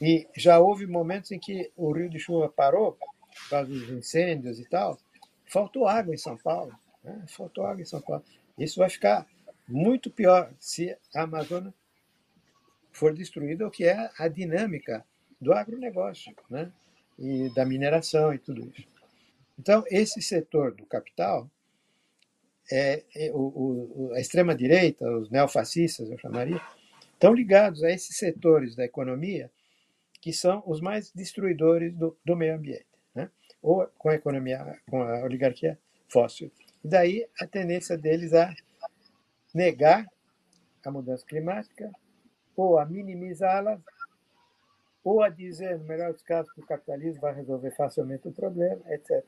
E 0.00 0.26
já 0.36 0.58
houve 0.58 0.86
momentos 0.86 1.30
em 1.30 1.38
que 1.38 1.70
o 1.76 1.92
rio 1.92 2.10
de 2.10 2.18
chuva 2.18 2.48
parou, 2.48 2.92
por 2.92 3.48
causa 3.50 3.70
dos 3.70 3.88
incêndios 3.90 4.58
e 4.58 4.68
tal, 4.68 4.98
faltou 5.46 5.86
água 5.86 6.14
em 6.14 6.18
São 6.18 6.36
Paulo. 6.36 6.72
Né? 7.02 7.24
Faltou 7.28 7.66
água 7.66 7.82
em 7.82 7.86
São 7.86 8.00
Paulo. 8.00 8.24
Isso 8.58 8.78
vai 8.78 8.88
ficar 8.88 9.26
muito 9.68 10.10
pior 10.10 10.52
se 10.58 10.96
a 11.14 11.22
Amazônia 11.22 11.72
for 12.92 13.12
destruída, 13.12 13.66
o 13.66 13.70
que 13.70 13.84
é 13.84 14.10
a 14.18 14.28
dinâmica 14.28 15.04
do 15.40 15.52
agronegócio, 15.52 16.34
né? 16.48 16.70
E 17.18 17.48
da 17.50 17.64
mineração 17.64 18.32
e 18.32 18.38
tudo 18.38 18.72
isso. 18.76 18.88
Então, 19.58 19.84
esse 19.88 20.20
setor 20.20 20.74
do 20.74 20.84
capital, 20.86 21.48
é, 22.70 23.04
é 23.14 23.30
o, 23.32 24.08
o, 24.08 24.12
a 24.14 24.20
extrema-direita, 24.20 25.08
os 25.18 25.30
neofascistas, 25.30 26.10
eu 26.10 26.18
chamaria, 26.18 26.60
estão 27.12 27.32
ligados 27.32 27.82
a 27.84 27.90
esses 27.90 28.16
setores 28.16 28.74
da 28.74 28.84
economia 28.84 29.50
que 30.20 30.32
são 30.32 30.62
os 30.66 30.80
mais 30.80 31.12
destruidores 31.12 31.94
do, 31.94 32.16
do 32.24 32.34
meio 32.34 32.56
ambiente, 32.56 32.86
né? 33.14 33.30
ou 33.62 33.86
com 33.98 34.08
a 34.08 34.14
economia, 34.14 34.78
com 34.88 35.02
a 35.02 35.22
oligarquia 35.22 35.78
fóssil. 36.08 36.50
E 36.84 36.88
daí 36.88 37.26
a 37.40 37.46
tendência 37.46 37.96
deles 37.96 38.32
a 38.34 38.54
negar 39.54 40.06
a 40.84 40.90
mudança 40.90 41.24
climática, 41.24 41.90
ou 42.54 42.78
a 42.78 42.84
minimizá-la, 42.84 43.80
ou 45.02 45.22
a 45.22 45.28
dizer, 45.28 45.78
no 45.78 45.84
melhor 45.84 46.12
dos 46.12 46.22
casos, 46.22 46.52
que 46.52 46.60
o 46.60 46.66
capitalismo 46.66 47.20
vai 47.20 47.34
resolver 47.34 47.70
facilmente 47.72 48.28
o 48.28 48.32
problema, 48.32 48.80
etc. 48.88 49.24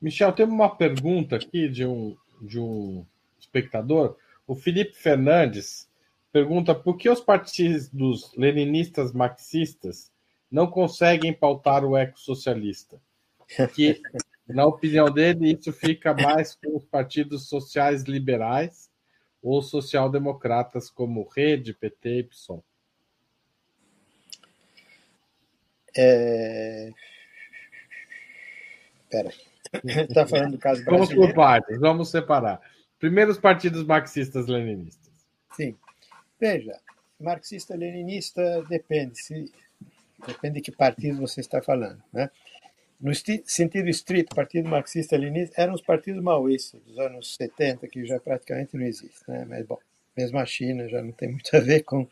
Michel, 0.00 0.32
temos 0.32 0.54
uma 0.54 0.76
pergunta 0.76 1.36
aqui 1.36 1.68
de 1.68 1.84
um, 1.84 2.16
de 2.40 2.60
um 2.60 3.04
espectador. 3.38 4.16
O 4.46 4.54
Felipe 4.54 4.94
Fernandes 4.94 5.88
pergunta 6.30 6.74
por 6.74 6.96
que 6.96 7.10
os 7.10 7.20
partidos 7.20 8.32
leninistas 8.36 9.12
marxistas 9.12 10.12
não 10.50 10.66
conseguem 10.66 11.32
pautar 11.32 11.84
o 11.84 11.96
ecossocialista? 11.96 13.00
Que 13.74 14.00
na 14.48 14.64
opinião 14.64 15.10
dele, 15.10 15.52
isso 15.52 15.72
fica 15.72 16.14
mais 16.14 16.54
com 16.54 16.76
os 16.76 16.84
partidos 16.84 17.48
sociais 17.48 18.04
liberais 18.04 18.90
ou 19.42 19.60
social-democratas 19.60 20.90
como 20.90 21.28
Rede, 21.28 21.74
PT 21.74 22.08
e 22.18 22.22
PSOL. 22.24 22.64
É... 25.96 26.90
Pera. 29.10 29.30
Está 29.84 30.26
falando 30.26 30.52
do 30.52 30.58
caso 30.58 30.82
brasileiro. 30.84 31.14
Vamos 31.14 31.28
por 31.28 31.34
partes, 31.34 31.78
vamos 31.78 32.10
separar. 32.10 32.60
Primeiro 32.98 33.30
os 33.30 33.38
partidos 33.38 33.84
marxistas-leninistas. 33.84 35.12
Sim. 35.52 35.76
Veja, 36.40 36.80
marxista-leninista 37.20 38.62
depende, 38.68 39.18
se, 39.18 39.52
depende 40.26 40.56
de 40.56 40.60
que 40.60 40.72
partido 40.72 41.20
você 41.20 41.40
está 41.40 41.62
falando. 41.62 42.02
Né? 42.12 42.30
no 43.00 43.12
sentido 43.14 43.88
estrito, 43.88 44.34
Partido 44.34 44.68
Marxista-Leninista 44.68 45.60
eram 45.60 45.74
os 45.74 45.80
partidos 45.80 46.22
maoístas 46.22 46.82
dos 46.82 46.98
anos 46.98 47.36
70, 47.36 47.86
que 47.86 48.04
já 48.04 48.18
praticamente 48.18 48.76
não 48.76 48.84
existem. 48.84 49.34
Né? 49.34 49.44
Mas, 49.48 49.66
bom, 49.66 49.78
mesmo 50.16 50.38
a 50.38 50.44
China 50.44 50.88
já 50.88 51.00
não 51.00 51.12
tem 51.12 51.30
muito 51.30 51.56
a 51.56 51.60
ver 51.60 51.84
com 51.84 52.08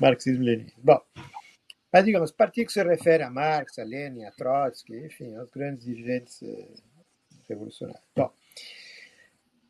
marxismo-leninismo. 0.00 0.80
Bom, 0.82 1.00
mas, 1.92 2.04
digamos, 2.04 2.30
partido 2.30 2.66
que 2.66 2.72
se 2.72 2.82
refere 2.82 3.22
a 3.22 3.30
Marx, 3.30 3.78
a 3.78 3.84
Lenin, 3.84 4.24
a 4.24 4.30
Trotsky, 4.30 4.96
enfim, 5.04 5.34
aos 5.36 5.50
grandes 5.50 5.84
dirigentes 5.84 6.42
eh, 6.42 6.68
revolucionários. 7.48 8.04
Bom, 8.16 8.32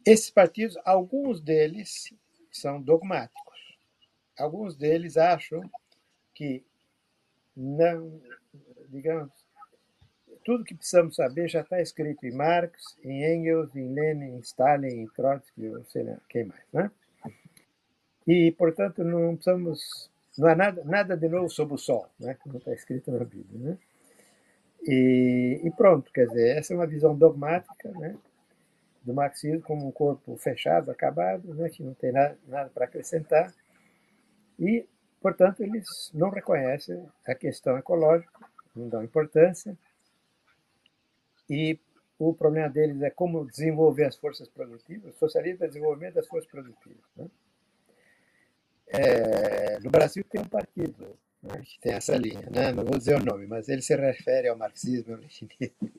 esses 0.06 0.30
partidos, 0.30 0.78
alguns 0.84 1.40
deles 1.40 2.14
são 2.52 2.80
dogmáticos. 2.80 3.40
Alguns 4.38 4.76
deles 4.76 5.16
acham 5.16 5.68
que 6.34 6.64
não, 7.60 8.20
digamos, 8.88 9.30
tudo 10.44 10.64
que 10.64 10.74
precisamos 10.74 11.16
saber 11.16 11.48
já 11.48 11.60
está 11.60 11.80
escrito 11.80 12.24
em 12.24 12.32
Marx, 12.32 12.96
em 13.04 13.22
Engels, 13.22 13.76
em 13.76 13.92
Lenin, 13.92 14.36
em 14.36 14.40
Stalin, 14.40 15.02
em 15.02 15.06
Trotsky, 15.08 15.68
ou 15.68 15.84
sei 15.84 16.04
lá, 16.04 16.16
quem 16.28 16.44
mais, 16.44 16.64
né? 16.72 16.90
E, 18.26 18.52
portanto, 18.52 19.04
não 19.04 19.34
precisamos, 19.34 20.10
não 20.38 20.48
há 20.48 20.54
nada, 20.54 20.82
nada 20.84 21.16
de 21.16 21.28
novo 21.28 21.50
sob 21.50 21.74
o 21.74 21.78
sol, 21.78 22.08
né? 22.18 22.34
Como 22.42 22.56
está 22.56 22.72
escrito 22.72 23.10
na 23.12 23.24
Bíblia, 23.24 23.70
né? 23.70 23.78
E, 24.82 25.60
e, 25.62 25.70
pronto, 25.72 26.10
quer 26.12 26.26
dizer, 26.28 26.56
essa 26.56 26.72
é 26.72 26.76
uma 26.76 26.86
visão 26.86 27.14
dogmática, 27.14 27.90
né? 27.90 28.16
Do 29.02 29.12
marxismo 29.12 29.60
como 29.60 29.86
um 29.86 29.92
corpo 29.92 30.34
fechado, 30.36 30.90
acabado, 30.90 31.54
né? 31.54 31.68
Que 31.68 31.82
não 31.82 31.92
tem 31.92 32.12
nada, 32.12 32.38
nada 32.48 32.70
para 32.70 32.86
acrescentar. 32.86 33.52
E, 34.58 34.86
portanto, 35.20 35.62
eles 35.62 36.10
não 36.14 36.30
reconhecem 36.30 37.06
a 37.26 37.34
questão 37.34 37.78
ecológica, 37.78 38.32
não 38.74 38.88
dão 38.88 39.04
importância 39.04 39.76
e 41.48 41.78
o 42.18 42.34
problema 42.34 42.68
deles 42.68 43.00
é 43.02 43.10
como 43.10 43.46
desenvolver 43.46 44.04
as 44.04 44.16
forças 44.16 44.48
produtivas. 44.48 45.14
O 45.14 45.18
socialismo 45.18 45.64
é 45.64 45.68
desenvolvimento 45.68 46.14
das 46.14 46.26
forças 46.26 46.50
produtivas. 46.50 47.02
Né? 47.16 47.30
É, 48.86 49.80
no 49.80 49.90
Brasil 49.90 50.22
tem 50.24 50.40
um 50.40 50.48
partido 50.48 51.18
né, 51.42 51.62
que 51.64 51.80
tem 51.80 51.92
essa 51.92 52.16
linha, 52.16 52.48
né? 52.50 52.72
não 52.72 52.84
vou 52.84 52.98
dizer 52.98 53.16
o 53.16 53.24
nome, 53.24 53.46
mas 53.46 53.68
ele 53.68 53.82
se 53.82 53.96
refere 53.96 54.48
ao 54.48 54.56
marxismo, 54.56 55.18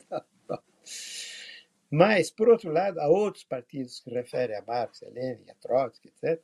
ao. 0.09 0.63
Mas, 1.89 2.31
por 2.31 2.47
outro 2.47 2.71
lado, 2.71 3.01
há 3.01 3.07
outros 3.09 3.43
partidos 3.43 3.99
que 3.99 4.09
referem 4.11 4.55
a 4.55 4.61
Marx, 4.61 5.03
a 5.03 5.09
Lenin, 5.09 5.49
a 5.49 5.55
Trotsky, 5.55 6.07
etc. 6.07 6.41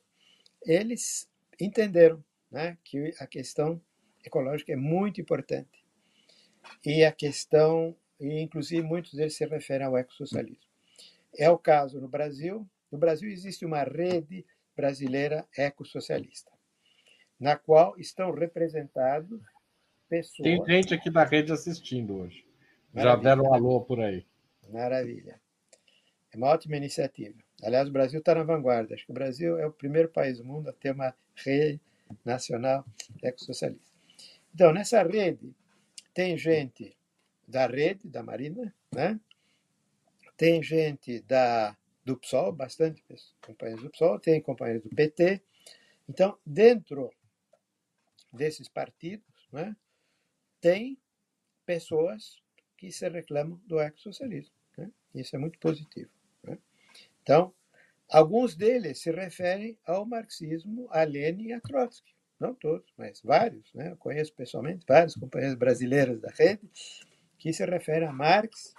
Eles 0.65 1.29
entenderam 1.57 2.21
né, 2.51 2.77
que 2.83 3.13
a 3.19 3.27
questão 3.27 3.81
ecológica 4.25 4.73
é 4.73 4.75
muito 4.75 5.21
importante. 5.21 5.85
E 6.85 7.03
a 7.03 7.11
questão 7.11 7.95
e 8.19 8.41
inclusive 8.41 8.81
muitos 8.81 9.13
deles 9.13 9.35
se 9.35 9.45
referem 9.45 9.85
ao 9.85 9.97
ecossocialismo. 9.97 10.67
É 11.37 11.49
o 11.49 11.57
caso 11.57 12.01
no 12.01 12.07
Brasil. 12.07 12.67
No 12.91 12.97
Brasil 12.97 13.29
existe 13.29 13.65
uma 13.65 13.83
rede 13.83 14.45
brasileira 14.75 15.47
ecossocialista. 15.57 16.51
na 17.39 17.55
qual 17.55 17.95
estão 17.99 18.31
representados 18.31 19.39
pessoas. 20.09 20.43
Tem 20.43 20.65
gente 20.65 20.93
aqui 20.93 21.07
da 21.07 21.23
rede 21.23 21.51
assistindo 21.51 22.15
hoje. 22.15 22.43
Já 22.95 23.15
deram 23.15 23.43
um 23.43 23.53
alô 23.53 23.81
por 23.81 23.99
aí. 23.99 24.25
Maravilha. 24.67 25.39
É 26.33 26.37
uma 26.37 26.47
ótima 26.47 26.77
iniciativa. 26.77 27.37
Aliás, 27.61 27.87
o 27.87 27.91
Brasil 27.91 28.19
está 28.19 28.33
na 28.33 28.41
vanguarda. 28.41 28.95
Acho 28.95 29.05
que 29.05 29.11
o 29.11 29.13
Brasil 29.13 29.59
é 29.59 29.67
o 29.67 29.71
primeiro 29.71 30.09
país 30.09 30.39
do 30.39 30.45
mundo 30.45 30.67
a 30.69 30.73
ter 30.73 30.91
uma 30.91 31.13
rede 31.35 31.79
nacional 32.23 32.85
ecossocialista. 33.23 33.91
Então, 34.53 34.73
nessa 34.73 35.03
rede, 35.03 35.53
tem 36.13 36.37
gente 36.37 36.97
da 37.47 37.67
rede, 37.67 38.07
da 38.07 38.23
Marina, 38.23 38.73
né? 38.93 39.19
tem 40.35 40.61
gente 40.61 41.21
da, 41.21 41.75
do 42.03 42.17
PSOL, 42.17 42.51
bastante 42.51 43.03
companheiros 43.41 43.83
do 43.83 43.89
PSOL, 43.89 44.19
tem 44.19 44.41
companheiros 44.41 44.83
do 44.83 44.95
PT. 44.95 45.41
Então, 46.07 46.37
dentro 46.45 47.09
desses 48.31 48.69
partidos, 48.69 49.47
né, 49.51 49.75
tem 50.61 50.97
pessoas 51.65 52.41
que 52.77 52.91
se 52.91 53.07
reclamam 53.09 53.59
do 53.65 53.79
ecossocialismo. 53.79 54.53
Né? 54.77 54.91
Isso 55.15 55.35
é 55.35 55.39
muito 55.39 55.57
positivo. 55.59 56.11
Né? 56.43 56.57
Então, 57.21 57.53
alguns 58.09 58.55
deles 58.55 58.99
se 58.99 59.11
referem 59.11 59.77
ao 59.85 60.05
marxismo, 60.05 60.87
a 60.91 61.03
Lenin 61.03 61.47
e 61.47 61.53
a 61.53 61.61
Trotsky. 61.61 62.15
Não 62.39 62.53
todos, 62.53 62.91
mas 62.97 63.21
vários. 63.21 63.73
Né? 63.73 63.91
Eu 63.91 63.97
conheço 63.97 64.33
pessoalmente 64.33 64.85
vários 64.87 65.15
companheiros 65.15 65.57
brasileiros 65.57 66.21
da 66.21 66.29
rede 66.29 66.69
que 67.37 67.51
se 67.51 67.65
referem 67.65 68.07
a 68.07 68.13
Marx, 68.13 68.73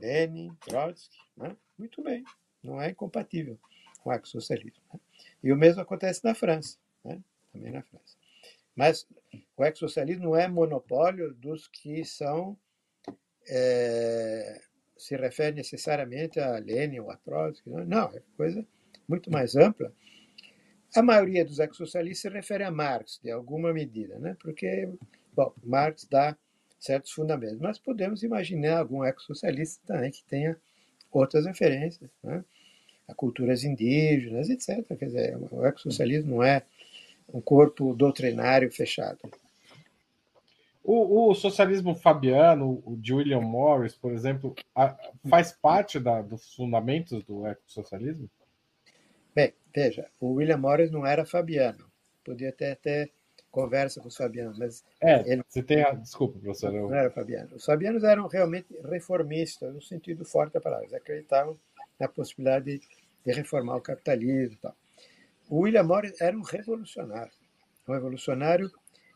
Lenin, 0.00 0.54
Trotsky. 0.60 1.18
Né? 1.36 1.56
Muito 1.76 2.02
bem, 2.02 2.24
não 2.62 2.80
é 2.80 2.90
incompatível 2.90 3.58
com 4.00 4.10
o 4.10 4.12
ecossocialismo. 4.12 4.82
Né? 4.92 5.00
E 5.42 5.52
o 5.52 5.56
mesmo 5.56 5.82
acontece 5.82 6.24
na 6.24 6.34
França, 6.34 6.78
né? 7.04 7.20
também 7.52 7.72
na 7.72 7.82
França. 7.82 8.16
Mas 8.74 9.06
o 9.56 9.64
ecossocialismo 9.64 10.24
não 10.24 10.36
é 10.36 10.46
monopólio 10.46 11.34
dos 11.34 11.66
que 11.66 12.04
são 12.04 12.56
é, 13.48 14.60
se 14.98 15.16
refere 15.16 15.56
necessariamente 15.56 16.40
a 16.40 16.58
Lenin 16.58 16.98
ou 16.98 17.10
a 17.10 17.16
Trotsky. 17.16 17.70
Não, 17.70 17.84
não, 17.84 18.10
é 18.14 18.20
coisa 18.36 18.66
muito 19.08 19.30
mais 19.30 19.56
ampla. 19.56 19.92
A 20.94 21.02
maioria 21.02 21.44
dos 21.44 21.58
ecossocialistas 21.58 22.20
se 22.20 22.28
refere 22.28 22.64
a 22.64 22.70
Marx, 22.70 23.20
de 23.22 23.30
alguma 23.30 23.72
medida, 23.72 24.18
né? 24.18 24.36
porque 24.40 24.88
bom, 25.34 25.52
Marx 25.62 26.06
dá 26.10 26.36
certos 26.78 27.12
fundamentos, 27.12 27.58
mas 27.58 27.78
podemos 27.78 28.22
imaginar 28.22 28.78
algum 28.78 29.04
ecossocialista 29.04 29.80
também 29.86 30.10
que 30.10 30.24
tenha 30.24 30.56
outras 31.10 31.46
referências, 31.46 32.10
né? 32.22 32.44
a 33.06 33.14
culturas 33.14 33.64
indígenas, 33.64 34.50
etc. 34.50 34.84
Quer 34.98 35.06
dizer, 35.06 35.38
o 35.50 35.64
ecossocialismo 35.64 36.36
não 36.36 36.42
é 36.42 36.62
um 37.32 37.40
corpo 37.40 37.94
doutrinário 37.94 38.70
fechado. 38.70 39.18
O, 40.90 41.28
o, 41.28 41.34
socialismo 41.34 41.94
fabiano, 41.94 42.82
o 42.82 42.96
de 42.96 43.12
William 43.12 43.42
Morris, 43.42 43.94
por 43.94 44.10
exemplo, 44.10 44.54
a, 44.74 44.96
faz 45.28 45.52
parte 45.52 46.00
da, 46.00 46.22
dos 46.22 46.54
fundamentos 46.54 47.22
do 47.24 47.46
ecossocialismo? 47.46 48.26
Bem, 49.34 49.52
veja, 49.70 50.08
o 50.18 50.32
William 50.32 50.56
Morris 50.56 50.90
não 50.90 51.06
era 51.06 51.26
fabiano. 51.26 51.84
Podia 52.24 52.48
até 52.48 52.74
ter 52.74 53.12
conversa 53.50 54.00
com 54.00 54.08
os 54.08 54.16
fabianos, 54.16 54.58
mas... 54.58 54.82
É, 55.02 55.30
ele, 55.30 55.44
você 55.46 55.62
tem 55.62 55.82
a... 55.82 55.92
Desculpa, 55.92 56.38
professor. 56.38 56.74
Eu... 56.74 56.88
Não 56.88 56.96
era 56.96 57.10
fabiano. 57.10 57.56
Os 57.56 57.66
fabianos 57.66 58.02
eram 58.02 58.26
realmente 58.26 58.68
reformistas, 58.82 59.74
no 59.74 59.82
sentido 59.82 60.24
forte 60.24 60.54
da 60.54 60.60
palavra. 60.62 60.86
Eles 60.86 60.94
acreditavam 60.94 61.58
na 62.00 62.08
possibilidade 62.08 62.64
de, 62.64 62.80
de 63.26 63.32
reformar 63.32 63.76
o 63.76 63.82
capitalismo 63.82 64.54
e 64.54 64.58
tal. 64.62 64.74
O 65.50 65.58
William 65.58 65.82
Morris 65.82 66.18
era 66.18 66.34
um 66.34 66.40
revolucionário. 66.40 67.32
Um 67.86 67.92
revolucionário 67.92 68.70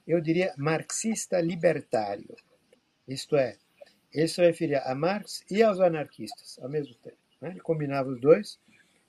eu 0.07 0.21
diria 0.21 0.55
marxista 0.57 1.41
libertário. 1.41 2.37
Isto 3.07 3.37
é, 3.37 3.57
ele 4.13 4.29
se 4.29 4.41
referia 4.41 4.81
a 4.83 4.95
Marx 4.95 5.45
e 5.51 5.63
aos 5.63 5.81
anarquistas 5.81 6.59
ao 6.61 6.69
mesmo 6.69 6.95
tempo. 6.97 7.17
Né? 7.41 7.51
Ele 7.51 7.61
combinava 7.61 8.09
os 8.11 8.21
dois, 8.21 8.59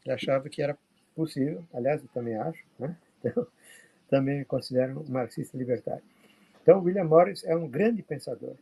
ele 0.05 0.13
achava 0.13 0.49
que 0.49 0.61
era 0.61 0.77
possível, 1.15 1.65
aliás, 1.73 2.01
eu 2.01 2.09
também 2.09 2.35
acho, 2.35 2.63
né? 2.79 2.97
então, 3.19 3.47
também 4.09 4.39
me 4.39 4.45
considero 4.45 5.01
um 5.01 5.11
marxista 5.11 5.57
libertário. 5.57 6.03
Então, 6.61 6.81
William 6.81 7.03
Morris 7.03 7.43
é 7.43 7.55
um 7.55 7.67
grande 7.67 8.01
pensador. 8.01 8.55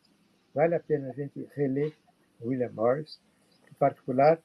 Vale 0.54 0.76
a 0.76 0.80
pena 0.80 1.10
a 1.10 1.14
gente 1.14 1.48
reler 1.56 1.94
William 2.42 2.72
Morris, 2.72 3.20
em 3.70 3.74
particular 3.76 4.40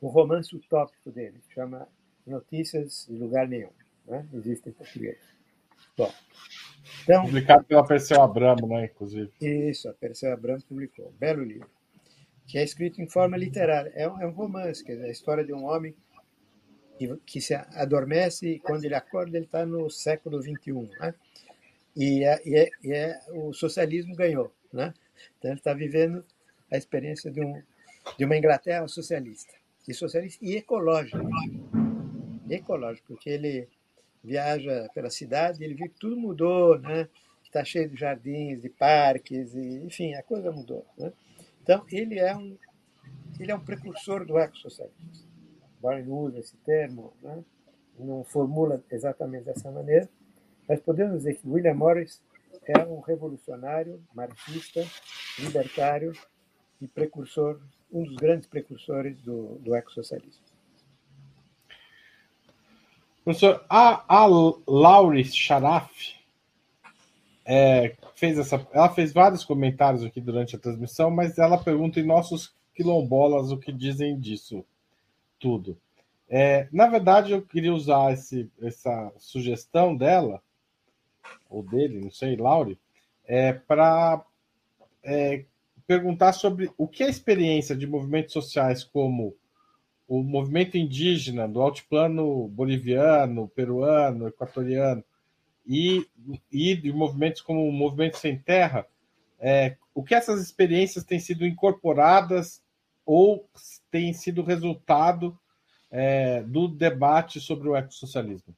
o 0.00 0.08
romance 0.08 0.54
utópico 0.56 1.10
dele, 1.10 1.40
que 1.46 1.54
chama 1.54 1.86
Notícias 2.26 3.06
de 3.08 3.16
Lugar 3.16 3.46
Nenhum. 3.46 3.70
Né? 4.06 4.26
Existe 4.32 4.70
em 4.70 4.72
português. 4.72 5.18
Bom, 5.96 6.12
então, 7.02 7.24
Publicado 7.24 7.64
pela 7.64 7.86
Perseu 7.86 8.22
Abramo, 8.22 8.66
né, 8.68 8.86
inclusive. 8.86 9.30
Isso, 9.40 9.88
a 9.88 9.92
Perseu 9.92 10.32
Abramo 10.32 10.62
publicou. 10.62 11.08
Um 11.08 11.18
belo 11.18 11.42
livro. 11.42 11.68
Que 12.46 12.58
é 12.58 12.64
escrito 12.64 13.00
em 13.00 13.08
forma 13.08 13.36
literária. 13.36 13.92
É 13.94 14.08
um, 14.08 14.20
é 14.20 14.26
um 14.26 14.32
romance, 14.32 14.84
quer 14.84 14.94
dizer, 14.94 15.06
a 15.06 15.10
história 15.10 15.44
de 15.44 15.52
um 15.52 15.64
homem 15.64 15.94
que, 16.98 17.16
que 17.26 17.40
se 17.40 17.54
adormece 17.54 18.48
e 18.48 18.58
quando 18.58 18.84
ele 18.84 18.94
acorda 18.94 19.36
ele 19.36 19.46
está 19.46 19.64
no 19.64 19.88
século 19.90 20.40
XXI. 20.42 20.72
Né? 21.00 21.14
E, 21.96 22.24
é, 22.24 22.42
e, 22.44 22.56
é, 22.56 22.70
e 22.82 22.92
é, 22.92 23.20
o 23.32 23.52
socialismo 23.52 24.14
ganhou. 24.14 24.52
Né? 24.72 24.92
Então 25.38 25.50
ele 25.50 25.60
está 25.60 25.72
vivendo 25.72 26.24
a 26.70 26.76
experiência 26.76 27.30
de, 27.30 27.40
um, 27.40 27.62
de 28.18 28.24
uma 28.24 28.36
Inglaterra 28.36 28.86
socialista. 28.88 29.54
E 29.86 29.94
socialista 29.94 30.44
e 30.44 30.56
ecológica. 30.56 31.22
Ecológico, 32.48 33.08
porque 33.08 33.30
ele 33.30 33.68
viaja 34.24 34.88
pela 34.94 35.10
cidade, 35.10 35.62
ele 35.62 35.74
vê 35.74 35.88
que 35.88 36.00
tudo 36.00 36.16
mudou, 36.16 36.78
né? 36.78 37.08
Está 37.44 37.62
cheio 37.64 37.88
de 37.88 37.96
jardins, 37.96 38.62
de 38.62 38.68
parques, 38.68 39.54
e, 39.54 39.84
enfim, 39.84 40.14
a 40.14 40.22
coisa 40.22 40.50
mudou. 40.50 40.84
Né? 40.98 41.12
Então, 41.62 41.84
ele 41.92 42.18
é 42.18 42.34
um 42.34 42.56
ele 43.38 43.50
é 43.50 43.54
um 43.54 43.60
precursor 43.60 44.24
do 44.24 44.38
ecossocialismo. 44.38 45.28
Embora 45.78 45.98
ele 45.98 46.10
use 46.10 46.38
esse 46.38 46.56
termo, 46.58 47.12
né? 47.20 47.44
não 47.98 48.24
formula 48.24 48.82
exatamente 48.90 49.44
dessa 49.44 49.70
maneira, 49.70 50.08
mas 50.68 50.80
podemos 50.80 51.18
dizer 51.18 51.34
que 51.34 51.48
William 51.48 51.74
Morris 51.74 52.22
é 52.64 52.78
um 52.84 53.00
revolucionário, 53.00 54.02
marxista, 54.14 54.84
libertário 55.38 56.12
e 56.80 56.86
precursor, 56.86 57.60
um 57.92 58.04
dos 58.04 58.16
grandes 58.16 58.48
precursores 58.48 59.20
do, 59.20 59.56
do 59.58 59.74
ecossocialismo. 59.74 60.53
Professor, 63.24 63.64
a, 63.70 64.04
a 64.06 64.26
Laurie 64.26 65.24
Sharaf 65.24 66.14
é, 67.46 67.96
fez 68.14 68.38
essa. 68.38 68.66
Ela 68.72 68.90
fez 68.90 69.12
vários 69.12 69.44
comentários 69.44 70.04
aqui 70.04 70.20
durante 70.20 70.54
a 70.54 70.58
transmissão, 70.58 71.10
mas 71.10 71.38
ela 71.38 71.56
pergunta 71.56 71.98
em 71.98 72.06
nossos 72.06 72.54
quilombolas 72.74 73.50
o 73.50 73.56
que 73.56 73.72
dizem 73.72 74.18
disso 74.20 74.64
tudo. 75.38 75.76
É, 76.28 76.68
na 76.72 76.86
verdade, 76.86 77.32
eu 77.32 77.42
queria 77.42 77.72
usar 77.72 78.12
esse, 78.12 78.50
essa 78.60 79.12
sugestão 79.18 79.96
dela, 79.96 80.42
ou 81.48 81.62
dele, 81.62 82.00
não 82.00 82.10
sei, 82.10 82.36
Laure, 82.36 82.78
é, 83.26 83.52
para 83.52 84.24
é, 85.02 85.44
perguntar 85.86 86.32
sobre 86.32 86.70
o 86.76 86.88
que 86.88 87.02
a 87.02 87.08
experiência 87.08 87.76
de 87.76 87.86
movimentos 87.86 88.32
sociais 88.32 88.82
como 88.82 89.34
o 90.06 90.22
movimento 90.22 90.76
indígena 90.76 91.48
do 91.48 91.60
altiplano 91.60 92.48
boliviano, 92.48 93.48
peruano, 93.48 94.28
equatoriano 94.28 95.02
e, 95.66 96.06
e 96.52 96.76
de 96.76 96.92
movimentos 96.92 97.40
como 97.40 97.66
o 97.66 97.72
Movimento 97.72 98.18
Sem 98.18 98.38
Terra, 98.38 98.86
é, 99.38 99.76
o 99.94 100.02
que 100.02 100.14
essas 100.14 100.40
experiências 100.40 101.04
têm 101.04 101.18
sido 101.18 101.46
incorporadas 101.46 102.62
ou 103.04 103.48
têm 103.90 104.12
sido 104.12 104.42
resultado 104.42 105.38
é, 105.90 106.42
do 106.42 106.68
debate 106.68 107.40
sobre 107.40 107.68
o 107.68 107.76
ecossocialismo? 107.76 108.54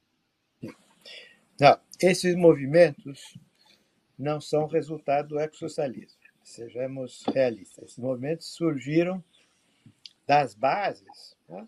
Não, 1.59 1.79
esses 2.01 2.35
movimentos 2.35 3.37
não 4.17 4.41
são 4.41 4.67
resultado 4.67 5.29
do 5.29 5.39
ecossocialismo. 5.39 6.19
Sejamos 6.43 7.23
realistas. 7.33 7.83
Esses 7.83 7.97
movimentos 7.97 8.47
surgiram 8.47 9.23
das 10.25 10.53
bases 10.53 11.36
né? 11.47 11.67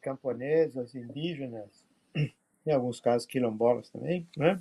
camponesas, 0.00 0.94
indígenas, 0.94 1.86
em 2.14 2.72
alguns 2.72 3.00
casos 3.00 3.26
quilombolas 3.26 3.90
também, 3.90 4.28
né? 4.36 4.60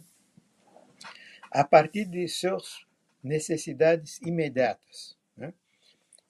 a 1.51 1.63
partir 1.63 2.05
de 2.05 2.27
suas 2.27 2.85
necessidades 3.23 4.19
imediatas 4.21 5.17
né? 5.35 5.53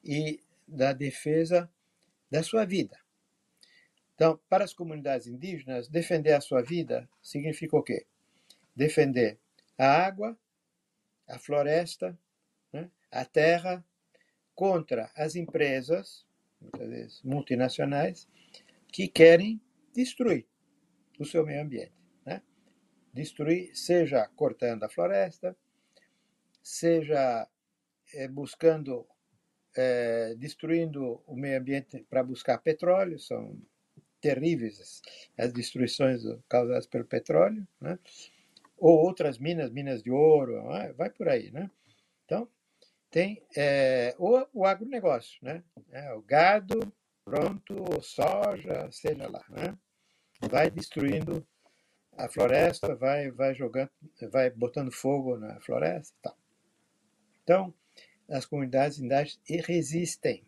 e 0.03 0.41
da 0.67 0.93
defesa 0.93 1.69
da 2.30 2.43
sua 2.43 2.65
vida. 2.65 2.99
Então, 4.15 4.39
para 4.49 4.63
as 4.63 4.73
comunidades 4.73 5.28
indígenas, 5.28 5.88
defender 5.88 6.34
a 6.34 6.41
sua 6.41 6.61
vida 6.61 7.07
significa 7.21 7.78
o 7.78 7.84
quê? 7.84 8.05
Defender 8.75 9.38
a 9.78 9.86
água, 9.86 10.38
a 11.28 11.38
floresta, 11.38 12.17
né? 12.73 12.89
a 13.11 13.23
terra, 13.23 13.86
contra 14.55 15.11
as 15.15 15.36
empresas 15.36 16.26
muitas 16.60 16.89
vezes 16.89 17.24
multinacionais, 17.24 18.28
que 18.91 19.08
querem 19.08 19.62
destruir 19.93 20.45
o 21.20 21.26
seu 21.26 21.45
meio 21.45 21.62
ambiente. 21.62 21.93
Né? 22.26 22.41
destruir, 23.14 23.76
seja 23.76 24.28
cortando 24.36 24.84
a 24.84 24.89
floresta, 24.89 25.55
seja 26.62 27.47
é, 28.14 28.28
buscando, 28.28 29.08
é, 29.76 30.36
destruindo 30.36 31.22
o 31.26 31.36
meio 31.36 31.60
ambiente 31.60 32.05
para 32.10 32.24
buscar 32.24 32.58
petróleo, 32.60 33.20
são 33.20 33.60
terríveis 34.22 35.01
as 35.38 35.53
destruições 35.53 36.24
causadas 36.49 36.88
pelo 36.88 37.05
petróleo, 37.05 37.68
né? 37.80 37.97
ou 38.78 38.99
outras 38.99 39.38
minas, 39.39 39.72
minas 39.72 40.03
de 40.03 40.12
ouro, 40.12 40.64
vai 40.95 41.10
por 41.10 41.28
aí, 41.28 41.51
né? 41.51 41.70
Então, 42.26 42.47
tem 43.10 43.45
é, 43.55 44.16
o, 44.18 44.45
o 44.53 44.66
agronegócio, 44.66 45.39
né? 45.41 45.64
É, 45.91 46.14
o 46.14 46.22
gado, 46.22 46.93
pronto, 47.24 48.01
soja, 48.01 48.89
seja 48.91 49.28
lá, 49.30 49.43
né? 49.49 49.78
Vai 50.49 50.70
destruindo 50.70 51.45
a 52.18 52.28
floresta, 52.28 52.95
vai, 52.95 53.32
vai 53.32 53.53
jogando, 53.53 53.89
vai 54.32 54.49
botando 54.49 54.91
fogo 54.91 55.38
na 55.38 55.60
floresta, 55.62 56.16
tá? 56.22 56.36
Então, 57.43 57.74
as 58.30 58.45
comunidades 58.45 58.99
indígenas 58.99 59.39
resistem. 59.47 60.43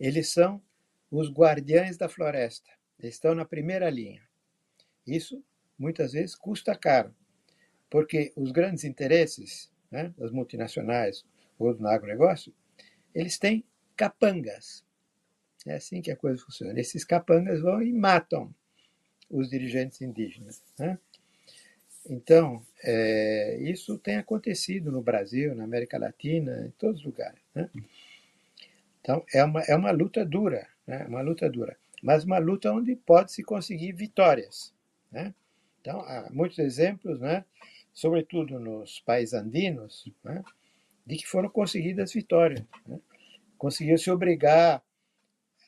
Eles 0.00 0.32
são 0.32 0.62
os 1.10 1.30
guardiães 1.30 1.96
da 1.96 2.08
floresta. 2.08 2.70
Eles 2.98 3.14
estão 3.14 3.34
na 3.34 3.44
primeira 3.44 3.90
linha. 3.90 4.22
Isso 5.06 5.44
muitas 5.78 6.12
vezes 6.12 6.34
custa 6.34 6.74
caro, 6.76 7.14
porque 7.88 8.32
os 8.36 8.50
grandes 8.52 8.84
interesses 8.84 9.70
né, 9.90 10.12
das 10.16 10.32
multinacionais 10.32 11.24
ou 11.58 11.74
do 11.74 11.86
agronegócio, 11.86 12.52
eles 13.14 13.38
têm 13.38 13.64
capangas. 13.96 14.84
É 15.66 15.74
assim 15.74 16.00
que 16.00 16.10
a 16.10 16.16
coisa 16.16 16.42
funciona. 16.42 16.78
Esses 16.78 17.04
capangas 17.04 17.60
vão 17.60 17.82
e 17.82 17.92
matam 17.92 18.54
os 19.28 19.50
dirigentes 19.50 20.00
indígenas. 20.00 20.62
Né? 20.78 20.98
Então, 22.08 22.64
é, 22.82 23.58
isso 23.62 23.98
tem 23.98 24.16
acontecido 24.16 24.90
no 24.90 25.02
Brasil, 25.02 25.54
na 25.54 25.64
América 25.64 25.98
Latina, 25.98 26.66
em 26.66 26.70
todos 26.70 27.00
os 27.00 27.06
lugares. 27.06 27.40
Né? 27.54 27.68
Então, 29.00 29.24
é 29.34 29.44
uma, 29.44 29.60
é 29.62 29.74
uma 29.74 29.90
luta 29.90 30.24
dura, 30.24 30.66
né? 30.86 31.04
uma 31.06 31.20
luta 31.20 31.50
dura, 31.50 31.76
mas 32.02 32.24
uma 32.24 32.38
luta 32.38 32.72
onde 32.72 32.94
pode-se 32.94 33.42
conseguir 33.42 33.92
vitórias. 33.92 34.72
Né? 35.10 35.34
Então, 35.80 36.00
há 36.00 36.28
muitos 36.30 36.58
exemplos, 36.58 37.20
né? 37.20 37.44
sobretudo 37.98 38.60
nos 38.60 39.00
países 39.00 39.34
andinos, 39.34 40.08
né? 40.22 40.42
De 41.08 41.16
que 41.16 41.26
foram 41.26 41.48
conseguidas 41.48 42.12
vitórias. 42.12 42.62
Né? 42.86 43.00
Conseguiu-se 43.56 44.10
obrigar 44.10 44.84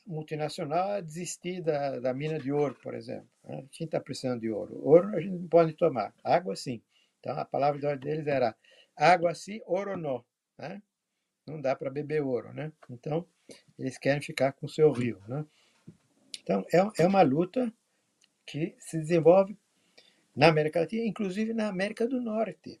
multinacional 0.05 0.91
a 0.91 1.01
desistir 1.01 1.61
da, 1.61 1.99
da 1.99 2.13
mina 2.13 2.37
de 2.37 2.51
ouro, 2.51 2.77
por 2.83 2.93
exemplo. 2.93 3.27
Né? 3.43 3.65
Quem 3.71 3.85
está 3.85 3.99
precisando 3.99 4.41
de 4.41 4.51
ouro? 4.51 4.79
Ouro 4.83 5.15
a 5.15 5.19
gente 5.19 5.33
não 5.33 5.47
pode 5.47 5.73
tomar, 5.73 6.13
água 6.23 6.55
sim. 6.55 6.79
Então 7.19 7.35
a 7.37 7.43
palavra 7.43 7.79
de 7.79 7.87
ordem 7.87 8.11
deles 8.11 8.27
era 8.27 8.55
água 8.95 9.33
sim, 9.33 9.59
ouro 9.65 9.97
não. 9.97 10.23
Né? 10.59 10.79
Não 11.47 11.59
dá 11.59 11.75
para 11.75 11.89
beber 11.89 12.21
ouro, 12.21 12.53
né? 12.53 12.71
Então 12.87 13.25
eles 13.79 13.97
querem 13.97 14.21
ficar 14.21 14.51
com 14.51 14.67
o 14.67 14.69
seu 14.69 14.91
rio, 14.91 15.19
né? 15.27 15.43
Então 16.43 16.63
é, 16.71 17.03
é 17.03 17.07
uma 17.07 17.23
luta 17.23 17.73
que 18.45 18.75
se 18.77 18.99
desenvolve 18.99 19.57
na 20.35 20.49
América 20.49 20.81
Latina, 20.81 21.03
inclusive 21.03 21.51
na 21.51 21.67
América 21.67 22.07
do 22.07 22.21
Norte, 22.21 22.79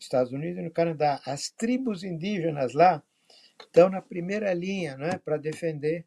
Estados 0.00 0.32
Unidos 0.32 0.58
e 0.58 0.62
no 0.62 0.70
Canadá. 0.70 1.20
As 1.26 1.50
tribos 1.50 2.02
indígenas 2.02 2.72
lá 2.72 3.02
estão 3.60 3.88
na 3.90 4.00
primeira 4.00 4.52
linha, 4.54 4.96
né, 4.96 5.20
para 5.24 5.36
defender 5.36 6.04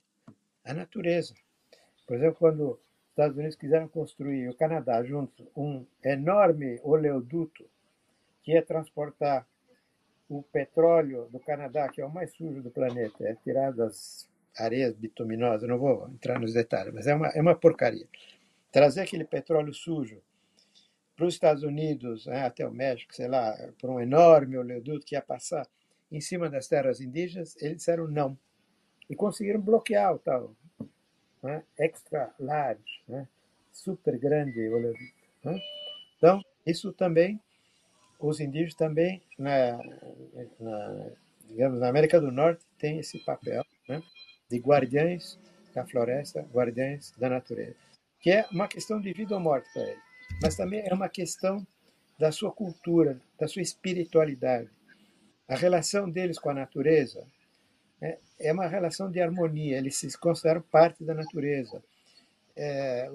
a 0.66 0.74
natureza. 0.74 1.34
Por 2.08 2.18
exemplo, 2.18 2.36
quando 2.40 2.72
os 2.72 2.80
Estados 3.10 3.38
Unidos 3.38 3.56
quiseram 3.56 3.88
construir 3.88 4.50
o 4.50 4.56
Canadá 4.56 5.04
juntos 5.04 5.48
um 5.56 5.86
enorme 6.04 6.80
oleoduto 6.84 7.70
que 8.42 8.52
ia 8.52 8.66
transportar 8.66 9.48
o 10.28 10.42
petróleo 10.42 11.30
do 11.30 11.40
Canadá, 11.40 11.88
que 11.90 12.02
é 12.02 12.06
o 12.06 12.12
mais 12.12 12.34
sujo 12.34 12.62
do 12.62 12.72
planeta, 12.72 13.24
é 13.24 13.36
tirado 13.36 13.78
das 13.78 14.28
areias 14.58 14.96
bituminosas, 14.96 15.68
não 15.68 15.78
vou 15.78 16.10
entrar 16.10 16.40
nos 16.40 16.54
detalhes, 16.54 16.94
mas 16.94 17.08
é 17.08 17.14
uma, 17.14 17.28
é 17.28 17.42
uma 17.42 17.56
porcaria. 17.56 18.08
Trazer 18.72 19.02
aquele 19.02 19.24
petróleo 19.24 19.74
sujo 19.74 20.22
para 21.16 21.26
os 21.26 21.34
Estados 21.34 21.64
Unidos, 21.64 22.26
né, 22.26 22.46
até 22.46 22.68
o 22.68 22.72
México, 22.72 23.14
sei 23.14 23.28
lá, 23.28 23.56
por 23.80 23.90
um 23.90 24.00
enorme 24.00 24.58
oleoduto 24.58 25.06
que 25.06 25.16
ia 25.16 25.22
passar 25.22 25.68
em 26.12 26.20
cima 26.22 26.50
das 26.50 26.68
terras 26.68 27.02
indígenas, 27.02 27.56
eles 27.62 27.78
disseram 27.78 28.08
não 28.08 28.38
e 29.10 29.16
conseguiram 29.16 29.60
bloquear 29.60 30.14
o 30.14 30.20
tal 30.20 30.56
né? 31.42 31.64
extra 31.78 32.34
large, 32.40 33.04
né? 33.08 33.28
super 33.72 34.18
grande 34.18 34.60
oleoduto. 34.70 35.14
Né? 35.44 35.60
Então, 36.18 36.42
isso 36.66 36.94
também, 36.94 37.40
os 38.20 38.40
indígenas 38.40 38.76
também, 38.76 39.22
na, 39.38 39.78
na, 40.60 41.10
digamos, 41.50 41.80
na 41.80 41.90
América 41.90 42.22
do 42.22 42.32
Norte, 42.32 42.64
têm 42.80 43.00
esse 43.00 43.20
papel 43.20 43.66
né? 43.90 44.02
de 44.50 44.58
guardiães 44.58 45.38
da 45.76 45.86
floresta, 45.86 46.42
guardiães 46.54 47.12
da 47.18 47.30
natureza, 47.30 47.76
que 48.22 48.32
é 48.32 48.46
uma 48.52 48.68
questão 48.68 49.02
de 49.02 49.12
vida 49.12 49.34
ou 49.34 49.42
morte 49.42 49.68
para 49.74 49.84
eles, 49.84 50.13
mas 50.42 50.56
também 50.56 50.84
é 50.86 50.94
uma 50.94 51.10
questão 51.10 51.66
da 52.18 52.32
sua 52.32 52.52
cultura, 52.52 53.20
da 53.40 53.48
sua 53.48 53.62
espiritualidade. 53.62 54.70
A 55.48 55.56
relação 55.56 56.10
deles 56.10 56.40
com 56.40 56.50
a 56.50 56.54
natureza 56.54 57.26
é, 58.02 58.18
é 58.40 58.54
uma 58.54 58.68
relação 58.68 59.10
de 59.10 59.22
harmonia, 59.22 59.78
eles 59.78 59.98
se 59.98 60.18
consideram 60.18 60.62
parte 60.62 61.04
da 61.04 61.14
natureza. 61.14 61.84
É, 62.56 63.10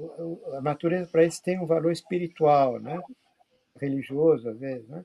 a 0.54 0.60
natureza 0.60 1.06
para 1.06 1.22
eles 1.22 1.38
tem 1.38 1.58
um 1.60 1.66
valor 1.66 1.92
espiritual, 1.92 2.80
né? 2.80 3.00
religioso 3.80 4.48
às 4.48 4.58
vezes. 4.58 4.88
Né? 4.88 5.04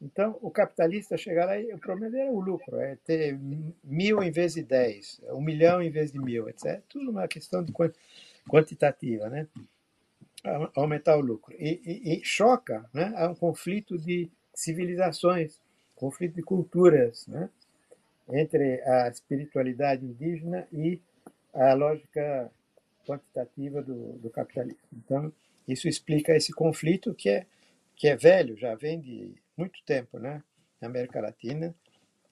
Então, 0.00 0.38
o 0.42 0.50
capitalista 0.50 1.16
chegar 1.16 1.46
lá, 1.46 1.54
o 1.74 1.78
problema 1.78 2.18
é 2.18 2.30
o 2.30 2.40
lucro, 2.40 2.78
é 2.78 2.96
ter 3.04 3.38
mil 3.82 4.22
em 4.22 4.30
vez 4.30 4.54
de 4.54 4.62
dez, 4.62 5.20
um 5.30 5.40
milhão 5.40 5.82
em 5.82 5.90
vez 5.90 6.12
de 6.12 6.18
mil, 6.18 6.48
etc. 6.48 6.80
Tudo 6.88 7.10
uma 7.10 7.26
questão 7.26 7.64
de 7.64 7.72
quantitativa, 8.48 9.28
né? 9.28 9.46
Aumentar 10.74 11.16
o 11.16 11.20
lucro. 11.20 11.54
E, 11.58 11.80
e, 11.84 12.18
e 12.18 12.24
choca, 12.24 12.88
né? 12.92 13.12
há 13.16 13.28
um 13.28 13.34
conflito 13.34 13.98
de 13.98 14.30
civilizações, 14.54 15.58
conflito 15.96 16.34
de 16.34 16.42
culturas, 16.42 17.26
né? 17.26 17.48
entre 18.28 18.82
a 18.82 19.08
espiritualidade 19.08 20.04
indígena 20.04 20.66
e 20.72 21.00
a 21.52 21.72
lógica 21.74 22.50
quantitativa 23.06 23.82
do, 23.82 24.14
do 24.14 24.30
capitalismo. 24.30 24.80
Então, 24.92 25.32
isso 25.68 25.88
explica 25.88 26.34
esse 26.36 26.52
conflito 26.52 27.14
que 27.14 27.28
é, 27.28 27.46
que 27.96 28.08
é 28.08 28.16
velho, 28.16 28.56
já 28.56 28.74
vem 28.74 29.00
de 29.00 29.34
muito 29.56 29.78
tempo 29.84 30.18
né, 30.18 30.42
na 30.80 30.88
América 30.88 31.20
Latina 31.20 31.74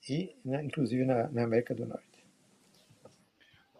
e, 0.08 0.34
né, 0.44 0.62
inclusive, 0.64 1.04
na, 1.04 1.28
na 1.28 1.44
América 1.44 1.74
do 1.74 1.86
Norte. 1.86 2.24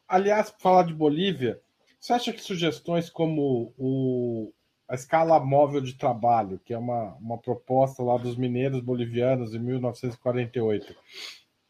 Aliás, 0.07 0.55
falar 0.61 0.85
de 0.85 0.95
Bolívia, 0.95 1.61
você 2.03 2.15
acha 2.15 2.33
que 2.33 2.41
sugestões 2.43 3.09
como 3.09 3.73
o, 3.79 4.53
a 4.89 4.97
escala 4.97 5.39
móvel 5.39 5.81
de 5.81 5.95
trabalho, 5.95 6.59
que 6.59 6.75
é 6.75 6.79
uma, 6.79 7.15
uma 7.15 7.39
proposta 7.39 8.03
lá 8.03 8.19
dos 8.19 8.37
mineiros 8.37 8.81
bolivianos 8.81 9.55
em 9.55 9.61
1948, 9.61 10.97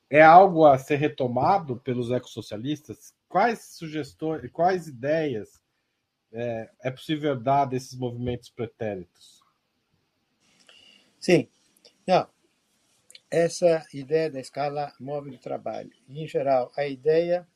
é 0.08 0.22
algo 0.22 0.64
a 0.64 0.78
ser 0.78 0.96
retomado 0.96 1.76
pelos 1.76 2.10
ecossocialistas? 2.10 3.14
Quais 3.28 3.76
sugestões, 3.76 4.50
quais 4.50 4.88
ideias 4.88 5.62
é, 6.32 6.70
é 6.82 6.90
possível 6.90 7.38
dar 7.38 7.66
desses 7.66 7.98
movimentos 7.98 8.48
pretéritos? 8.48 9.42
Sim. 11.20 11.46
Não. 12.06 12.26
Essa 13.30 13.86
ideia 13.92 14.30
da 14.30 14.40
escala 14.40 14.94
móvel 14.98 15.32
de 15.32 15.38
trabalho, 15.38 15.92
em 16.08 16.26
geral, 16.26 16.72
a 16.74 16.86
ideia 16.86 17.46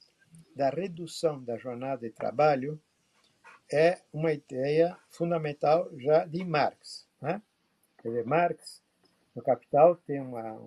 da 0.56 0.70
redução 0.70 1.44
da 1.44 1.58
jornada 1.58 2.08
de 2.08 2.14
trabalho 2.14 2.80
é 3.70 4.00
uma 4.10 4.32
ideia 4.32 4.96
fundamental 5.10 5.90
já 5.98 6.24
de 6.24 6.42
Marx. 6.42 7.06
Né? 7.20 7.42
Quer 8.00 8.08
dizer, 8.08 8.24
Marx, 8.24 8.82
no 9.34 9.42
Capital, 9.42 9.96
tem 9.96 10.18
uma, 10.18 10.58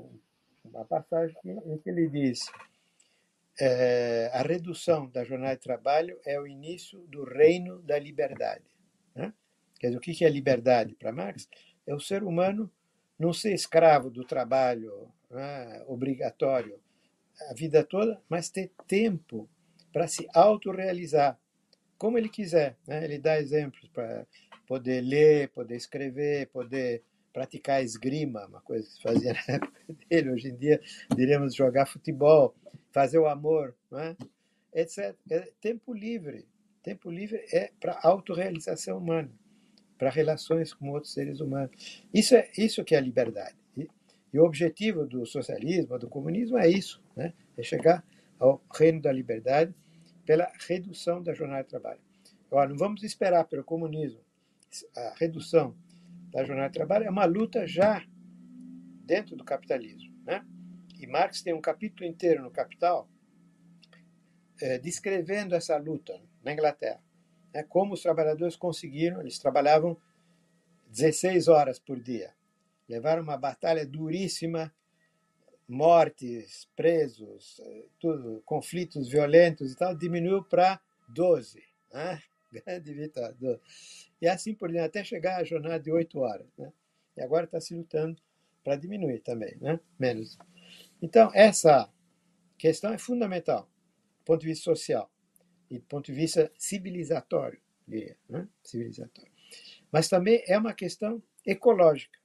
uma 0.64 0.86
passagem 0.86 1.36
em 1.44 1.78
que 1.80 1.90
ele 1.90 2.08
diz 2.08 2.52
é, 3.60 4.30
a 4.32 4.44
redução 4.44 5.10
da 5.10 5.24
jornada 5.24 5.56
de 5.56 5.64
trabalho 5.64 6.20
é 6.24 6.40
o 6.40 6.46
início 6.46 7.00
do 7.08 7.24
reino 7.24 7.82
da 7.82 7.98
liberdade. 7.98 8.66
Né? 9.16 9.34
Quer 9.80 9.88
dizer, 9.88 9.98
o 9.98 10.02
que 10.02 10.24
é 10.24 10.30
liberdade 10.30 10.94
para 10.94 11.12
Marx? 11.12 11.50
É 11.88 11.96
o 11.96 12.00
ser 12.00 12.24
humano 12.24 12.72
não 13.18 13.34
ser 13.34 13.54
escravo 13.54 14.12
do 14.12 14.24
trabalho 14.24 15.12
né, 15.32 15.84
obrigatório 15.88 16.80
a 17.50 17.54
vida 17.54 17.84
toda, 17.84 18.22
mas 18.30 18.50
ter 18.50 18.72
tempo 18.86 19.50
para 20.00 20.08
se 20.08 20.26
autorrealizar, 20.34 21.38
como 21.98 22.18
ele 22.18 22.30
quiser. 22.30 22.78
Né? 22.88 23.04
Ele 23.04 23.20
dá 23.20 23.38
exemplos 23.38 23.86
para 23.90 24.26
poder 24.66 25.02
ler, 25.02 25.50
poder 25.50 25.76
escrever, 25.76 26.48
poder 26.48 27.04
praticar 27.34 27.84
esgrima, 27.84 28.46
uma 28.46 28.62
coisa 28.62 28.88
que 28.88 28.94
se 28.94 29.02
fazia 29.02 29.34
na 29.46 29.56
época 29.56 29.82
dele. 30.10 30.30
Hoje 30.32 30.48
em 30.52 30.56
dia, 30.56 30.80
diríamos 31.14 31.54
jogar 31.54 31.86
futebol, 31.86 32.56
fazer 32.94 33.20
o 33.20 33.28
amor, 33.28 33.76
é? 33.92 34.16
etc. 34.74 35.14
É 35.30 35.52
tempo 35.60 35.94
livre. 35.94 36.48
Tempo 36.82 37.12
livre 37.12 37.44
é 37.52 37.70
para 37.78 38.00
autorrealização 38.02 39.00
humana. 39.00 39.30
para 39.98 40.10
relações 40.10 40.74
com 40.74 40.92
outros 40.92 41.12
seres 41.12 41.42
humanos. 41.42 42.06
Isso 42.14 42.36
é 42.36 42.50
isso 42.58 42.86
que 42.86 42.96
é 42.96 43.00
a 43.00 43.02
liberdade. 43.02 43.58
E, 43.76 43.86
e 44.32 44.40
o 44.40 44.46
objetivo 44.46 45.06
do 45.06 45.26
socialismo, 45.26 46.00
do 46.00 46.08
comunismo 46.08 46.58
é 46.58 46.70
isso, 46.70 47.04
né? 47.18 47.34
é 47.58 47.64
chegar 47.64 48.02
ao 48.40 48.64
reino 48.74 49.02
da 49.02 49.12
liberdade 49.12 49.76
pela 50.30 50.48
redução 50.68 51.24
da 51.24 51.34
jornada 51.34 51.64
de 51.64 51.70
trabalho. 51.70 52.00
Agora, 52.52 52.70
não 52.70 52.78
vamos 52.78 53.02
esperar 53.02 53.46
pelo 53.46 53.64
comunismo. 53.64 54.22
A 54.96 55.16
redução 55.18 55.76
da 56.30 56.44
jornada 56.44 56.70
de 56.70 56.76
trabalho 56.76 57.06
é 57.06 57.10
uma 57.10 57.26
luta 57.26 57.66
já 57.66 58.06
dentro 59.04 59.36
do 59.36 59.44
capitalismo. 59.44 60.16
Né? 60.24 60.46
E 61.00 61.08
Marx 61.08 61.42
tem 61.42 61.52
um 61.52 61.60
capítulo 61.60 62.08
inteiro 62.08 62.44
no 62.44 62.52
Capital 62.52 63.10
é, 64.62 64.78
descrevendo 64.78 65.56
essa 65.56 65.76
luta 65.78 66.22
na 66.44 66.54
Inglaterra. 66.54 67.04
Né? 67.52 67.64
Como 67.64 67.96
os 67.96 68.04
trabalhadores 68.04 68.56
conseguiram, 68.56 69.22
eles 69.22 69.40
trabalhavam 69.40 69.98
16 70.90 71.48
horas 71.48 71.80
por 71.80 72.00
dia. 72.00 72.36
Levaram 72.88 73.24
uma 73.24 73.36
batalha 73.36 73.84
duríssima, 73.84 74.72
mortes, 75.70 76.68
presos, 76.76 77.60
eh, 77.60 77.86
tudo, 78.00 78.42
conflitos 78.44 79.08
violentos 79.08 79.72
e 79.72 79.76
tal, 79.76 79.96
diminuiu 79.96 80.44
para 80.44 80.82
12. 81.08 81.64
Né? 81.94 82.20
Grande 82.52 82.92
vitória. 82.92 83.62
E 84.20 84.28
assim 84.28 84.56
por 84.56 84.72
diante, 84.72 84.88
até 84.88 85.04
chegar 85.04 85.40
à 85.40 85.44
jornada 85.44 85.80
de 85.80 85.92
8 85.92 86.20
horas. 86.20 86.48
Né? 86.58 86.74
E 87.16 87.22
agora 87.22 87.46
está 87.46 87.62
se 87.62 87.76
lutando 87.76 88.20
para 88.64 88.76
diminuir 88.76 89.20
também, 89.20 89.56
né? 89.62 89.80
menos. 90.00 90.40
Então, 91.00 91.32
essa 91.36 91.88
questão 92.58 92.92
é 92.92 92.98
fundamental 92.98 93.70
do 94.20 94.26
ponto 94.26 94.42
de 94.42 94.48
vista 94.48 94.64
social 94.64 95.10
e 95.70 95.78
do 95.78 95.86
ponto 95.86 96.08
de 96.08 96.14
vista 96.14 96.52
civilizatório, 96.58 97.62
diria, 97.88 98.18
né? 98.28 98.48
civilizatório. 98.64 99.32
Mas 99.92 100.10
também 100.10 100.44
é 100.48 100.58
uma 100.58 100.74
questão 100.74 101.22
ecológica, 101.46 102.20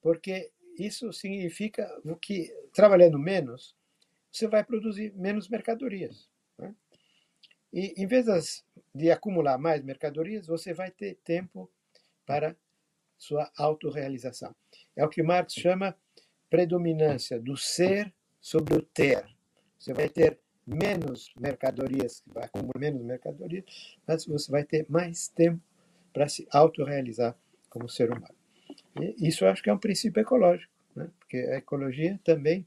porque 0.00 0.50
isso 0.78 1.12
significa 1.12 1.86
que, 2.20 2.50
trabalhando 2.72 3.18
menos, 3.18 3.76
você 4.30 4.46
vai 4.46 4.64
produzir 4.64 5.12
menos 5.14 5.48
mercadorias. 5.48 6.28
Né? 6.58 6.74
E, 7.72 8.02
em 8.02 8.06
vez 8.06 8.64
de 8.94 9.10
acumular 9.10 9.58
mais 9.58 9.82
mercadorias, 9.82 10.46
você 10.46 10.72
vai 10.72 10.90
ter 10.90 11.16
tempo 11.24 11.70
para 12.26 12.56
sua 13.16 13.50
autorrealização. 13.56 14.54
É 14.96 15.04
o 15.04 15.08
que 15.08 15.22
Marx 15.22 15.54
chama 15.54 15.96
predominância 16.48 17.38
do 17.38 17.56
ser 17.56 18.12
sobre 18.40 18.74
o 18.74 18.82
ter. 18.82 19.24
Você 19.78 19.92
vai 19.92 20.08
ter 20.08 20.38
menos 20.66 21.32
mercadorias, 21.38 22.22
vai 22.26 22.44
acumular 22.44 22.78
menos 22.78 23.02
mercadorias, 23.02 23.64
mas 24.06 24.24
você 24.24 24.50
vai 24.50 24.64
ter 24.64 24.86
mais 24.88 25.28
tempo 25.28 25.60
para 26.12 26.28
se 26.28 26.46
autorrealizar 26.50 27.36
como 27.68 27.88
ser 27.88 28.10
humano. 28.10 28.34
E 28.96 29.28
isso 29.28 29.44
eu 29.44 29.48
acho 29.48 29.62
que 29.62 29.70
é 29.70 29.72
um 29.72 29.78
princípio 29.78 30.20
ecológico, 30.20 30.69
né? 30.94 31.10
porque 31.18 31.36
a 31.36 31.56
ecologia 31.56 32.18
também 32.24 32.66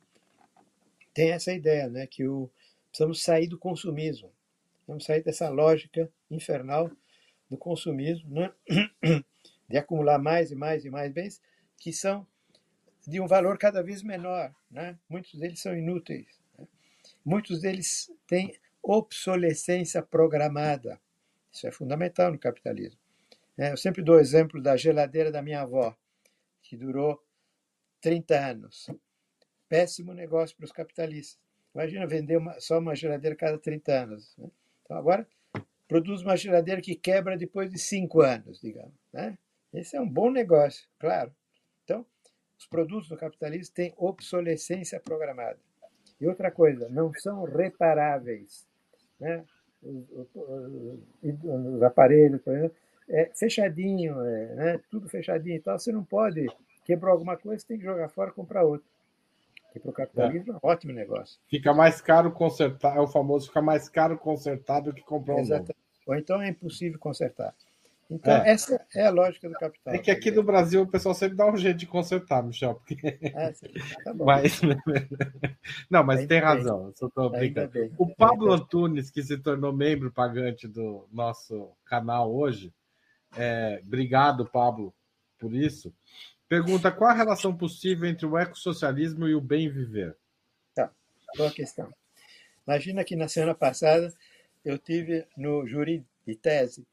tem 1.14 1.32
essa 1.32 1.54
ideia, 1.54 1.90
né? 1.90 2.08
que 2.08 2.28
o, 2.28 2.50
precisamos 2.90 3.22
sair 3.24 3.48
do 3.48 3.58
consumismo, 3.58 4.32
vamos 4.88 5.06
sair 5.06 5.24
dessa 5.24 5.50
lógica 5.50 6.12
infernal 6.30 6.90
do 7.50 7.58
consumismo, 7.58 8.30
né? 8.34 8.52
de 9.70 9.78
acumular 9.78 10.20
mais 10.20 10.52
e 10.52 10.56
mais 10.56 10.86
e 10.86 10.90
mais 10.90 11.12
bens, 11.12 11.42
que 11.78 11.94
são 11.94 12.26
de 13.08 13.20
um 13.20 13.28
valor 13.28 13.58
cada 13.58 13.82
vez 13.82 14.02
menor. 14.02 14.54
Né? 14.70 14.98
Muitos 15.10 15.40
deles 15.40 15.60
são 15.60 15.76
inúteis. 15.76 16.28
Né? 16.58 16.68
Muitos 17.24 17.62
deles 17.62 18.12
têm 18.28 18.58
obsolescência 18.82 20.02
programada. 20.02 21.00
Isso 21.52 21.68
é 21.68 21.72
fundamental 21.72 22.32
no 22.32 22.40
capitalismo. 22.40 23.00
É, 23.58 23.72
eu 23.72 23.78
sempre 23.78 24.02
dou 24.02 24.16
o 24.16 24.20
exemplo 24.20 24.62
da 24.62 24.76
geladeira 24.76 25.32
da 25.32 25.42
minha 25.42 25.62
avó, 25.62 25.96
que 26.64 26.76
durou 26.76 27.24
30 28.04 28.38
anos. 28.38 28.88
Péssimo 29.70 30.14
negócio 30.14 30.56
para 30.58 30.66
os 30.66 30.72
capitalistas. 30.72 31.40
Imagina 31.74 32.06
vender 32.06 32.38
uma, 32.38 32.60
só 32.60 32.78
uma 32.78 32.94
geladeira 32.94 33.36
cada 33.36 33.58
30 33.58 33.92
anos. 33.92 34.36
Né? 34.38 34.48
Então, 34.84 34.98
agora, 34.98 35.26
produz 35.88 36.22
uma 36.22 36.36
geladeira 36.36 36.82
que 36.82 36.96
quebra 36.96 37.38
depois 37.38 37.72
de 37.72 37.80
5 37.80 38.22
anos, 38.22 38.60
digamos. 38.62 38.94
Né? 39.12 39.38
Esse 39.74 39.96
é 39.96 40.02
um 40.02 40.08
bom 40.08 40.30
negócio, 40.30 40.88
claro. 41.00 41.34
Então, 41.84 42.06
os 42.60 42.68
produtos 42.68 43.08
do 43.08 43.18
capitalismo 43.18 43.74
têm 43.74 43.94
obsolescência 43.98 45.00
programada. 45.00 45.60
E 46.20 46.28
outra 46.28 46.52
coisa, 46.52 46.88
não 46.90 47.12
são 47.14 47.46
reparáveis. 47.46 48.68
Né? 49.20 49.44
Os, 49.82 50.28
os, 50.34 51.44
os 51.44 51.82
aparelhos, 51.82 52.42
por 52.42 52.54
exemplo, 52.56 52.78
é 53.10 53.32
fechadinho, 53.34 54.22
é, 54.22 54.56
né? 54.56 54.82
tudo 54.92 55.10
fechadinho 55.10 55.56
e 55.56 55.62
tal. 55.62 55.80
Você 55.80 55.92
não 55.92 56.04
pode, 56.04 56.46
quebrou 56.84 57.12
alguma 57.12 57.38
coisa, 57.38 57.60
você 57.60 57.68
tem 57.68 57.78
que 57.78 57.86
jogar 57.86 58.10
fora 58.10 58.30
e 58.30 58.34
comprar 58.34 58.64
outro. 58.64 58.88
E 59.76 59.80
para 59.80 59.90
o 59.90 59.94
capitalismo 59.94 60.54
é. 60.54 60.60
ótimo 60.62 60.94
negócio. 60.94 61.40
Fica 61.48 61.74
mais 61.74 62.00
caro 62.00 62.32
consertar, 62.32 62.96
é 62.96 63.00
o 63.00 63.08
famoso 63.08 63.48
fica 63.48 63.62
mais 63.62 63.90
caro 63.90 64.18
consertar 64.18 64.82
do 64.82 64.94
que 64.94 65.02
comprar 65.02 65.36
um 65.36 65.46
novo. 65.46 65.76
Ou 66.06 66.16
então 66.16 66.42
é 66.42 66.50
impossível 66.50 67.00
consertar. 67.00 67.56
Então, 68.10 68.34
é. 68.34 68.52
essa 68.52 68.86
é 68.94 69.08
a 69.08 69.10
lógica 69.10 69.50
do 69.50 69.56
capital. 69.56 69.94
É 69.94 69.98
que 69.98 70.12
aqui 70.12 70.30
no 70.30 70.44
Brasil 70.44 70.84
o 70.84 70.88
pessoal 70.88 71.16
sempre 71.16 71.36
dá 71.36 71.50
um 71.50 71.58
jeito 71.58 71.78
de 71.78 71.88
consertar, 71.88 72.44
Michel. 72.44 72.76
Porque... 72.76 72.96
É, 73.34 73.54
tá 74.04 74.14
bom. 74.14 74.26
Mas... 74.26 74.62
Não, 75.90 76.04
mas 76.04 76.20
Ainda 76.20 76.30
tem 76.30 76.40
bem. 76.40 76.48
razão. 76.48 76.92
Só 76.96 77.10
tô 77.10 77.30
brincando. 77.30 77.72
O 77.98 78.14
Pablo 78.14 78.52
Antunes, 78.52 79.10
que 79.10 79.24
se 79.24 79.38
tornou 79.38 79.74
membro 79.74 80.12
pagante 80.12 80.68
do 80.68 81.08
nosso 81.12 81.72
canal 81.86 82.34
hoje, 82.34 82.72
é... 83.36 83.82
obrigado, 83.86 84.46
Pablo, 84.46 84.94
por 85.40 85.56
isso. 85.56 85.92
Pergunta: 86.54 86.92
qual 86.92 87.10
a 87.10 87.16
relação 87.16 87.58
possível 87.58 88.08
entre 88.08 88.28
o 88.28 88.38
ecossocialismo 88.38 89.28
e 89.28 89.34
o 89.34 89.42
bem 89.42 89.68
viver? 89.68 90.16
Tá, 90.76 90.94
boa 91.36 91.50
questão. 91.50 91.92
Imagina 92.68 93.04
que 93.04 93.16
na 93.16 93.28
semana 93.28 93.56
passada 93.56 94.14
eu 94.64 94.78
tive 94.78 95.26
no 95.36 95.66
júri 95.66 96.06
de 96.28 96.36
tese 96.36 96.86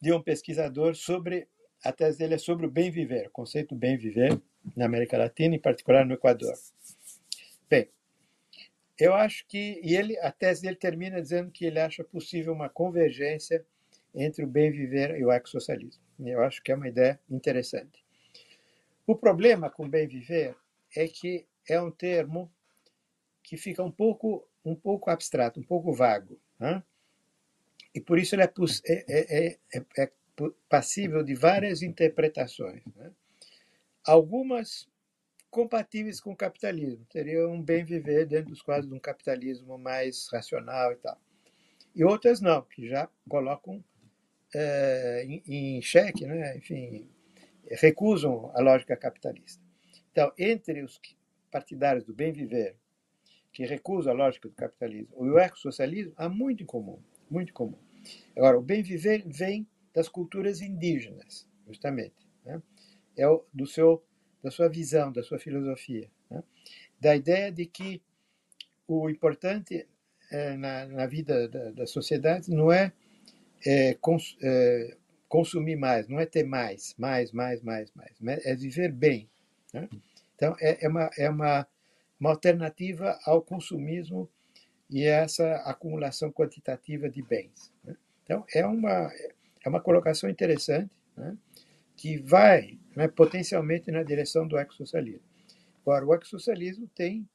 de 0.00 0.10
um 0.10 0.22
pesquisador 0.22 0.94
sobre, 0.94 1.46
a 1.84 1.92
tese 1.92 2.16
dele 2.16 2.36
é 2.36 2.38
sobre 2.38 2.64
o 2.64 2.70
bem 2.70 2.90
viver, 2.90 3.26
o 3.26 3.30
conceito 3.30 3.74
bem 3.74 3.98
viver 3.98 4.40
na 4.74 4.86
América 4.86 5.18
Latina, 5.18 5.56
em 5.56 5.60
particular 5.60 6.06
no 6.06 6.14
Equador. 6.14 6.54
Bem, 7.68 7.90
eu 8.98 9.12
acho 9.12 9.46
que, 9.46 9.82
e 9.84 9.94
ele, 9.94 10.18
a 10.20 10.32
tese 10.32 10.62
dele 10.62 10.76
termina 10.76 11.20
dizendo 11.20 11.50
que 11.50 11.66
ele 11.66 11.78
acha 11.78 12.02
possível 12.02 12.54
uma 12.54 12.70
convergência 12.70 13.66
entre 14.14 14.46
o 14.46 14.48
bem 14.48 14.70
viver 14.70 15.14
e 15.18 15.24
o 15.26 15.30
ecossocialismo. 15.30 16.07
Eu 16.18 16.42
acho 16.42 16.62
que 16.62 16.72
é 16.72 16.74
uma 16.74 16.88
ideia 16.88 17.20
interessante. 17.30 18.04
O 19.06 19.14
problema 19.14 19.70
com 19.70 19.88
bem 19.88 20.06
viver 20.06 20.56
é 20.94 21.06
que 21.06 21.46
é 21.68 21.80
um 21.80 21.90
termo 21.90 22.50
que 23.42 23.56
fica 23.56 23.82
um 23.82 23.90
pouco 23.90 24.46
um 24.64 24.74
pouco 24.74 25.10
abstrato, 25.10 25.60
um 25.60 25.62
pouco 25.62 25.92
vago. 25.92 26.38
Né? 26.58 26.82
E 27.94 28.00
por 28.00 28.18
isso 28.18 28.34
ele 28.34 28.42
é, 28.42 28.52
é, 28.86 29.04
é, 29.08 29.58
é, 29.74 30.02
é 30.02 30.12
passível 30.68 31.22
de 31.22 31.34
várias 31.34 31.82
interpretações. 31.82 32.82
Né? 32.94 33.10
Algumas 34.04 34.88
compatíveis 35.50 36.20
com 36.20 36.32
o 36.32 36.36
capitalismo, 36.36 37.06
teria 37.06 37.48
um 37.48 37.62
bem 37.62 37.84
viver 37.84 38.26
dentro 38.26 38.50
dos 38.50 38.60
quadros 38.60 38.88
de 38.88 38.94
um 38.94 39.00
capitalismo 39.00 39.78
mais 39.78 40.28
racional 40.30 40.92
e 40.92 40.96
tal. 40.96 41.18
E 41.94 42.04
outras 42.04 42.40
não, 42.40 42.62
que 42.62 42.86
já 42.86 43.08
colocam 43.28 43.82
é, 44.54 45.24
em, 45.26 45.42
em 45.46 45.82
xeque, 45.82 46.26
né? 46.26 46.56
enfim, 46.56 47.08
recusam 47.70 48.50
a 48.54 48.60
lógica 48.60 48.96
capitalista. 48.96 49.62
Então, 50.10 50.32
entre 50.38 50.82
os 50.82 51.00
partidários 51.50 52.04
do 52.04 52.14
bem 52.14 52.32
viver, 52.32 52.76
que 53.52 53.64
recusam 53.64 54.12
a 54.12 54.16
lógica 54.16 54.48
do 54.48 54.54
capitalismo, 54.54 55.26
e 55.26 55.30
o 55.30 55.38
ecossocialismo, 55.38 56.12
há 56.16 56.28
muito 56.28 56.62
em 56.62 56.66
comum 56.66 57.00
muito 57.30 57.52
comum. 57.52 57.78
Agora, 58.36 58.58
o 58.58 58.62
bem 58.62 58.82
viver 58.82 59.22
vem 59.26 59.66
das 59.94 60.08
culturas 60.08 60.60
indígenas, 60.60 61.46
justamente. 61.66 62.26
Né? 62.44 62.62
É 63.16 63.28
o, 63.28 63.44
do 63.52 63.66
seu, 63.66 64.02
da 64.42 64.50
sua 64.50 64.68
visão, 64.68 65.12
da 65.12 65.22
sua 65.22 65.38
filosofia. 65.38 66.10
Né? 66.30 66.42
Da 67.00 67.16
ideia 67.16 67.52
de 67.52 67.66
que 67.66 68.02
o 68.86 69.10
importante 69.10 69.86
é, 70.30 70.56
na, 70.56 70.86
na, 70.86 71.06
vida 71.06 71.48
da, 71.48 71.70
da, 71.72 71.86
sociedade 71.86 72.50
não 72.50 72.72
é, 72.72 72.92
é, 73.64 73.94
cons, 73.94 74.36
é, 74.42 74.96
consumir 75.28 75.76
mais, 75.76 76.08
não 76.08 76.18
é 76.18 76.26
ter 76.26 76.44
mais, 76.44 76.94
mais, 76.98 77.32
mais, 77.32 77.62
mais, 77.62 77.92
mais, 77.94 78.46
é 78.46 78.54
viver 78.54 78.90
bem. 78.90 79.28
Né? 79.72 79.88
Então, 80.34 80.56
é, 80.60 80.84
é, 80.84 80.88
uma, 80.88 81.10
é 81.18 81.28
uma, 81.28 81.66
uma 82.18 82.30
alternativa 82.30 83.18
ao 83.24 83.42
consumismo 83.42 84.28
e 84.90 85.04
essa 85.04 85.56
acumulação 85.66 86.32
quantitativa 86.32 87.08
de 87.08 87.22
bens. 87.22 87.72
Né? 87.84 87.94
Então, 88.24 88.44
é 88.54 88.64
uma, 88.64 89.12
é 89.64 89.68
uma 89.68 89.80
colocação 89.80 90.30
interessante 90.30 90.90
né? 91.16 91.36
que 91.96 92.16
vai 92.18 92.78
né, 92.96 93.08
potencialmente 93.08 93.90
na 93.90 94.02
direção 94.02 94.46
do 94.46 94.56
ecossocialismo. 94.56 95.26
Agora, 95.82 96.06
o 96.06 96.14
ecossocialismo 96.14 96.88
tem 96.94 97.28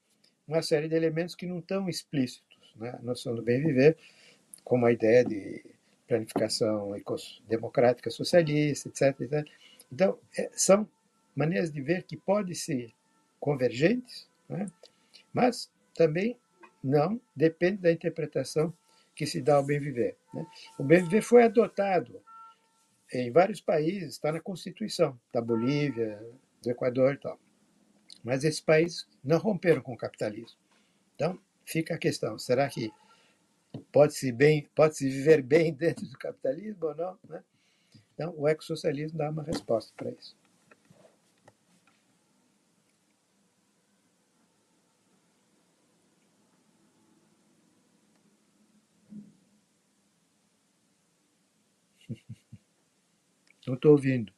uma 0.48 0.62
série 0.62 0.88
de 0.88 0.96
elementos 0.96 1.36
que 1.36 1.46
não 1.46 1.60
estão 1.60 1.88
explícitos. 1.88 2.74
Né? 2.76 2.90
A 2.90 3.02
noção 3.02 3.36
do 3.36 3.42
bem 3.42 3.62
viver, 3.62 3.98
como 4.64 4.86
a 4.86 4.92
ideia 4.92 5.24
de 5.24 5.64
planificação 6.14 6.92
democrática 7.48 8.12
socialista, 8.12 8.90
etc, 8.90 9.22
etc. 9.22 9.48
Então, 9.92 10.20
é, 10.38 10.50
são 10.54 10.88
maneiras 11.36 11.72
de 11.72 11.82
ver 11.82 12.04
que 12.04 12.16
podem 12.16 12.54
ser 12.54 12.94
convergentes, 13.40 14.30
né? 14.48 14.68
mas 15.34 15.72
também 15.96 16.38
não 16.84 17.20
depende 17.36 17.78
da 17.78 17.92
interpretação 17.92 18.74
que 19.16 19.26
se 19.26 19.42
dá 19.42 19.56
ao 19.56 19.64
bem 19.64 19.80
viver. 19.80 20.18
Né? 20.34 20.46
O 20.78 20.84
bem 20.84 21.04
viver 21.04 21.22
foi 21.22 21.44
adotado 21.44 22.22
em 23.12 23.32
vários 23.32 23.62
países, 23.62 24.12
está 24.12 24.32
na 24.32 24.40
Constituição 24.40 25.20
da 25.32 25.42
Bolívia, 25.42 26.20
do 26.62 26.70
Equador 26.70 27.14
e 27.14 27.18
tal. 27.18 27.40
Mas 28.24 28.44
esses 28.44 28.62
países 28.62 29.08
não 29.24 29.38
romperam 29.38 29.82
com 29.82 29.94
o 29.94 29.98
capitalismo. 29.98 30.58
Então, 31.16 31.40
fica 31.66 31.96
a 31.96 31.98
questão: 31.98 32.40
será 32.40 32.68
que 32.70 32.92
pode-se 33.92 34.32
bem, 34.32 34.68
pode-se 34.76 35.10
viver 35.10 35.42
bem 35.44 35.74
dentro 35.74 36.06
do 36.06 36.18
capitalismo 36.18 36.88
ou 36.88 36.96
não? 36.96 37.18
Né? 37.28 37.44
Então, 38.14 38.34
o 38.38 38.48
ecossocialismo 38.48 39.18
dá 39.18 39.30
uma 39.30 39.44
resposta 39.44 39.92
para 39.96 40.12
isso. 40.12 40.36
Não 53.66 53.76
estou 53.76 53.92
ouvindo. 53.94 54.34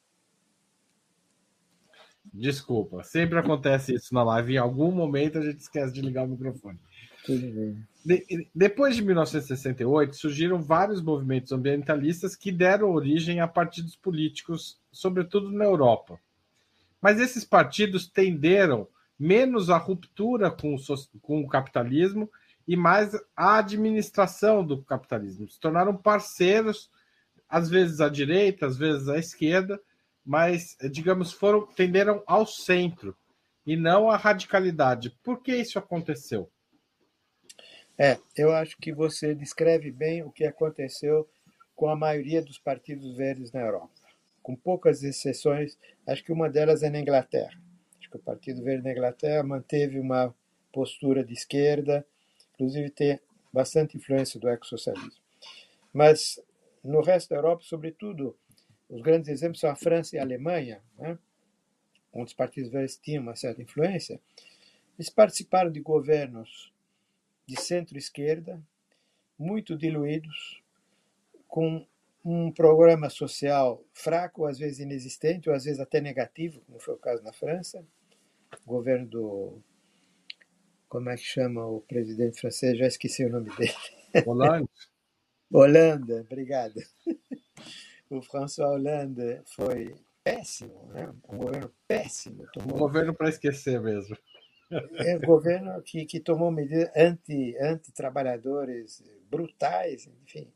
Desculpa, 2.33 3.03
sempre 3.03 3.39
acontece 3.39 3.93
isso 3.95 4.13
na 4.13 4.23
live. 4.23 4.53
Em 4.53 4.57
algum 4.57 4.91
momento 4.91 5.37
a 5.37 5.41
gente 5.41 5.59
esquece 5.59 5.93
de 5.93 6.01
ligar 6.01 6.25
o 6.25 6.27
microfone. 6.27 6.79
De, 7.27 8.47
depois 8.53 8.95
de 8.95 9.01
1968, 9.03 10.15
surgiram 10.15 10.61
vários 10.61 11.01
movimentos 11.01 11.51
ambientalistas 11.51 12.35
que 12.35 12.51
deram 12.51 12.91
origem 12.91 13.39
a 13.39 13.47
partidos 13.47 13.95
políticos, 13.95 14.79
sobretudo 14.91 15.51
na 15.51 15.65
Europa. 15.65 16.19
Mas 17.01 17.19
esses 17.19 17.43
partidos 17.43 18.07
tenderam 18.07 18.87
menos 19.17 19.69
à 19.69 19.77
ruptura 19.77 20.51
com 20.51 20.75
o, 20.75 20.79
com 21.21 21.41
o 21.41 21.47
capitalismo 21.47 22.29
e 22.67 22.75
mais 22.75 23.11
à 23.35 23.57
administração 23.57 24.65
do 24.65 24.83
capitalismo. 24.83 25.49
Se 25.49 25.59
tornaram 25.59 25.95
parceiros, 25.95 26.89
às 27.49 27.69
vezes 27.69 28.01
à 28.01 28.09
direita, 28.09 28.65
às 28.65 28.77
vezes 28.77 29.07
à 29.07 29.17
esquerda, 29.17 29.79
mas, 30.25 30.75
digamos, 30.91 31.31
foram 31.31 31.65
tenderam 31.65 32.23
ao 32.25 32.45
centro 32.45 33.15
e 33.65 33.75
não 33.75 34.09
à 34.09 34.17
radicalidade. 34.17 35.15
Por 35.23 35.41
que 35.41 35.55
isso 35.55 35.77
aconteceu? 35.77 36.49
É, 37.97 38.17
eu 38.35 38.51
acho 38.51 38.77
que 38.77 38.91
você 38.91 39.33
descreve 39.33 39.89
bem 39.89 40.21
o 40.23 40.31
que 40.31 40.43
aconteceu 40.43 41.29
com 41.75 41.87
a 41.87 41.95
maioria 41.95 42.41
dos 42.41 42.57
partidos 42.57 43.15
verdes 43.15 43.51
na 43.51 43.61
Europa. 43.61 43.91
Com 44.43 44.55
poucas 44.55 45.01
exceções, 45.01 45.77
acho 46.05 46.23
que 46.23 46.31
uma 46.31 46.49
delas 46.49 46.83
é 46.83 46.89
na 46.89 46.99
Inglaterra. 46.99 47.57
Acho 47.99 48.09
que 48.09 48.17
o 48.17 48.21
Partido 48.21 48.63
Verde 48.63 48.83
na 48.83 48.91
Inglaterra 48.91 49.43
manteve 49.43 49.99
uma 49.99 50.33
postura 50.71 51.23
de 51.23 51.33
esquerda, 51.33 52.05
inclusive 52.53 52.89
tem 52.89 53.19
bastante 53.51 53.97
influência 53.97 54.39
do 54.39 54.49
ecossocialismo. 54.49 55.23
Mas 55.93 56.39
no 56.83 57.01
resto 57.01 57.29
da 57.29 57.37
Europa, 57.37 57.63
sobretudo, 57.63 58.37
os 58.89 59.01
grandes 59.01 59.29
exemplos 59.29 59.59
são 59.59 59.69
a 59.69 59.75
França 59.75 60.15
e 60.15 60.19
a 60.19 60.21
Alemanha, 60.21 60.83
né? 60.97 61.17
onde 62.13 62.27
os 62.27 62.33
partidos 62.33 62.69
verdes 62.69 62.97
tinham 62.97 63.23
uma 63.23 63.35
certa 63.35 63.61
influência. 63.61 64.19
Eles 64.97 65.09
participaram 65.09 65.71
de 65.71 65.79
governos 65.79 66.73
de 67.45 67.59
centro-esquerda, 67.59 68.61
muito 69.37 69.77
diluídos, 69.77 70.61
com 71.47 71.85
um 72.23 72.51
programa 72.51 73.09
social 73.09 73.83
fraco, 73.93 74.45
às 74.45 74.57
vezes 74.57 74.79
inexistente, 74.79 75.47
ou 75.47 75.55
às 75.55 75.65
vezes 75.65 75.79
até 75.79 76.01
negativo, 76.01 76.59
como 76.61 76.79
foi 76.79 76.95
o 76.95 76.99
caso 76.99 77.23
na 77.23 77.31
França. 77.31 77.85
O 78.65 78.69
governo 78.69 79.07
do. 79.07 79.61
Como 80.89 81.09
é 81.09 81.15
que 81.15 81.23
chama 81.23 81.65
o 81.65 81.81
presidente 81.81 82.39
francês? 82.39 82.77
Já 82.77 82.87
esqueci 82.87 83.25
o 83.25 83.29
nome 83.29 83.55
dele. 83.55 83.73
Hollande. 84.25 84.69
Holanda, 85.51 86.21
obrigado. 86.21 86.81
O 88.09 88.21
François 88.21 88.69
Hollande 88.69 89.41
foi 89.45 89.95
péssimo, 90.23 90.87
né? 90.87 91.13
um 91.29 91.37
governo 91.37 91.71
péssimo. 91.87 92.45
Tomou... 92.53 92.75
Um 92.75 92.79
governo 92.79 93.13
para 93.13 93.29
esquecer 93.29 93.79
mesmo. 93.81 94.17
É 94.71 95.15
um 95.17 95.21
governo 95.21 95.81
que, 95.81 96.05
que 96.05 96.19
tomou 96.19 96.51
medidas 96.51 96.89
anti, 96.95 97.55
anti-trabalhadores 97.59 99.03
brutais, 99.29 100.09
enfim. 100.23 100.51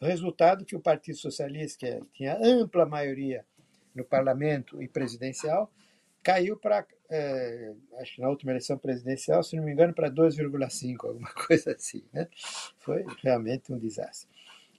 Resultado 0.00 0.64
que 0.64 0.76
o 0.76 0.80
Partido 0.80 1.16
Socialista, 1.16 1.78
que 1.78 2.00
tinha 2.12 2.36
ampla 2.42 2.84
maioria 2.84 3.44
no 3.94 4.04
parlamento 4.04 4.82
e 4.82 4.88
presidencial, 4.88 5.70
caiu 6.22 6.56
para, 6.56 6.84
é, 7.08 7.72
acho 7.98 8.16
que 8.16 8.20
na 8.20 8.28
última 8.28 8.52
eleição 8.52 8.76
presidencial, 8.76 9.42
se 9.42 9.56
não 9.56 9.64
me 9.64 9.72
engano, 9.72 9.94
para 9.94 10.10
2,5, 10.10 11.06
alguma 11.06 11.30
coisa 11.46 11.72
assim. 11.72 12.02
Né? 12.12 12.28
Foi 12.78 13.04
realmente 13.22 13.72
um 13.72 13.78
desastre. 13.78 14.28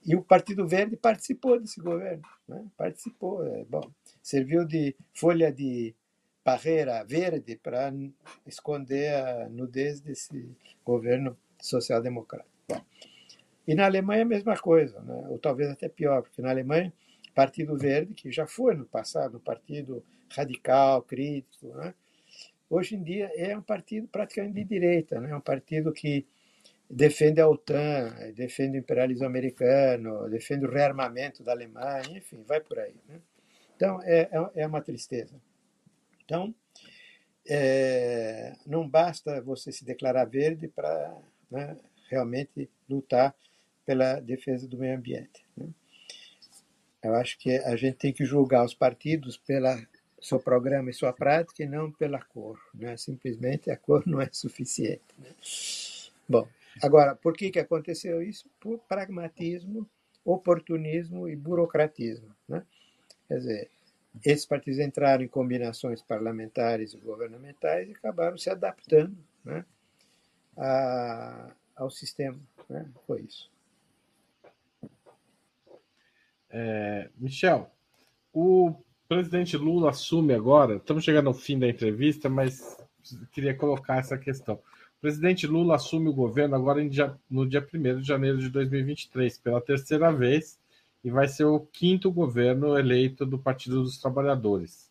E 0.04 0.14
o 0.14 0.22
Partido 0.22 0.68
Verde 0.68 0.96
participou 0.96 1.58
desse 1.58 1.80
governo, 1.80 2.22
né? 2.46 2.64
participou, 2.76 3.44
é, 3.44 3.64
bom, 3.64 3.90
serviu 4.22 4.64
de 4.64 4.94
folha 5.14 5.52
de 5.52 5.94
barreira 6.46 7.02
verde 7.02 7.56
para 7.56 7.92
esconder 8.46 9.12
a 9.12 9.48
nudez 9.48 10.00
desse 10.00 10.48
governo 10.84 11.36
social-democrata. 11.60 12.46
E 13.66 13.74
na 13.74 13.84
Alemanha 13.84 14.22
a 14.22 14.26
mesma 14.26 14.56
coisa, 14.56 15.00
né? 15.00 15.26
ou 15.28 15.40
talvez 15.40 15.68
até 15.68 15.88
pior, 15.88 16.22
porque 16.22 16.40
na 16.40 16.50
Alemanha 16.50 16.92
Partido 17.34 17.76
Verde, 17.76 18.14
que 18.14 18.30
já 18.30 18.46
foi 18.46 18.76
no 18.76 18.86
passado 18.86 19.38
um 19.38 19.40
partido 19.40 20.04
radical, 20.30 21.02
crítico, 21.02 21.66
né? 21.74 21.92
hoje 22.70 22.94
em 22.94 23.02
dia 23.02 23.28
é 23.34 23.58
um 23.58 23.62
partido 23.62 24.06
praticamente 24.06 24.54
de 24.54 24.64
direita, 24.64 25.20
né? 25.20 25.34
um 25.34 25.40
partido 25.40 25.92
que 25.92 26.24
defende 26.88 27.40
a 27.40 27.48
OTAN, 27.48 28.14
defende 28.36 28.78
o 28.78 28.80
imperialismo 28.80 29.26
americano, 29.26 30.30
defende 30.30 30.64
o 30.64 30.70
rearmamento 30.70 31.42
da 31.42 31.50
Alemanha, 31.50 32.16
enfim, 32.16 32.44
vai 32.46 32.60
por 32.60 32.78
aí. 32.78 32.94
Né? 33.08 33.20
Então, 33.74 34.00
é, 34.04 34.28
é, 34.30 34.62
é 34.62 34.66
uma 34.68 34.80
tristeza. 34.80 35.34
Então, 36.26 36.52
é, 37.48 38.56
não 38.66 38.86
basta 38.86 39.40
você 39.40 39.70
se 39.70 39.84
declarar 39.84 40.24
verde 40.24 40.66
para 40.66 41.16
né, 41.50 41.76
realmente 42.10 42.68
lutar 42.90 43.34
pela 43.84 44.20
defesa 44.20 44.66
do 44.66 44.76
meio 44.76 44.96
ambiente. 44.96 45.46
Né? 45.56 45.68
Eu 47.02 47.14
acho 47.14 47.38
que 47.38 47.56
a 47.58 47.76
gente 47.76 47.96
tem 47.96 48.12
que 48.12 48.24
julgar 48.24 48.64
os 48.64 48.74
partidos 48.74 49.36
pela 49.36 49.80
seu 50.20 50.40
programa 50.40 50.90
e 50.90 50.94
sua 50.94 51.12
prática 51.12 51.62
e 51.62 51.66
não 51.66 51.92
pela 51.92 52.20
cor. 52.20 52.58
Né? 52.74 52.96
Simplesmente 52.96 53.70
a 53.70 53.76
cor 53.76 54.02
não 54.06 54.20
é 54.20 54.28
suficiente. 54.32 55.04
Né? 55.16 55.30
Bom, 56.28 56.48
agora, 56.82 57.14
por 57.14 57.34
que, 57.34 57.50
que 57.50 57.60
aconteceu 57.60 58.20
isso? 58.20 58.50
Por 58.58 58.80
pragmatismo, 58.80 59.88
oportunismo 60.24 61.28
e 61.28 61.36
burocratismo. 61.36 62.34
Né? 62.48 62.64
Quer 63.28 63.38
dizer, 63.38 63.70
esses 64.24 64.46
partidos 64.46 64.78
entraram 64.78 65.22
em 65.22 65.28
combinações 65.28 66.02
parlamentares 66.02 66.94
e 66.94 66.98
governamentais 66.98 67.88
e 67.88 67.92
acabaram 67.92 68.38
se 68.38 68.50
adaptando 68.50 69.16
né, 69.44 69.64
a, 70.56 71.50
ao 71.74 71.90
sistema. 71.90 72.38
Né? 72.68 72.86
Foi 73.06 73.22
isso. 73.22 73.50
É, 76.50 77.10
Michel, 77.18 77.70
o 78.32 78.74
presidente 79.08 79.56
Lula 79.56 79.90
assume 79.90 80.34
agora. 80.34 80.76
Estamos 80.76 81.04
chegando 81.04 81.28
ao 81.28 81.34
fim 81.34 81.58
da 81.58 81.68
entrevista, 81.68 82.28
mas 82.28 82.78
queria 83.32 83.54
colocar 83.54 83.98
essa 83.98 84.16
questão. 84.16 84.54
O 84.54 85.00
presidente 85.00 85.46
Lula 85.46 85.76
assume 85.76 86.08
o 86.08 86.14
governo 86.14 86.56
agora 86.56 86.82
no 87.30 87.46
dia 87.46 87.66
1 87.72 88.00
de 88.00 88.06
janeiro 88.06 88.38
de 88.38 88.48
2023, 88.48 89.38
pela 89.38 89.60
terceira 89.60 90.10
vez 90.10 90.58
e 91.06 91.10
vai 91.10 91.28
ser 91.28 91.44
o 91.44 91.60
quinto 91.60 92.10
governo 92.10 92.76
eleito 92.76 93.24
do 93.24 93.38
Partido 93.38 93.80
dos 93.80 93.96
Trabalhadores. 93.96 94.90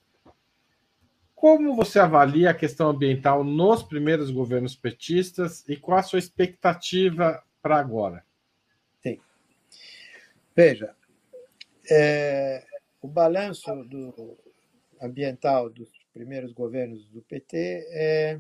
Como 1.36 1.76
você 1.76 2.00
avalia 2.00 2.52
a 2.52 2.54
questão 2.54 2.90
ambiental 2.90 3.44
nos 3.44 3.84
primeiros 3.84 4.32
governos 4.32 4.78
petistas 4.78 5.68
e 5.68 5.76
qual 5.76 6.00
a 6.00 6.04
sua 6.04 6.18
expectativa 6.18 7.44
para 7.62 7.78
agora? 7.78 8.26
Sim. 9.04 9.20
Veja, 10.56 10.96
é, 11.92 12.66
o 13.02 13.10
balanço 13.10 13.76
do 13.84 14.38
ambiental 15.02 15.70
dos 15.70 15.90
primeiros 16.14 16.54
governos 16.54 17.06
do 17.10 17.22
PT 17.24 17.58
é, 17.92 18.40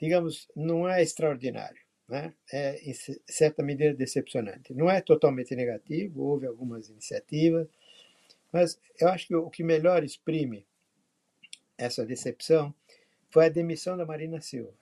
digamos, 0.00 0.48
não 0.56 0.88
é 0.88 1.02
extraordinário 1.02 1.83
né, 2.08 2.34
é, 2.52 2.78
em 2.88 2.94
certa 3.26 3.62
medida, 3.62 3.94
decepcionante. 3.94 4.74
Não 4.74 4.90
é 4.90 5.00
totalmente 5.00 5.54
negativo, 5.54 6.22
houve 6.22 6.46
algumas 6.46 6.88
iniciativas, 6.88 7.66
mas 8.52 8.78
eu 9.00 9.08
acho 9.08 9.26
que 9.26 9.34
o 9.34 9.50
que 9.50 9.64
melhor 9.64 10.04
exprime 10.04 10.66
essa 11.76 12.04
decepção 12.04 12.74
foi 13.30 13.46
a 13.46 13.50
demissão 13.50 13.96
da 13.96 14.06
Marina 14.06 14.40
Silva. 14.40 14.72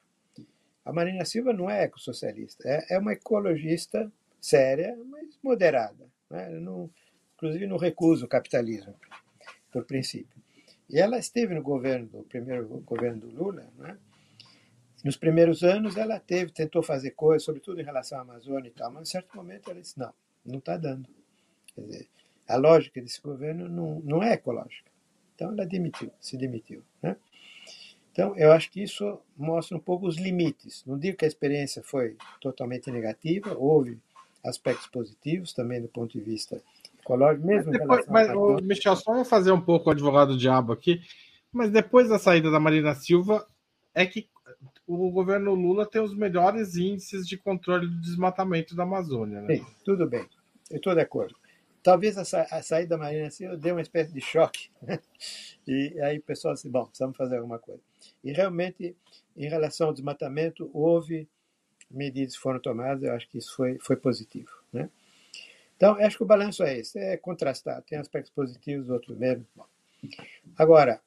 A 0.85 0.93
Marina 0.93 1.25
Silva 1.25 1.53
não 1.53 1.71
é 1.71 1.85
ecossocialista, 1.85 2.69
é, 2.69 2.95
é 2.95 2.99
uma 2.99 3.13
ecologista 3.13 4.13
séria, 4.41 4.99
mas 5.07 5.39
moderada. 5.43 6.07
Né? 6.29 6.51
Não, 6.51 6.91
inclusive, 7.35 7.67
não 7.67 7.77
recusa 7.77 8.25
o 8.25 8.29
capitalismo, 8.29 8.95
por 9.71 9.85
princípio. 9.85 10.43
E 10.91 10.99
ela 10.99 11.19
esteve 11.19 11.55
no 11.55 11.63
governo, 11.63 12.07
do 12.09 12.23
primeiro 12.25 12.67
governo 12.85 13.21
do 13.21 13.29
Lula, 13.29 13.67
né? 13.79 13.97
Nos 15.03 15.17
primeiros 15.17 15.63
anos, 15.63 15.97
ela 15.97 16.21
teve, 16.21 16.53
tentou 16.53 16.83
fazer 16.83 17.13
coisas, 17.13 17.45
sobretudo 17.45 17.81
em 17.81 17.85
relação 17.85 18.19
à 18.19 18.23
Amazônia 18.23 18.69
e 18.69 18.73
tal, 18.73 18.91
mas 18.93 19.09
em 19.09 19.11
certo 19.13 19.37
momento 19.37 19.71
ela 19.71 19.81
disse: 19.81 19.99
não, 19.99 20.13
não 20.45 20.59
está 20.59 20.77
dando. 20.77 21.09
Quer 21.75 21.81
dizer, 21.81 22.09
a 22.49 22.57
lógica 22.57 23.01
desse 23.01 23.21
governo 23.21 23.69
não, 23.69 24.01
não 24.01 24.23
é 24.23 24.35
ecológica. 24.35 24.91
Então 25.35 25.53
ela 25.53 25.67
demitiu, 25.67 26.11
se 26.21 26.37
demitiu. 26.37 26.83
Né? 27.03 27.17
Então 28.13 28.37
eu 28.37 28.53
acho 28.53 28.71
que 28.71 28.83
isso 28.83 29.19
mostra 29.37 29.77
um 29.77 29.81
pouco 29.81 30.07
os 30.07 30.17
limites. 30.17 30.85
Não 30.87 30.99
digo 30.99 31.17
que 31.17 31.25
a 31.25 31.29
experiência 31.29 31.83
foi 31.83 32.17
totalmente 32.41 32.91
negativa, 32.91 33.57
houve 33.57 33.99
aspectos 34.45 34.87
positivos 34.87 35.53
também 35.53 35.81
do 35.81 35.89
ponto 35.89 36.13
de 36.13 36.21
vista 36.23 36.61
ecológico, 37.01 37.47
mesmo 37.47 37.73
mas 37.73 37.81
depois, 37.81 38.07
mas, 38.07 38.31
o 38.31 38.57
Michel, 38.63 38.97
só 38.97 39.15
vou 39.15 39.25
fazer 39.25 39.51
um 39.53 39.61
pouco 39.61 39.89
o 39.89 39.93
advogado 39.93 40.37
diabo 40.37 40.73
aqui, 40.73 41.01
mas 41.53 41.71
depois 41.71 42.09
da 42.09 42.19
saída 42.19 42.51
da 42.51 42.61
Marina 42.61 42.95
Silva, 42.95 43.47
é 43.95 44.07
que 44.07 44.29
o 44.87 45.11
governo 45.11 45.55
Lula 45.55 45.87
tem 45.87 46.01
os 46.01 46.15
melhores 46.15 46.77
índices 46.77 47.27
de 47.27 47.37
controle 47.37 47.87
do 47.87 48.01
desmatamento 48.01 48.75
da 48.75 48.83
Amazônia. 48.83 49.41
Né? 49.43 49.57
Sim, 49.57 49.67
tudo 49.85 50.09
bem, 50.09 50.27
eu 50.71 50.77
estou 50.77 50.95
de 50.95 51.01
acordo. 51.01 51.35
Talvez 51.83 52.17
a, 52.17 52.25
sa 52.25 52.43
a 52.51 52.63
saída 52.63 52.91
da 52.91 52.99
Marina 52.99 53.31
Silva 53.31 53.57
dê 53.57 53.73
uma 53.73 53.81
espécie 53.81 54.13
de 54.13 54.21
choque. 54.21 54.71
Né? 54.83 55.01
E 55.67 56.01
aí 56.01 56.19
o 56.19 56.23
pessoal 56.23 56.55
disse, 56.55 56.69
bom, 56.69 56.87
precisamos 56.87 57.17
fazer 57.17 57.37
alguma 57.37 57.59
coisa. 57.59 57.81
E 58.23 58.33
realmente, 58.33 58.97
em 59.37 59.49
relação 59.49 59.89
ao 59.89 59.93
desmatamento, 59.93 60.71
houve 60.73 61.29
medidas 61.91 62.35
que 62.35 62.41
foram 62.41 62.61
tomadas, 62.61 63.03
eu 63.03 63.13
acho 63.13 63.29
que 63.29 63.39
isso 63.39 63.55
foi, 63.55 63.79
foi 63.81 63.97
positivo. 63.97 64.51
Né? 64.73 64.89
Então, 65.77 65.95
acho 65.97 66.17
que 66.17 66.23
o 66.23 66.27
balanço 66.27 66.63
é 66.63 66.79
esse, 66.79 66.99
é 66.99 67.17
contrastado, 67.17 67.85
tem 67.87 67.99
aspectos 67.99 68.33
positivos, 68.33 68.89
outros 68.89 69.19
menos. 69.19 69.45
Bom. 69.55 69.67
Agora, 70.57 71.01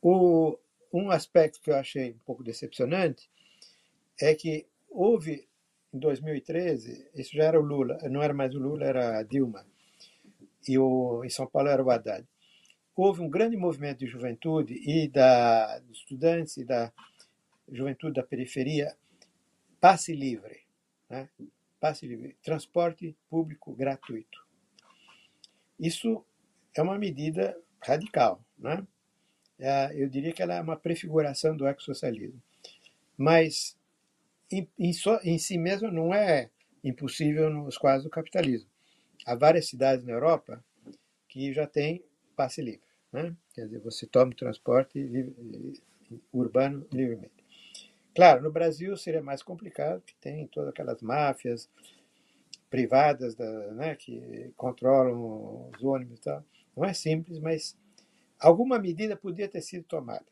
o, 0.00 0.56
um 0.92 1.10
aspecto 1.10 1.60
que 1.60 1.70
eu 1.70 1.76
achei 1.76 2.12
um 2.12 2.18
pouco 2.24 2.42
decepcionante 2.42 3.30
é 4.20 4.34
que 4.34 4.66
houve, 4.88 5.48
em 5.92 5.98
2013, 5.98 7.10
isso 7.14 7.36
já 7.36 7.44
era 7.44 7.60
o 7.60 7.64
Lula, 7.64 7.98
não 8.08 8.22
era 8.22 8.32
mais 8.32 8.54
o 8.54 8.58
Lula, 8.58 8.84
era 8.84 9.18
a 9.18 9.22
Dilma, 9.22 9.66
e 10.66 10.78
o, 10.78 11.22
em 11.24 11.30
São 11.30 11.46
Paulo 11.46 11.68
era 11.68 11.82
o 11.82 11.90
Haddad. 11.90 12.26
Houve 12.94 13.20
um 13.20 13.28
grande 13.28 13.56
movimento 13.56 13.98
de 13.98 14.06
juventude 14.06 14.74
e 14.74 15.06
da, 15.08 15.82
estudantes 15.92 16.56
e 16.56 16.64
da 16.64 16.90
juventude 17.70 18.14
da 18.14 18.22
periferia, 18.22 18.96
passe 19.80 20.14
livre, 20.14 20.60
né? 21.10 21.28
passe 21.78 22.06
livre, 22.06 22.36
transporte 22.42 23.14
público 23.28 23.74
gratuito. 23.74 24.46
Isso 25.78 26.24
é 26.74 26.80
uma 26.80 26.98
medida 26.98 27.56
radical, 27.80 28.42
né? 28.58 28.86
É, 29.58 29.90
eu 29.94 30.08
diria 30.08 30.32
que 30.32 30.42
ela 30.42 30.54
é 30.54 30.60
uma 30.60 30.76
prefiguração 30.76 31.56
do 31.56 31.66
ecossocialismo. 31.66 32.40
Mas, 33.16 33.76
em, 34.50 34.68
em, 34.78 34.92
so, 34.92 35.18
em 35.22 35.38
si 35.38 35.56
mesmo, 35.56 35.90
não 35.90 36.14
é 36.14 36.50
impossível 36.84 37.48
nos 37.50 37.78
quadros 37.78 38.04
do 38.04 38.10
capitalismo. 38.10 38.68
Há 39.24 39.34
várias 39.34 39.68
cidades 39.68 40.04
na 40.04 40.12
Europa 40.12 40.62
que 41.28 41.52
já 41.52 41.66
têm 41.66 42.04
passe 42.36 42.60
livre. 42.60 42.86
Né? 43.12 43.34
Quer 43.54 43.64
dizer, 43.64 43.80
você 43.80 44.06
toma 44.06 44.32
o 44.32 44.36
transporte 44.36 44.98
livre, 44.98 45.34
urbano 46.32 46.86
livremente. 46.92 47.44
Claro, 48.14 48.42
no 48.42 48.52
Brasil 48.52 48.96
seria 48.96 49.22
mais 49.22 49.42
complicado, 49.42 50.00
porque 50.00 50.14
tem 50.20 50.46
todas 50.46 50.70
aquelas 50.70 51.02
máfias 51.02 51.68
privadas 52.70 53.34
da, 53.34 53.72
né, 53.72 53.94
que 53.94 54.52
controlam 54.56 55.70
os 55.74 55.82
ônibus 55.82 56.18
e 56.18 56.22
tal. 56.22 56.44
Não 56.76 56.84
é 56.84 56.92
simples, 56.92 57.38
mas 57.38 57.76
alguma 58.38 58.78
medida 58.78 59.16
podia 59.16 59.48
ter 59.48 59.60
sido 59.60 59.84
tomada. 59.84 60.26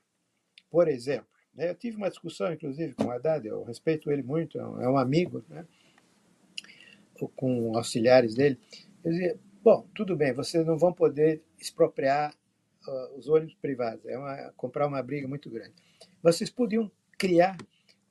Por 0.70 0.88
exemplo, 0.88 1.28
né, 1.54 1.70
eu 1.70 1.74
tive 1.74 1.96
uma 1.96 2.10
discussão, 2.10 2.52
inclusive, 2.52 2.94
com 2.94 3.04
o 3.04 3.10
Haddad, 3.10 3.46
eu 3.46 3.62
respeito 3.64 4.10
ele 4.10 4.22
muito, 4.22 4.58
é 4.58 4.66
um 4.88 4.98
é 4.98 5.02
amigo, 5.02 5.44
né, 5.48 5.66
com 7.36 7.76
auxiliares 7.76 8.34
dele. 8.34 8.58
Eu 9.04 9.10
dizia, 9.12 9.40
bom, 9.62 9.88
tudo 9.94 10.16
bem, 10.16 10.32
vocês 10.32 10.66
não 10.66 10.76
vão 10.76 10.92
poder 10.92 11.42
expropriar 11.60 12.34
uh, 12.86 13.18
os 13.18 13.28
ônibus 13.28 13.54
privados, 13.54 14.04
é 14.06 14.18
uma, 14.18 14.52
comprar 14.56 14.86
uma 14.86 15.02
briga 15.02 15.28
muito 15.28 15.48
grande. 15.48 15.74
Vocês 16.22 16.50
podiam 16.50 16.90
criar 17.18 17.56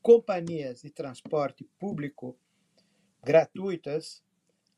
companhias 0.01 0.81
de 0.81 0.89
transporte 0.89 1.63
público 1.79 2.37
gratuitas 3.23 4.23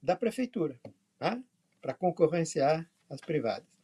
da 0.01 0.15
prefeitura, 0.15 0.79
tá? 1.17 1.41
para 1.81 1.93
concorrenciar 1.93 2.89
as 3.09 3.21
privadas 3.21 3.74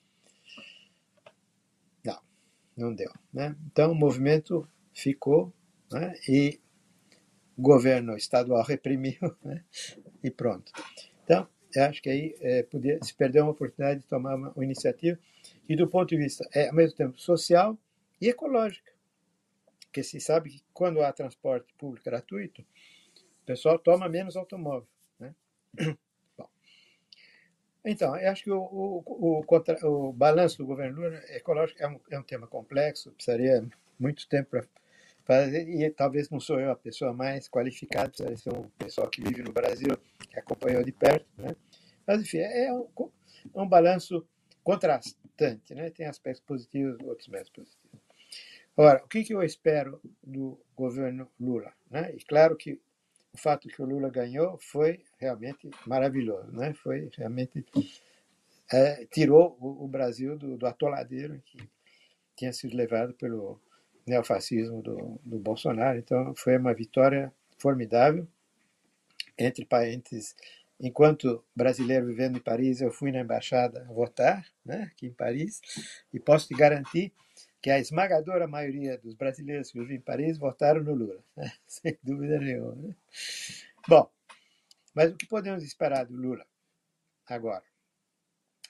não 2.76 2.94
deu. 2.94 3.12
Né? 3.34 3.56
Então 3.72 3.92
o 3.92 3.96
movimento 3.96 4.68
ficou 4.94 5.54
né? 5.92 6.14
e 6.28 6.60
o 7.58 7.62
governo 7.62 8.16
estadual 8.16 8.64
reprimiu 8.68 9.36
né? 9.44 9.64
e 10.24 10.30
pronto. 10.30 10.72
Então, 11.24 11.48
eu 11.74 11.84
acho 11.84 12.02
que 12.02 12.10
aí 12.10 12.36
é, 12.42 12.64
podia, 12.64 13.00
se 13.02 13.14
perdeu 13.14 13.44
uma 13.44 13.52
oportunidade 13.52 14.02
de 14.02 14.08
tomar 14.08 14.36
uma, 14.36 14.52
uma, 14.52 14.64
iniciativa 14.64 15.18
e 15.68 15.76
do 15.76 15.88
ponto 15.88 16.10
de 16.10 16.18
vista, 16.18 16.48
é, 16.54 16.68
ao 16.68 16.76
mesmo 16.76 16.96
tempo, 16.96 17.20
social 17.20 17.78
e 18.20 18.28
ecológica. 18.28 18.92
Porque 19.86 20.04
se 20.04 20.20
sabe 20.20 20.50
que 20.50 20.64
quando 20.74 21.02
há 21.02 21.12
transporte 21.12 21.74
público 21.78 22.06
gratuito, 22.06 22.62
o 22.62 23.46
pessoal 23.46 23.78
toma 23.78 24.08
menos 24.08 24.36
automóvel. 24.36 24.88
Né? 25.20 25.34
Então, 27.84 28.16
eu 28.16 28.30
acho 28.32 28.44
que 28.44 28.52
o, 28.52 28.60
o, 28.60 29.40
o, 29.40 29.44
contra, 29.44 29.76
o 29.88 30.14
balanço 30.14 30.58
do 30.60 30.66
governo 30.66 31.02
Lula 31.02 31.22
ecológico 31.30 31.82
é 31.82 31.88
um, 31.88 32.00
é 32.12 32.20
um 32.20 32.24
tema 32.24 32.46
complexo, 32.46 33.12
precisaria 33.12 33.66
muito 34.00 34.28
tempo 34.28 34.52
para 34.52 34.66
fazer, 35.24 35.68
e 35.68 35.90
talvez 35.90 36.30
não 36.30 36.40
sou 36.40 36.60
eu 36.60 36.72
a 36.72 36.76
pessoa 36.76 37.12
mais 37.12 37.48
qualificada, 37.48 38.10
precisaria 38.10 38.38
ser 38.38 38.54
um 38.54 38.70
pessoal 38.78 39.10
que 39.10 39.22
vive 39.22 39.42
no 39.42 39.52
Brasil, 39.52 39.98
que 40.30 40.40
acompanhou 40.40 40.84
de 40.84 40.92
perto. 40.92 41.26
Né? 41.38 41.56
Mas, 42.06 42.22
enfim, 42.22 42.38
é 42.38 42.72
um, 42.72 42.88
é 43.56 43.62
um 43.62 43.68
balanço 43.68 44.28
contrastante, 44.64 45.74
né? 45.74 45.90
tem 45.90 46.06
aspectos 46.06 46.44
positivos, 46.46 47.00
outros 47.04 47.28
menos 47.28 47.50
positivos. 47.50 47.82
Agora, 48.78 49.04
o 49.04 49.08
que, 49.08 49.24
que 49.24 49.34
eu 49.34 49.42
espero 49.44 50.00
do 50.24 50.60
governo 50.76 51.28
Lula? 51.40 51.74
Né? 51.90 52.14
E 52.16 52.24
claro 52.24 52.56
que 52.56 52.80
o 53.34 53.38
fato 53.38 53.68
que 53.68 53.82
o 53.82 53.86
Lula 53.86 54.10
ganhou 54.10 54.58
foi 54.60 55.04
realmente 55.18 55.70
maravilhoso, 55.86 56.52
né? 56.52 56.74
Foi 56.74 57.10
realmente 57.18 57.66
é, 58.72 59.06
tirou 59.06 59.58
o, 59.60 59.86
o 59.86 59.88
Brasil 59.88 60.38
do, 60.38 60.58
do, 60.58 60.66
atoladeiro 60.66 61.42
que 61.46 61.58
tinha 62.36 62.54
sido 62.54 62.76
levado 62.76 63.14
pelo 63.14 63.60
neofascismo 64.06 64.82
do, 64.82 65.20
do 65.24 65.40
Bolsonaro. 65.40 65.98
Então 65.98 66.34
foi 66.36 66.58
uma 66.58 66.74
vitória 66.74 67.34
formidável. 67.58 68.28
Entre 69.38 69.66
parênteses, 69.66 70.36
enquanto 70.80 71.44
brasileiro 71.56 72.06
vivendo 72.06 72.38
em 72.38 72.42
Paris, 72.42 72.82
eu 72.82 72.92
fui 72.92 73.12
na 73.12 73.22
embaixada 73.22 73.86
votar, 73.86 74.46
né, 74.64 74.92
aqui 74.92 75.08
em 75.08 75.14
Paris, 75.14 75.62
e 76.14 76.20
posso 76.20 76.48
te 76.48 76.54
garantir 76.54 77.12
que 77.62 77.70
a 77.70 77.80
esmagadora 77.80 78.48
maioria 78.48 78.98
dos 78.98 79.14
brasileiros 79.14 79.72
que 79.72 79.80
vivem 79.80 79.98
em 79.98 80.02
Paris 80.02 80.38
votaram 80.38 80.84
no 80.84 80.96
Lula, 80.96 81.24
né? 81.36 81.52
sem 81.68 81.98
dúvida 82.02 82.40
nenhuma. 82.40 82.76
Né? 82.76 82.96
Bom, 83.88 84.10
mas 84.94 85.12
o 85.12 85.16
que 85.16 85.28
podemos 85.28 85.64
esperar 85.64 86.06
do 86.06 86.16
Lula 86.16 86.46
agora? 87.28 87.64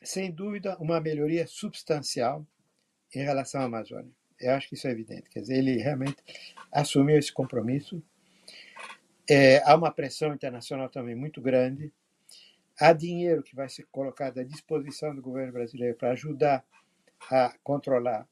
Sem 0.04 0.32
dúvida, 0.32 0.78
uma 0.78 1.00
melhoria 1.00 1.48
substancial 1.48 2.46
em 3.16 3.24
relação 3.24 3.62
à 3.62 3.66
Amazônia. 3.66 4.12
Eu 4.40 4.54
acho 4.54 4.68
que 4.68 4.76
isso 4.76 4.88
é 4.88 4.92
evidente. 4.92 5.30
Quer 5.30 5.42
dizer, 5.42 5.58
ele 5.58 5.78
realmente 5.78 6.18
assumiu 6.72 7.18
esse 7.18 7.32
compromisso. 7.32 8.04
É, 9.30 9.62
há 9.64 9.76
uma 9.76 9.92
pressão 9.92 10.34
internacional 10.34 10.90
também 10.90 11.16
muito 11.16 11.40
grande. 11.40 11.94
Há 12.80 12.92
dinheiro 12.94 13.44
que 13.44 13.56
vai 13.56 13.70
ser 13.70 13.86
colocado 13.92 14.40
à 14.40 14.44
disposição 14.44 15.16
do 15.16 15.22
governo 15.22 15.54
brasileiro 15.54 15.96
para 15.96 16.12
ajudar 16.12 16.66
a 17.30 17.56
controlar 17.64 18.28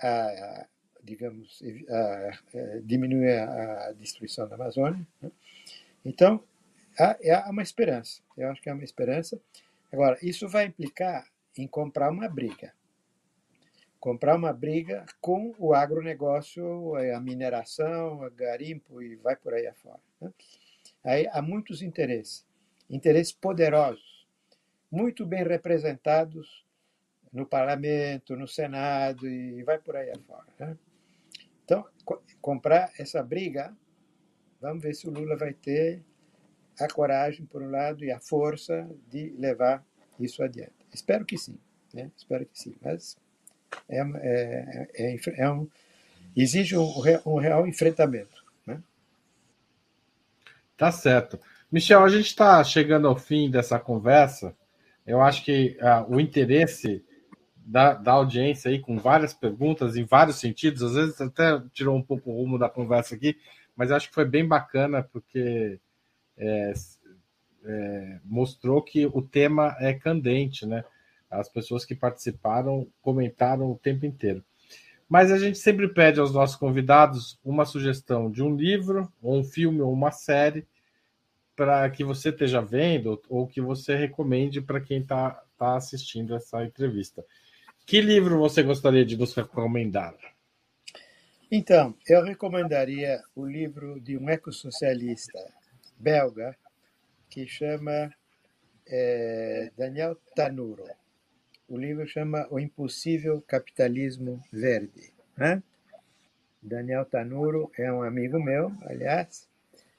a, 0.00 0.66
digamos, 1.02 1.62
a, 1.88 2.30
a 2.76 2.80
diminuir 2.82 3.38
a, 3.38 3.92
destruição 3.92 4.48
da 4.48 4.54
Amazônia. 4.54 5.06
Né? 5.20 5.30
Então, 6.04 6.42
há, 6.98 7.16
há 7.46 7.50
uma 7.50 7.62
esperança. 7.62 8.22
Eu 8.36 8.50
acho 8.50 8.62
que 8.62 8.70
há 8.70 8.74
uma 8.74 8.84
esperança. 8.84 9.40
Agora, 9.92 10.18
isso 10.22 10.48
vai 10.48 10.66
implicar 10.66 11.26
em 11.56 11.66
comprar 11.66 12.10
uma 12.10 12.28
briga. 12.28 12.72
Comprar 13.98 14.34
uma 14.36 14.52
briga 14.52 15.04
com 15.20 15.54
o 15.58 15.74
agronegócio, 15.74 16.94
a 16.96 17.20
mineração, 17.20 18.22
o 18.22 18.30
garimpo 18.30 19.02
e 19.02 19.16
vai 19.16 19.36
por 19.36 19.52
aí 19.52 19.66
afora. 19.66 20.00
Né? 20.20 20.32
Aí 21.04 21.26
há 21.32 21.42
muitos 21.42 21.82
interesses, 21.82 22.46
interesses 22.88 23.32
poderosos, 23.32 24.26
muito 24.90 25.24
bem 25.26 25.44
representados 25.44 26.66
no 27.32 27.46
parlamento, 27.46 28.36
no 28.36 28.48
Senado 28.48 29.28
e 29.28 29.62
vai 29.62 29.78
por 29.78 29.96
aí 29.96 30.10
afora. 30.10 30.46
Né? 30.58 30.76
Então, 31.64 31.86
co 32.04 32.20
comprar 32.40 32.90
essa 32.98 33.22
briga, 33.22 33.72
vamos 34.60 34.82
ver 34.82 34.94
se 34.94 35.06
o 35.06 35.10
Lula 35.10 35.36
vai 35.36 35.52
ter 35.52 36.02
a 36.80 36.88
coragem, 36.88 37.44
por 37.44 37.62
um 37.62 37.70
lado, 37.70 38.04
e 38.04 38.10
a 38.10 38.18
força 38.18 38.88
de 39.10 39.34
levar 39.38 39.84
isso 40.18 40.42
adiante. 40.42 40.72
Espero 40.92 41.24
que 41.24 41.36
sim, 41.36 41.58
né? 41.92 42.10
espero 42.16 42.46
que 42.46 42.58
sim, 42.58 42.74
mas 42.80 43.16
é, 43.88 44.00
é, 44.00 44.88
é, 44.94 45.20
é 45.36 45.50
um, 45.50 45.68
exige 46.34 46.76
um, 46.76 46.90
um 47.26 47.38
real 47.38 47.66
enfrentamento. 47.66 48.44
Né? 48.66 48.82
Tá 50.76 50.90
certo. 50.90 51.38
Michel, 51.70 52.02
a 52.02 52.08
gente 52.08 52.26
está 52.26 52.64
chegando 52.64 53.06
ao 53.06 53.16
fim 53.16 53.50
dessa 53.50 53.78
conversa. 53.78 54.56
Eu 55.06 55.20
acho 55.20 55.44
que 55.44 55.76
uh, 55.80 56.12
o 56.12 56.20
interesse 56.20 57.04
da, 57.64 57.94
da, 57.94 58.12
audiência 58.12 58.70
aí, 58.70 58.80
com 58.80 58.98
várias 58.98 59.32
perguntas 59.32 59.96
em 59.96 60.04
vários 60.04 60.36
sentidos, 60.40 60.82
às 60.82 60.94
vezes 60.94 61.20
até 61.20 61.62
tirou 61.72 61.96
um 61.96 62.02
pouco 62.02 62.30
o 62.30 62.36
rumo 62.36 62.58
da 62.58 62.68
conversa 62.68 63.14
aqui, 63.14 63.36
mas 63.76 63.90
acho 63.90 64.08
que 64.08 64.14
foi 64.14 64.24
bem 64.24 64.46
bacana, 64.46 65.02
porque 65.02 65.78
é, 66.36 66.72
é, 67.64 68.20
mostrou 68.24 68.82
que 68.82 69.06
o 69.06 69.22
tema 69.22 69.76
é 69.78 69.92
candente, 69.92 70.66
né? 70.66 70.84
As 71.30 71.48
pessoas 71.48 71.84
que 71.84 71.94
participaram 71.94 72.88
comentaram 73.00 73.70
o 73.70 73.78
tempo 73.78 74.04
inteiro. 74.04 74.44
Mas 75.08 75.30
a 75.32 75.38
gente 75.38 75.58
sempre 75.58 75.88
pede 75.88 76.20
aos 76.20 76.32
nossos 76.32 76.56
convidados 76.56 77.38
uma 77.44 77.64
sugestão 77.64 78.30
de 78.30 78.42
um 78.42 78.54
livro, 78.54 79.12
ou 79.22 79.38
um 79.38 79.44
filme, 79.44 79.80
ou 79.80 79.92
uma 79.92 80.10
série, 80.10 80.66
para 81.56 81.88
que 81.90 82.02
você 82.04 82.30
esteja 82.30 82.60
vendo, 82.60 83.20
ou 83.28 83.46
que 83.46 83.60
você 83.60 83.96
recomende 83.96 84.60
para 84.60 84.80
quem 84.80 85.00
está 85.00 85.42
tá 85.58 85.76
assistindo 85.76 86.34
essa 86.34 86.64
entrevista. 86.64 87.24
Que 87.86 88.00
livro 88.00 88.38
você 88.38 88.62
gostaria 88.62 89.04
de 89.04 89.16
nos 89.16 89.34
recomendar? 89.34 90.14
Então, 91.50 91.96
eu 92.06 92.22
recomendaria 92.22 93.20
o 93.34 93.44
livro 93.44 94.00
de 94.00 94.16
um 94.16 94.28
ecossocialista 94.30 95.38
belga 95.98 96.56
que 97.28 97.46
chama 97.46 98.12
é, 98.86 99.70
Daniel 99.76 100.16
Tanuro. 100.34 100.84
O 101.68 101.76
livro 101.76 102.06
chama 102.06 102.46
O 102.50 102.58
Impossível 102.58 103.42
Capitalismo 103.46 104.40
Verde. 104.52 105.12
Né? 105.36 105.62
Daniel 106.62 107.04
Tanuro 107.04 107.70
é 107.78 107.90
um 107.92 108.02
amigo 108.02 108.38
meu, 108.38 108.72
aliás, 108.82 109.48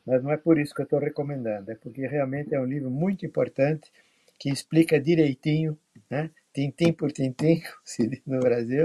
mas 0.06 0.24
não 0.24 0.32
é 0.32 0.38
por 0.38 0.60
isso 0.60 0.74
que 0.74 0.82
eu 0.82 0.86
estou 0.86 1.00
recomendando, 1.00 1.72
é 1.72 1.76
porque 1.76 2.06
realmente 2.06 2.54
é 2.54 2.60
um 2.60 2.66
livro 2.66 2.90
muito 2.90 3.26
importante 3.26 3.92
que 4.38 4.50
explica 4.50 5.00
direitinho, 5.00 5.78
né, 6.10 6.30
tintim 6.54 6.94
por 6.94 7.12
tintim, 7.12 7.62
se 7.84 8.08
diz 8.08 8.22
no 8.26 8.40
Brasil, 8.40 8.84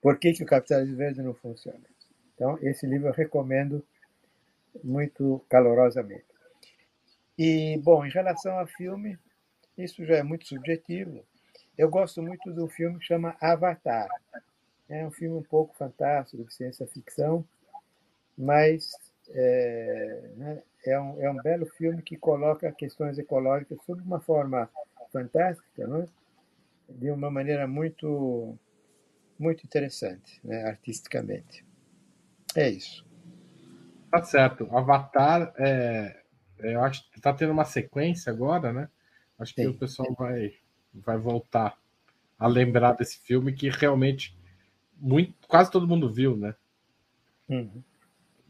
por 0.00 0.18
que, 0.18 0.32
que 0.32 0.42
o 0.42 0.46
capitalismo 0.46 0.96
verde 0.96 1.22
não 1.22 1.34
funciona. 1.34 1.80
Então, 2.34 2.58
esse 2.60 2.86
livro 2.86 3.08
eu 3.08 3.12
recomendo 3.12 3.84
muito 4.82 5.44
calorosamente. 5.48 6.24
E, 7.38 7.78
bom, 7.82 8.04
em 8.04 8.10
relação 8.10 8.58
ao 8.58 8.66
filme, 8.66 9.18
isso 9.76 10.04
já 10.04 10.16
é 10.16 10.22
muito 10.22 10.46
subjetivo. 10.46 11.24
Eu 11.76 11.88
gosto 11.88 12.22
muito 12.22 12.52
do 12.52 12.68
filme 12.68 12.98
que 12.98 13.06
chama 13.06 13.36
Avatar. 13.40 14.08
É 14.88 15.04
um 15.06 15.10
filme 15.10 15.36
um 15.36 15.42
pouco 15.42 15.74
fantástico, 15.76 16.44
de 16.44 16.54
ciência 16.54 16.86
ficção, 16.86 17.44
mas 18.36 18.92
é, 19.30 20.30
né, 20.36 20.62
é, 20.84 21.00
um, 21.00 21.22
é 21.22 21.30
um 21.30 21.36
belo 21.36 21.66
filme 21.66 22.02
que 22.02 22.16
coloca 22.16 22.70
questões 22.72 23.18
ecológicas 23.18 23.78
sob 23.84 24.02
uma 24.02 24.20
forma 24.20 24.70
fantástica, 25.12 25.86
não 25.86 26.02
é? 26.02 26.08
De 26.88 27.10
uma 27.10 27.30
maneira 27.30 27.66
muito, 27.66 28.56
muito 29.38 29.64
interessante, 29.64 30.40
né, 30.44 30.64
artisticamente. 30.64 31.64
É 32.54 32.68
isso. 32.68 33.04
Tá 34.10 34.22
certo. 34.22 34.68
Avatar 34.76 35.52
é, 35.58 36.22
eu 36.58 36.82
acho 36.82 37.10
que 37.10 37.20
tá 37.20 37.32
tendo 37.32 37.52
uma 37.52 37.64
sequência 37.64 38.32
agora, 38.32 38.72
né? 38.72 38.88
Acho 39.38 39.54
que 39.54 39.62
Sim. 39.62 39.68
o 39.68 39.74
pessoal 39.74 40.14
vai, 40.16 40.54
vai 40.92 41.18
voltar 41.18 41.76
a 42.38 42.46
lembrar 42.46 42.92
desse 42.92 43.18
filme 43.18 43.52
que 43.52 43.68
realmente 43.68 44.36
muito, 44.96 45.34
quase 45.48 45.70
todo 45.70 45.88
mundo 45.88 46.12
viu, 46.12 46.36
né? 46.36 46.54
Uhum. 47.48 47.82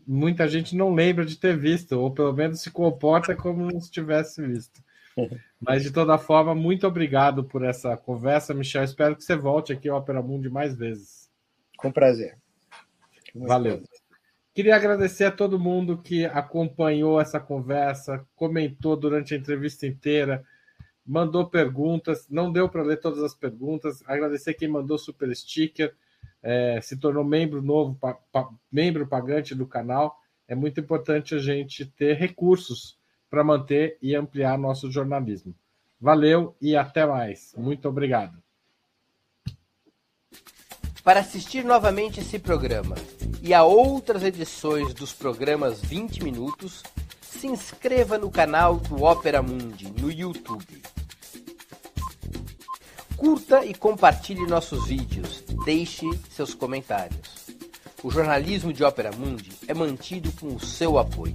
Muita 0.06 0.46
gente 0.46 0.76
não 0.76 0.94
lembra 0.94 1.24
de 1.24 1.36
ter 1.36 1.56
visto, 1.56 1.92
ou 1.92 2.10
pelo 2.12 2.32
menos 2.32 2.60
se 2.60 2.70
comporta 2.70 3.34
como 3.34 3.80
se 3.80 3.90
tivesse 3.90 4.46
visto. 4.46 4.82
Mas 5.60 5.82
de 5.82 5.90
toda 5.90 6.18
forma, 6.18 6.54
muito 6.54 6.86
obrigado 6.86 7.44
por 7.44 7.64
essa 7.64 7.96
conversa, 7.96 8.54
Michel. 8.54 8.84
Espero 8.84 9.16
que 9.16 9.24
você 9.24 9.36
volte 9.36 9.72
aqui 9.72 9.88
ao 9.88 9.98
Opera 9.98 10.22
Mundi 10.22 10.48
mais 10.50 10.74
vezes. 10.74 11.30
Com 11.76 11.90
prazer. 11.90 12.36
Muito 13.34 13.48
Valeu. 13.48 13.78
Prazer. 13.78 14.04
Queria 14.54 14.76
agradecer 14.76 15.24
a 15.24 15.32
todo 15.32 15.58
mundo 15.58 15.98
que 15.98 16.24
acompanhou 16.26 17.20
essa 17.20 17.40
conversa, 17.40 18.24
comentou 18.36 18.96
durante 18.96 19.34
a 19.34 19.36
entrevista 19.36 19.84
inteira, 19.84 20.44
mandou 21.04 21.50
perguntas. 21.50 22.28
Não 22.28 22.52
deu 22.52 22.68
para 22.68 22.84
ler 22.84 23.00
todas 23.00 23.20
as 23.22 23.34
perguntas. 23.34 24.02
Agradecer 24.06 24.54
quem 24.54 24.68
mandou 24.68 24.96
super 24.96 25.34
sticker, 25.34 25.92
é, 26.40 26.80
se 26.80 26.96
tornou 26.96 27.24
membro 27.24 27.60
novo, 27.60 27.96
pa, 27.96 28.14
pa, 28.30 28.48
membro 28.70 29.08
pagante 29.08 29.56
do 29.56 29.66
canal. 29.66 30.20
É 30.46 30.54
muito 30.54 30.78
importante 30.78 31.34
a 31.34 31.38
gente 31.38 31.86
ter 31.86 32.14
recursos 32.14 32.96
para 33.34 33.42
manter 33.42 33.98
e 34.00 34.14
ampliar 34.14 34.56
nosso 34.56 34.88
jornalismo. 34.92 35.52
Valeu 36.00 36.54
e 36.62 36.76
até 36.76 37.04
mais. 37.04 37.52
Muito 37.56 37.88
obrigado. 37.88 38.40
Para 41.02 41.18
assistir 41.18 41.64
novamente 41.64 42.20
esse 42.20 42.38
programa 42.38 42.94
e 43.42 43.52
a 43.52 43.64
outras 43.64 44.22
edições 44.22 44.94
dos 44.94 45.12
programas 45.12 45.80
20 45.80 46.22
Minutos, 46.22 46.84
se 47.20 47.48
inscreva 47.48 48.16
no 48.18 48.30
canal 48.30 48.76
do 48.76 49.02
Opera 49.02 49.42
Mundi 49.42 49.92
no 50.00 50.12
YouTube. 50.12 50.80
Curta 53.16 53.64
e 53.64 53.74
compartilhe 53.74 54.46
nossos 54.46 54.86
vídeos, 54.86 55.42
deixe 55.64 56.06
seus 56.30 56.54
comentários. 56.54 57.48
O 58.00 58.12
jornalismo 58.12 58.72
de 58.72 58.84
Opera 58.84 59.10
Mundi 59.10 59.50
é 59.66 59.74
mantido 59.74 60.30
com 60.38 60.54
o 60.54 60.60
seu 60.60 60.98
apoio. 60.98 61.34